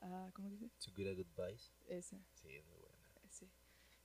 [0.00, 0.68] Ah, ¿Cómo dice?
[0.84, 1.72] To Good a Goodbyes.
[1.88, 2.18] Esa.
[2.34, 2.98] Sí, es muy buena.
[3.30, 3.48] Sí.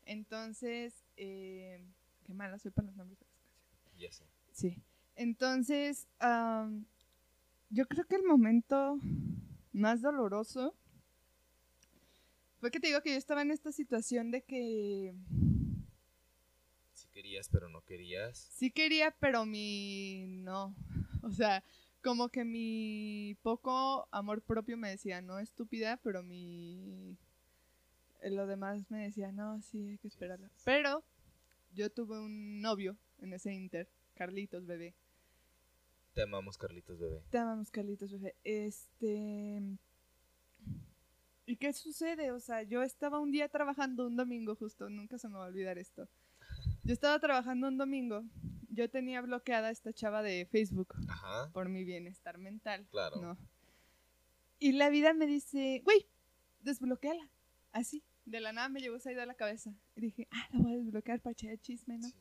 [0.06, 1.86] Entonces, eh,
[2.26, 4.00] qué mala soy para los nombres de las canciones.
[4.00, 4.26] Ya sé.
[4.54, 4.82] Sí.
[5.16, 6.08] Entonces,
[7.70, 9.00] yo creo que el momento
[9.74, 10.74] más doloroso
[12.60, 15.14] fue que te digo que yo estaba en esta situación de que
[16.94, 18.38] Si querías, pero no querías.
[18.38, 20.76] sí quería, pero mi no.
[21.24, 21.64] O sea,
[22.02, 27.18] como que mi poco amor propio me decía, no estúpida, pero mi...
[28.22, 30.50] eh, Lo demás me decía, no, sí, hay que esperarla.
[30.64, 31.04] Pero
[31.76, 34.94] yo tuve un novio en ese inter, Carlitos, bebé.
[36.20, 37.24] Te amamos, Carlitos Bebé.
[37.30, 38.36] Te amamos, Carlitos, bebé.
[38.44, 39.64] Este...
[41.46, 42.34] ¿Y qué sucede?
[42.34, 45.48] O sea, yo estaba un día trabajando un domingo justo, nunca se me va a
[45.48, 46.10] olvidar esto.
[46.84, 48.26] Yo estaba trabajando un domingo,
[48.70, 52.86] yo tenía bloqueada esta chava de Facebook Ajá, por mi bienestar mental.
[52.91, 53.22] claro.
[53.22, 53.38] No.
[54.60, 56.06] Y la vida me dice, güey,
[56.60, 57.30] desbloqueala.
[57.72, 59.74] Así, de la nada me llegó esa idea a la cabeza.
[59.96, 62.10] Y dije, ah, la voy a desbloquear para echar chisme, ¿no?
[62.10, 62.16] Sí.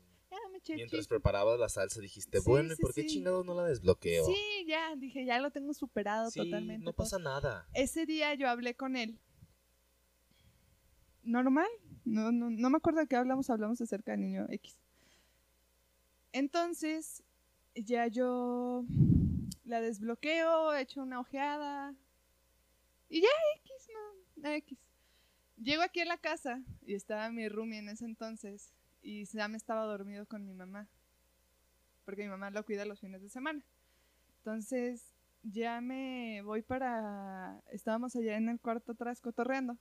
[0.67, 3.07] Mientras preparabas la salsa dijiste, Sí, bueno, ¿y sí, por qué sí.
[3.07, 4.25] chingados no la desbloqueo?
[4.25, 6.83] Sí, ya, dije, ya lo tengo superado Sí, totalmente.
[6.85, 7.67] no pasa nada.
[7.73, 9.19] Ese día yo hablé con él.
[11.23, 11.67] Normal.
[12.05, 14.77] No, no, no me acuerdo de qué hablamos, hablamos acerca del niño X.
[16.31, 17.23] Entonces,
[17.75, 18.83] ya yo
[19.65, 21.93] la desbloqueo, echo una ojeada.
[23.09, 23.27] Y ya
[23.63, 23.87] X,
[24.37, 24.77] no, X.
[25.57, 28.73] Llego aquí a la casa y estaba mi roomie en ese entonces.
[29.01, 30.87] Y Sam estaba dormido con mi mamá.
[32.05, 33.63] Porque mi mamá lo cuida los fines de semana.
[34.37, 35.13] Entonces,
[35.43, 37.61] ya me voy para...
[37.71, 39.77] Estábamos allá en el cuarto atrás cotorreando.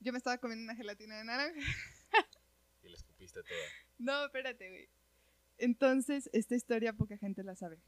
[0.00, 1.60] Yo me estaba comiendo una gelatina de naranja.
[2.82, 3.60] Y le escupiste toda.
[3.98, 4.88] No, espérate, güey.
[5.58, 7.80] Entonces, esta historia poca gente la sabe.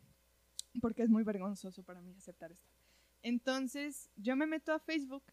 [0.80, 2.68] porque es muy vergonzoso para mí aceptar esto.
[3.22, 5.24] Entonces, yo me meto a Facebook,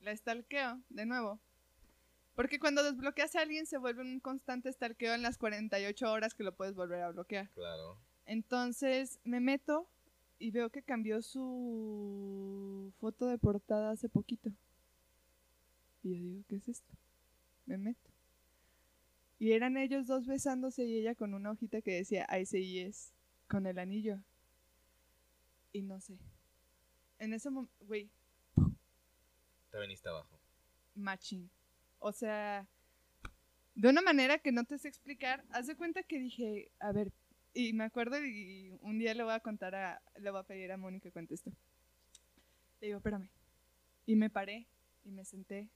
[0.00, 1.40] la stalkeo de nuevo,
[2.34, 6.44] porque cuando desbloqueas a alguien se vuelve un constante stalkeo en las 48 horas que
[6.44, 7.50] lo puedes volver a bloquear.
[7.50, 7.98] Claro.
[8.26, 9.88] Entonces, me meto
[10.38, 14.50] y veo que cambió su foto de portada hace poquito.
[16.02, 16.92] Y yo digo, ¿qué es esto?
[17.66, 18.10] Me meto.
[19.38, 23.12] Y eran ellos dos besándose y ella con una hojita que decía es
[23.48, 24.20] con el anillo.
[25.72, 26.18] Y no sé.
[27.18, 28.10] En ese momento, güey,
[29.70, 30.38] Te veniste abajo.
[30.94, 31.48] matching.
[32.04, 32.66] O sea,
[33.74, 37.12] de una manera que no te sé explicar, haz de cuenta que dije, a ver,
[37.54, 40.72] y me acuerdo y un día le voy a contar a, le voy a pedir
[40.72, 41.50] a Mónica que cuente esto.
[42.80, 43.28] Le digo, espérame.
[44.06, 44.66] Y me paré,
[45.04, 45.68] y me senté,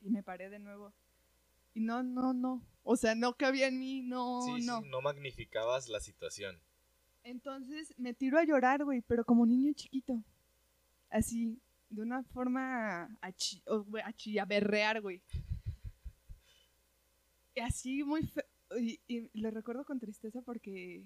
[0.00, 0.92] y me paré de nuevo.
[1.74, 2.62] Y no, no, no.
[2.84, 4.80] O sea, no cabía en mí, no, sí, no.
[4.82, 6.60] sí, no magnificabas la situación.
[7.24, 10.22] Entonces me tiro a llorar, güey, pero como niño chiquito.
[11.10, 11.58] Así,
[11.90, 13.62] de una forma a, chi
[14.04, 15.20] a chi- a berrear, güey.
[17.60, 18.44] Así muy fe-
[18.78, 21.04] y, y lo recuerdo con tristeza porque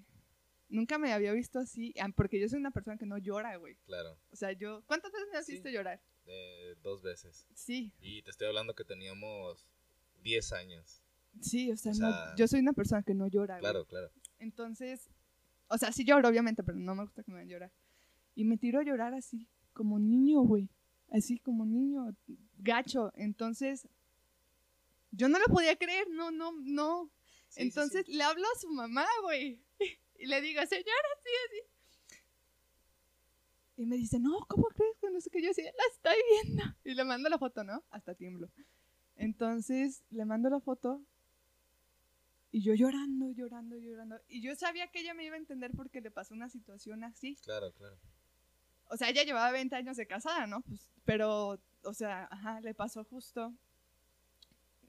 [0.69, 3.75] nunca me había visto así, ah, porque yo soy una persona que no llora, güey.
[3.85, 4.17] Claro.
[4.31, 5.53] O sea, yo, ¿cuántas veces me has Sí.
[5.53, 6.01] visto llorar?
[6.25, 7.47] Eh, dos veces.
[7.53, 9.65] Sí, Y te estoy hablando que teníamos
[10.23, 11.01] 10 años.
[11.41, 13.61] sí, o sea, O no- sea- yo soy una persona que no llora, güey.
[13.61, 14.11] Claro, claro.
[14.39, 15.09] Entonces,
[15.67, 17.71] o sea, sí lloro, obviamente, pero no me gusta que me vean llorar.
[18.35, 20.69] Y me tiro a llorar así, como niño, güey.
[21.11, 22.15] Así como niño,
[22.57, 23.11] gacho.
[23.15, 23.87] Entonces,
[25.13, 27.11] yo no lo podía creer, no, no, no.
[27.47, 28.13] Sí, sí, Entonces sí.
[28.13, 29.61] le hablo a su mamá, güey.
[30.15, 32.21] Y le digo, señora, sí, así.
[33.75, 35.41] Y me dice, no, ¿cómo crees que no sé qué?
[35.41, 36.63] Yo sí, la estoy viendo.
[36.85, 37.83] Y le mando la foto, ¿no?
[37.89, 38.49] Hasta tiemblo.
[39.17, 41.01] Entonces le mando la foto
[42.51, 44.21] y yo llorando, llorando, llorando.
[44.27, 47.35] Y yo sabía que ella me iba a entender porque le pasó una situación así.
[47.43, 47.97] Claro, claro.
[48.89, 50.61] O sea, ella llevaba 20 años de casada, ¿no?
[50.61, 53.51] Pues, pero, o sea, ajá, le pasó justo.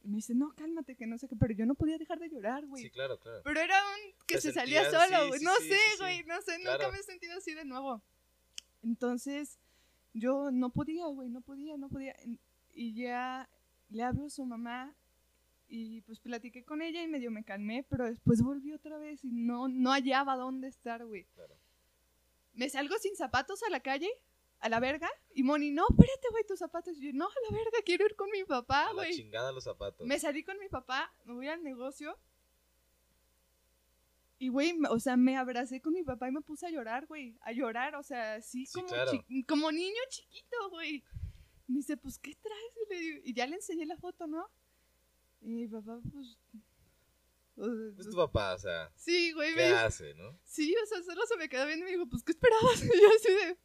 [0.05, 1.37] Me dice, no, cálmate, que no sé qué.
[1.37, 2.83] Pero yo no podía dejar de llorar, güey.
[2.85, 3.41] Sí, claro, claro.
[3.43, 5.41] Pero era un que Te se salía solo, güey.
[5.41, 8.03] sí, no sí, sé, güey, no sé, nunca me he sentido así de nuevo.
[8.83, 9.59] Entonces,
[10.13, 12.15] yo no podía, güey, no podía, no podía.
[12.73, 13.49] Y ya
[13.91, 14.95] le hablo a su mamá
[15.69, 19.33] y pues platiqué con ella y medio me calmé, pero después volví otra vez y
[19.33, 21.25] no, no hallaba dónde estar, güey.
[21.35, 21.55] claro.
[22.55, 24.09] Me salgo sin zapatos a la calle,
[24.61, 26.97] a la verga, y Moni, no, espérate, güey, tus zapatos.
[26.99, 29.13] Y yo, no, a la verga, quiero ir con mi papá, A la güey.
[29.15, 30.07] chingada los zapatos.
[30.07, 32.19] Me salí con mi papá, me voy al negocio.
[34.39, 37.37] Y, güey, o sea, me abracé con mi papá y me puse a llorar, güey.
[37.43, 39.13] A llorar, o sea, así Sí, como, claro.
[39.49, 41.03] como niño chiquito, güey.
[41.67, 42.73] Me dice, pues, ¿qué traes?
[42.85, 44.47] Y, le digo- y ya le enseñé la foto, ¿no?
[45.41, 46.37] Y mi papá, pues...
[47.57, 50.39] o sea, Es tu papá, o sea, sí, güey, ¿qué hace, no?
[50.45, 52.83] Sí, o sea, solo se me quedó viendo y me dijo, pues, ¿qué esperabas?
[52.83, 53.59] Y yo así de...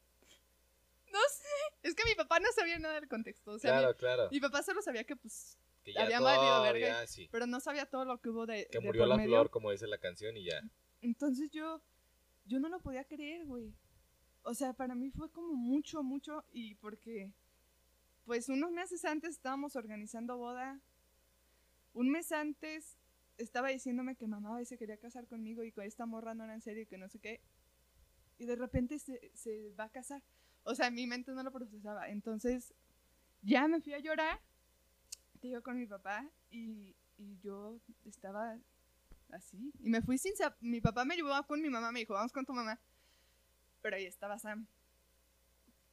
[1.11, 1.87] No sé.
[1.89, 3.51] Es que mi papá no sabía nada del contexto.
[3.51, 4.29] O sea, mi- claro, claro.
[4.31, 7.07] mi, papá solo sabía que, pues, Que ya habían valido todavía, verga.
[7.07, 7.27] sí.
[7.31, 9.29] pero no sabía todo lo que hubo de, Que de murió por la medio.
[9.31, 10.61] flor, como dice la canción, y ya.
[11.01, 11.81] Entonces yo,
[12.45, 13.73] yo no lo podía creer, güey.
[14.43, 17.33] O sea, para mí fue como mucho, mucho, y porque,
[18.25, 20.79] pues unos meses antes estábamos organizando boda.
[21.93, 22.97] Un mes antes
[23.37, 26.61] estaba diciéndome que mamá se quería casar conmigo y que esta morra no era en
[26.61, 27.41] serio y que no sé qué.
[28.37, 30.21] Y de repente se, se va a casar.
[30.69, 32.09] O sea, mi mente no lo procesaba.
[32.09, 32.75] Entonces,
[33.41, 34.39] ya me fui a llorar,
[35.41, 38.55] te digo, con mi papá, y, y yo estaba
[39.31, 39.73] así.
[39.79, 42.45] Y me fui sin Mi papá me llevó con mi mamá, me dijo, vamos con
[42.45, 42.79] tu mamá.
[43.81, 44.67] Pero ahí estaba Sam.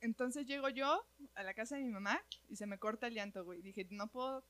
[0.03, 2.21] Entonces llego yo a la casa de mi mamá
[2.51, 3.63] y se me corta el llanto, güey.
[3.63, 4.45] Dije, no puedo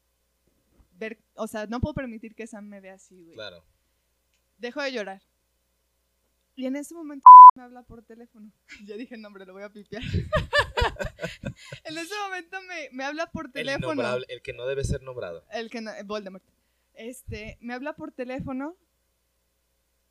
[0.99, 3.37] ver, o sea, no puedo permitir que Sam me vea así, güey.
[3.37, 3.63] Claro.
[4.59, 5.23] Dejo de llorar.
[6.57, 7.25] Y en ese momento
[7.55, 8.51] me habla por teléfono.
[8.87, 10.03] Ya dije el nombre, lo voy a pipiar.
[11.85, 13.87] en ese momento me, me habla por El teléfono.
[13.93, 15.45] innombrable, el que no debe ser nombrado.
[15.51, 16.43] El que no, Voldemort.
[16.95, 18.75] Este, me habla por teléfono.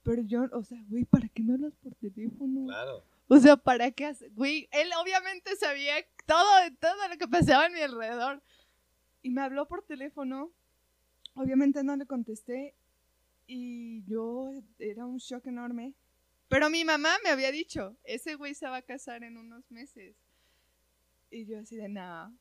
[0.04, 2.68] Pero yo, o sea, güey, ¿para qué me hablas por teléfono?
[2.68, 3.04] Claro.
[3.28, 4.30] O sea, ¿para qué hace?
[4.30, 5.96] Güey, él obviamente sabía
[6.28, 6.46] todo,
[6.80, 8.44] todo lo que pasaba en mi alrededor.
[9.24, 10.52] Y me habló por teléfono.
[11.34, 12.76] Obviamente no le contesté.
[13.48, 15.96] Y yo, era un shock enorme.
[16.48, 20.16] Pero mi mamá me había dicho, ese güey se va a casar en unos meses.
[21.32, 22.38] Y yo así de, no.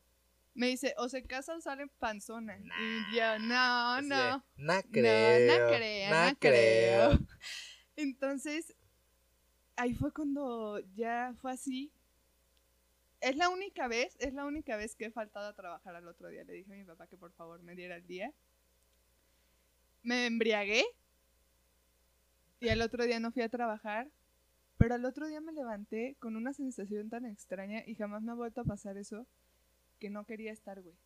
[0.55, 2.57] Me dice, o se casa o sale panzona.
[2.59, 4.39] Y yo, no, no.
[4.39, 5.59] No No, creo.
[5.59, 7.19] no creo, no no creo.
[7.97, 8.75] Entonces,
[9.77, 11.91] ahí fue cuando ya fue así.
[13.21, 16.29] Es la única vez, es la única vez que he faltado a trabajar al otro
[16.29, 16.45] día.
[16.45, 18.33] Le dije a mi papá que por favor me diera el día.
[20.03, 20.85] Me embriagué.
[22.65, 24.11] Y al otro día no fui a trabajar.
[24.77, 28.35] Pero al otro día me levanté con una sensación tan extraña y jamás me ha
[28.35, 29.25] vuelto a pasar eso
[30.01, 30.97] que no quería estar, güey.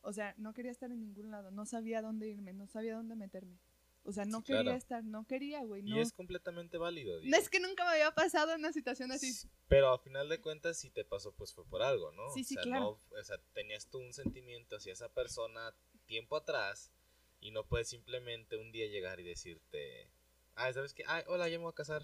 [0.00, 3.14] O sea, no quería estar en ningún lado, no sabía dónde irme, no sabía dónde
[3.14, 3.58] meterme.
[4.04, 4.78] O sea, no Sí, quería claro.
[4.78, 6.00] estar, no quería, güey, Y no.
[6.00, 7.20] es completamente válido.
[7.22, 9.32] No es que nunca me había pasado una situación así.
[9.68, 12.30] Pero a final de cuentas, si te pasó, pues fue por algo, ¿no?
[12.30, 12.98] Sí, O sí, sea, claro.
[13.12, 15.72] no- o sea, tenías tú un sentimiento hacia esa persona
[16.06, 16.90] tiempo atrás
[17.38, 20.10] y no puedes simplemente un día llegar y decirte,
[20.56, 21.04] ah, ¿sabes qué?
[21.06, 22.02] Ay, hola, ya me voy a casar.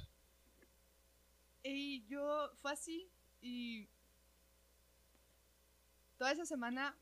[1.62, 3.10] Y yo fue así
[3.40, 3.88] y
[6.16, 6.96] toda esa semana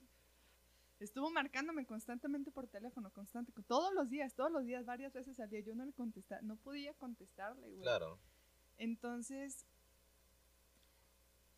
[1.01, 5.51] estuvo marcándome constantemente por teléfono, constante, todos los días, todos los días, varias veces al
[5.51, 5.61] día.
[5.61, 7.83] Yo no le contestaba, no podía contestarle, güey.
[7.83, 8.19] Claro.
[8.79, 9.67] Entonces,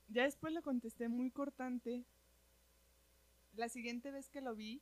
[0.09, 2.05] ya después le contesté muy cortante.
[3.55, 4.81] La siguiente vez que lo vi,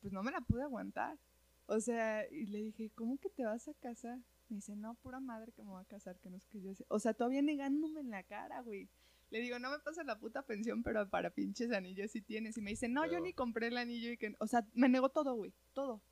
[0.00, 1.18] pues no me la pude aguantar.
[1.66, 4.18] O sea, y le dije, ¿cómo que te vas a casar?
[4.48, 6.74] Me dice, no, pura madre que me voy a casar, que no es que yo
[6.74, 6.84] sé.
[6.88, 8.88] O sea, todavía negándome en la cara, güey.
[9.30, 12.56] Le digo, no me pasa la puta pensión, pero para pinches anillos sí tienes.
[12.58, 14.34] Y me dice, no, yo ni compré el anillo y que...
[14.38, 15.52] O sea, me negó todo, güey.
[15.72, 16.02] Todo.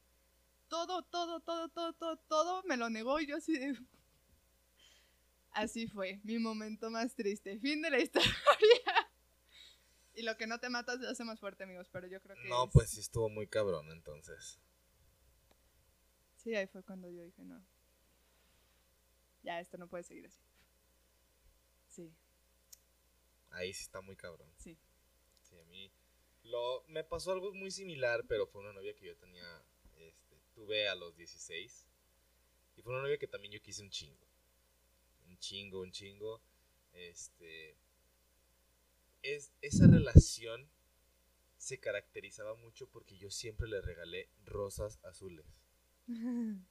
[0.68, 3.76] Todo, todo, todo, todo, todo, todo me lo negó y yo así de...
[5.52, 7.58] Así fue, mi momento más triste.
[7.58, 8.32] Fin de la historia.
[10.14, 12.48] y lo que no te mata te hace más fuerte, amigos, pero yo creo que...
[12.48, 14.58] No, es- pues sí estuvo muy cabrón, entonces.
[16.42, 17.64] Sí, ahí fue cuando yo dije, no.
[19.42, 20.40] Ya, esto no puede seguir así.
[21.88, 22.12] Sí,
[23.50, 24.48] Ahí sí está muy cabrón.
[24.56, 24.78] sí.
[25.42, 25.92] Sí, a mí
[26.44, 29.62] lo, me pasó algo muy similar, pero fue una novia que yo tenía,
[29.98, 31.86] este, tuve a los 16.
[32.76, 34.26] Y fue una novia que también yo quise un chingo.
[35.28, 36.40] Un chingo, un chingo.
[36.94, 37.76] Este,
[39.22, 40.68] es, esa relación
[41.58, 45.61] se caracterizaba mucho porque yo siempre le regalé rosas azules.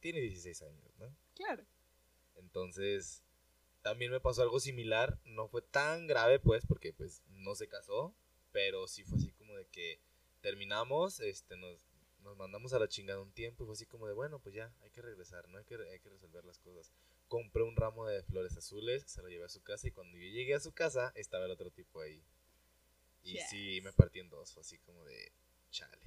[0.00, 1.14] Tiene 16 años, ¿no?
[1.34, 1.64] claro.
[2.36, 3.22] Entonces,
[3.82, 5.18] también me pasó algo similar.
[5.24, 8.14] No fue tan grave, pues, porque pues no se casó.
[8.52, 9.98] Pero sí fue así como de que
[10.40, 11.86] terminamos, este, nos,
[12.22, 13.62] nos mandamos a la chingada un tiempo.
[13.62, 15.58] Y fue así como de, bueno, pues ya, hay que regresar, ¿no?
[15.58, 16.92] Hay que, hay que resolver las cosas.
[17.28, 19.88] Compré un ramo de flores azules, se lo llevé a su casa.
[19.88, 22.22] Y cuando yo llegué a su casa, estaba el otro tipo ahí.
[23.24, 24.52] Y sí, me partí en dos.
[24.52, 25.32] Fue así como de,
[25.70, 25.98] chale.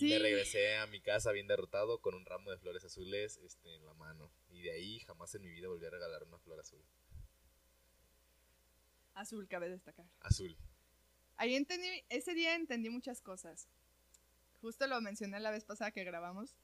[0.00, 0.08] Sí.
[0.10, 3.84] me regresé a mi casa bien derrotado con un ramo de flores azules este, en
[3.86, 4.32] la mano.
[4.48, 6.82] Y de ahí jamás en mi vida volví a regalar una flor azul.
[9.14, 10.06] Azul, cabe destacar.
[10.20, 10.56] Azul.
[11.36, 13.68] Ahí entendí, ese día entendí muchas cosas.
[14.60, 16.54] Justo lo mencioné la vez pasada que grabamos.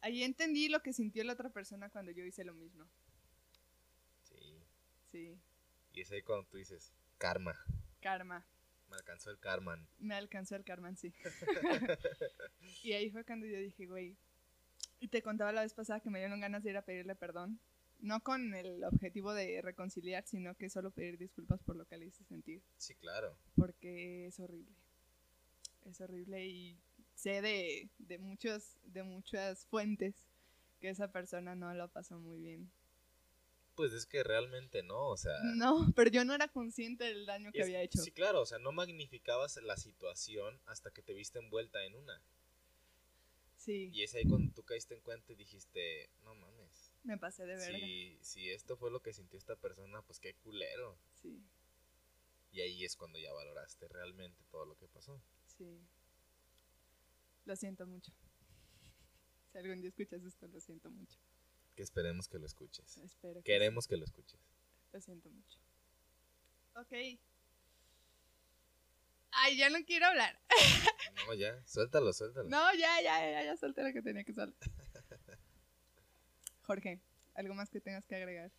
[0.00, 2.86] Ahí entendí lo que sintió la otra persona cuando yo hice lo mismo.
[4.22, 4.62] Sí.
[5.10, 5.38] Sí,
[5.92, 7.56] Y es ahí cuando tú dices, karma.
[8.00, 8.46] karma.
[8.88, 9.78] Me alcanzó el karma.
[9.98, 11.12] Me alcanzó el karma en sí.
[12.82, 14.16] y ahí fue cuando yo dije, güey.
[15.00, 17.60] Y te contaba la vez pasada que me dieron ganas de ir a pedirle perdón.
[17.98, 22.06] No con el objetivo de reconciliar, sino que solo pedir disculpas por lo que le
[22.06, 22.62] hice sentir.
[22.76, 23.36] Sí, claro.
[23.56, 24.74] Porque es horrible.
[25.84, 26.78] Es horrible y
[27.14, 30.14] sé de, de, muchos, de muchas fuentes
[30.80, 32.70] que esa persona no lo pasó muy bien.
[33.76, 35.38] Pues es que realmente no, o sea...
[35.54, 38.02] No, pero yo no era consciente del daño que es- había hecho.
[38.02, 42.20] Sí, claro, o sea, no magnificabas la situación hasta que te viste envuelta en una.
[43.56, 46.92] Sí, Y es ahí cuando tú caíste en cuenta y dijiste, no mames.
[47.02, 47.78] me pasé de verga.
[47.78, 50.98] Si, si esto fue lo que sintió esta persona, pues qué culero.
[51.20, 51.42] Sí,
[52.52, 55.20] Y ahí es cuando ya valoraste realmente todo lo que pasó.
[55.58, 55.80] sí.
[57.44, 58.12] Lo siento mucho.
[59.52, 61.18] Si algún día escuchas esto, lo siento mucho.
[61.76, 62.96] Que esperemos que lo escuches.
[62.98, 64.40] Espero que Queremos que lo escuches.
[64.92, 65.58] Lo siento mucho.
[66.74, 66.92] Ok.
[69.30, 70.38] Ay, ya no quiero hablar.
[71.26, 72.48] No, ya, suéltalo, suéltalo.
[72.48, 74.70] No, ya, ya, ya, ya solté lo que tenía que soltar.
[76.62, 77.00] Jorge,
[77.34, 78.52] ¿algo más que tengas que agregar?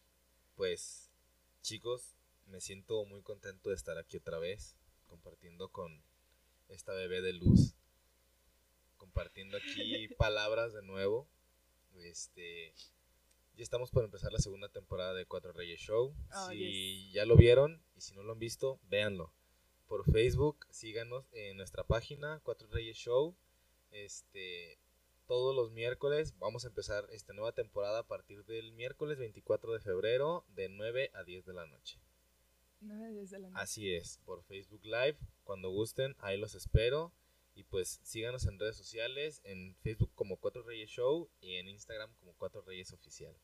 [0.56, 1.10] Pues,
[1.62, 2.16] chicos,
[2.48, 4.76] me siento muy contento de estar aquí otra vez,
[5.06, 6.04] compartiendo con
[6.68, 7.76] esta bebé de luz,
[8.98, 11.30] compartiendo aquí palabras de nuevo.
[11.96, 12.74] Este,
[13.58, 16.14] ya estamos por empezar la segunda temporada de Cuatro Reyes Show.
[16.32, 19.34] Oh, si ya lo vieron y si no lo han visto, véanlo.
[19.88, 23.36] Por Facebook, síganos en nuestra página Cuatro Reyes Show.
[23.90, 24.78] Este,
[25.26, 29.80] todos los miércoles vamos a empezar esta nueva temporada a partir del miércoles 24 de
[29.80, 32.00] febrero de 9 a 10 de la noche.
[32.82, 33.60] 9 desde la noche.
[33.60, 37.12] Así es, por Facebook Live, cuando gusten, ahí los espero.
[37.58, 42.14] Y pues síganos en redes sociales, en Facebook como Cuatro Reyes Show y en Instagram
[42.20, 43.36] como Cuatro Reyes Oficial.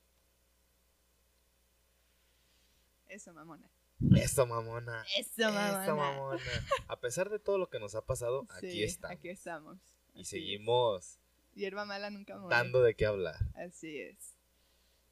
[3.09, 3.67] Eso, mamona.
[4.15, 5.03] Eso, mamona.
[5.17, 5.83] Eso, mamona.
[5.83, 6.43] Eso, mamona.
[6.87, 9.17] A pesar de todo lo que nos ha pasado, aquí estamos.
[9.17, 9.79] Aquí estamos.
[10.13, 11.19] Y seguimos es.
[11.55, 12.55] Hierba mala nunca muere.
[12.55, 13.39] dando de qué hablar.
[13.55, 14.35] Así es.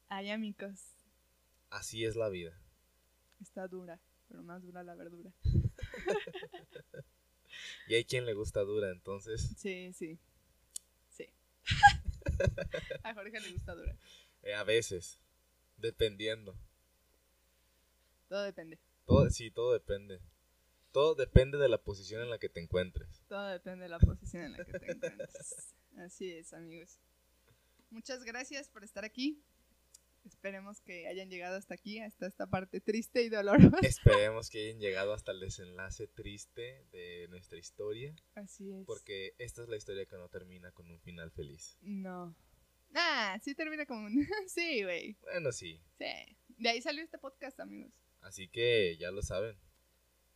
[0.08, 0.78] Ay, amigos,
[1.70, 2.56] Así es la vida.
[3.40, 3.98] está dura,
[4.28, 5.32] pero más dura la verdura.
[7.88, 10.18] Y hay quien le gusta dura, entonces Sí, sí.
[11.10, 11.26] Sí.
[13.02, 13.96] A Jorge le gusta dura.
[14.42, 15.18] eh, a veces,
[15.76, 16.56] dependiendo.
[18.28, 18.78] Todo depende.
[19.06, 20.20] Todo, sí, todo depende.
[20.92, 23.22] Todo depende de la posición en la que te encuentres.
[23.28, 25.74] Todo depende de la posición en la que te encuentres.
[25.98, 26.98] Así es, amigos.
[27.90, 29.42] Muchas gracias por estar aquí.
[30.24, 33.76] Esperemos que hayan llegado hasta aquí, hasta esta parte triste y dolorosa.
[33.82, 38.86] Esperemos que hayan llegado hasta el desenlace triste de nuestra historia, Así es.
[38.86, 41.76] porque esta es la historia que no termina con un final feliz.
[41.80, 42.34] No.
[42.94, 44.12] Ah, sí termina como un...
[44.46, 45.16] sí, güey.
[45.22, 45.80] Bueno, sí.
[45.98, 46.36] Sí.
[46.58, 47.92] De ahí salió este podcast, amigos.
[48.20, 49.58] Así que ya lo saben.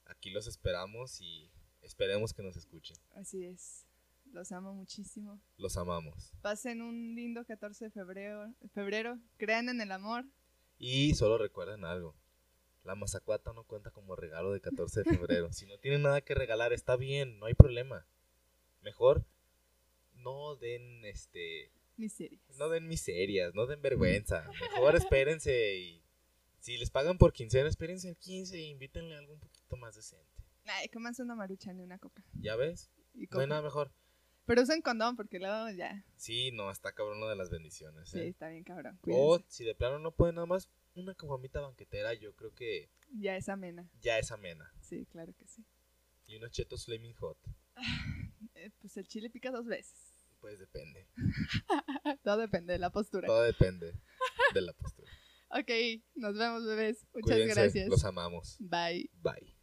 [0.07, 1.51] Aquí los esperamos y
[1.83, 2.97] esperemos que nos escuchen.
[3.15, 3.86] Así es.
[4.37, 5.41] Los amo muchísimo.
[5.57, 6.35] Los amamos.
[6.43, 8.53] Pasen un lindo 14 de febrero.
[8.75, 9.19] febrero.
[9.39, 10.27] Crean en el amor.
[10.79, 12.15] Y solo recuerden algo.
[12.85, 15.51] La mazacuata no cuenta como regalo de 14 de febrero.
[15.55, 18.07] si no tienen nada que regalar, está bien, no hay problema.
[18.83, 19.25] Mejor
[20.17, 22.43] no den este Miserias.
[22.59, 24.47] no den miserias, no den vergüenza.
[24.75, 26.05] Mejor espérense y
[26.61, 30.45] si les pagan por quincena, espérense el 15 y invítenle algo un poquito más decente.
[30.67, 32.23] Ay, cómanse una maruchan y una coca.
[32.35, 32.91] ¿Ya ves?
[33.15, 33.91] Y No hay nada mejor.
[34.47, 36.05] Pero usen condón porque luego ya.
[36.17, 38.09] Sí, no, está cabrón lo de las bendiciones.
[38.09, 38.29] Sí, ¿eh?
[38.29, 38.99] está bien cabrón.
[39.11, 43.37] O si de plano no pueden nada más, una caguamita banquetera, yo creo que Ya
[43.37, 43.91] es amena.
[44.01, 44.73] ya es amena.
[44.81, 45.65] Sí, claro que sí.
[46.27, 47.39] Y unos chetos flaming hot.
[48.55, 50.15] Eh, pues el chile pica dos veces.
[50.41, 51.07] Pues depende.
[52.25, 53.27] Todo depende de la postura.
[53.27, 53.93] Todo depende
[54.55, 55.11] de la postura.
[55.51, 55.71] Ok,
[56.15, 57.07] nos vemos, bebés.
[57.13, 57.89] Muchas Cuídense, gracias.
[57.89, 58.57] los amamos.
[58.59, 59.11] Bye.
[59.23, 59.56] Bye.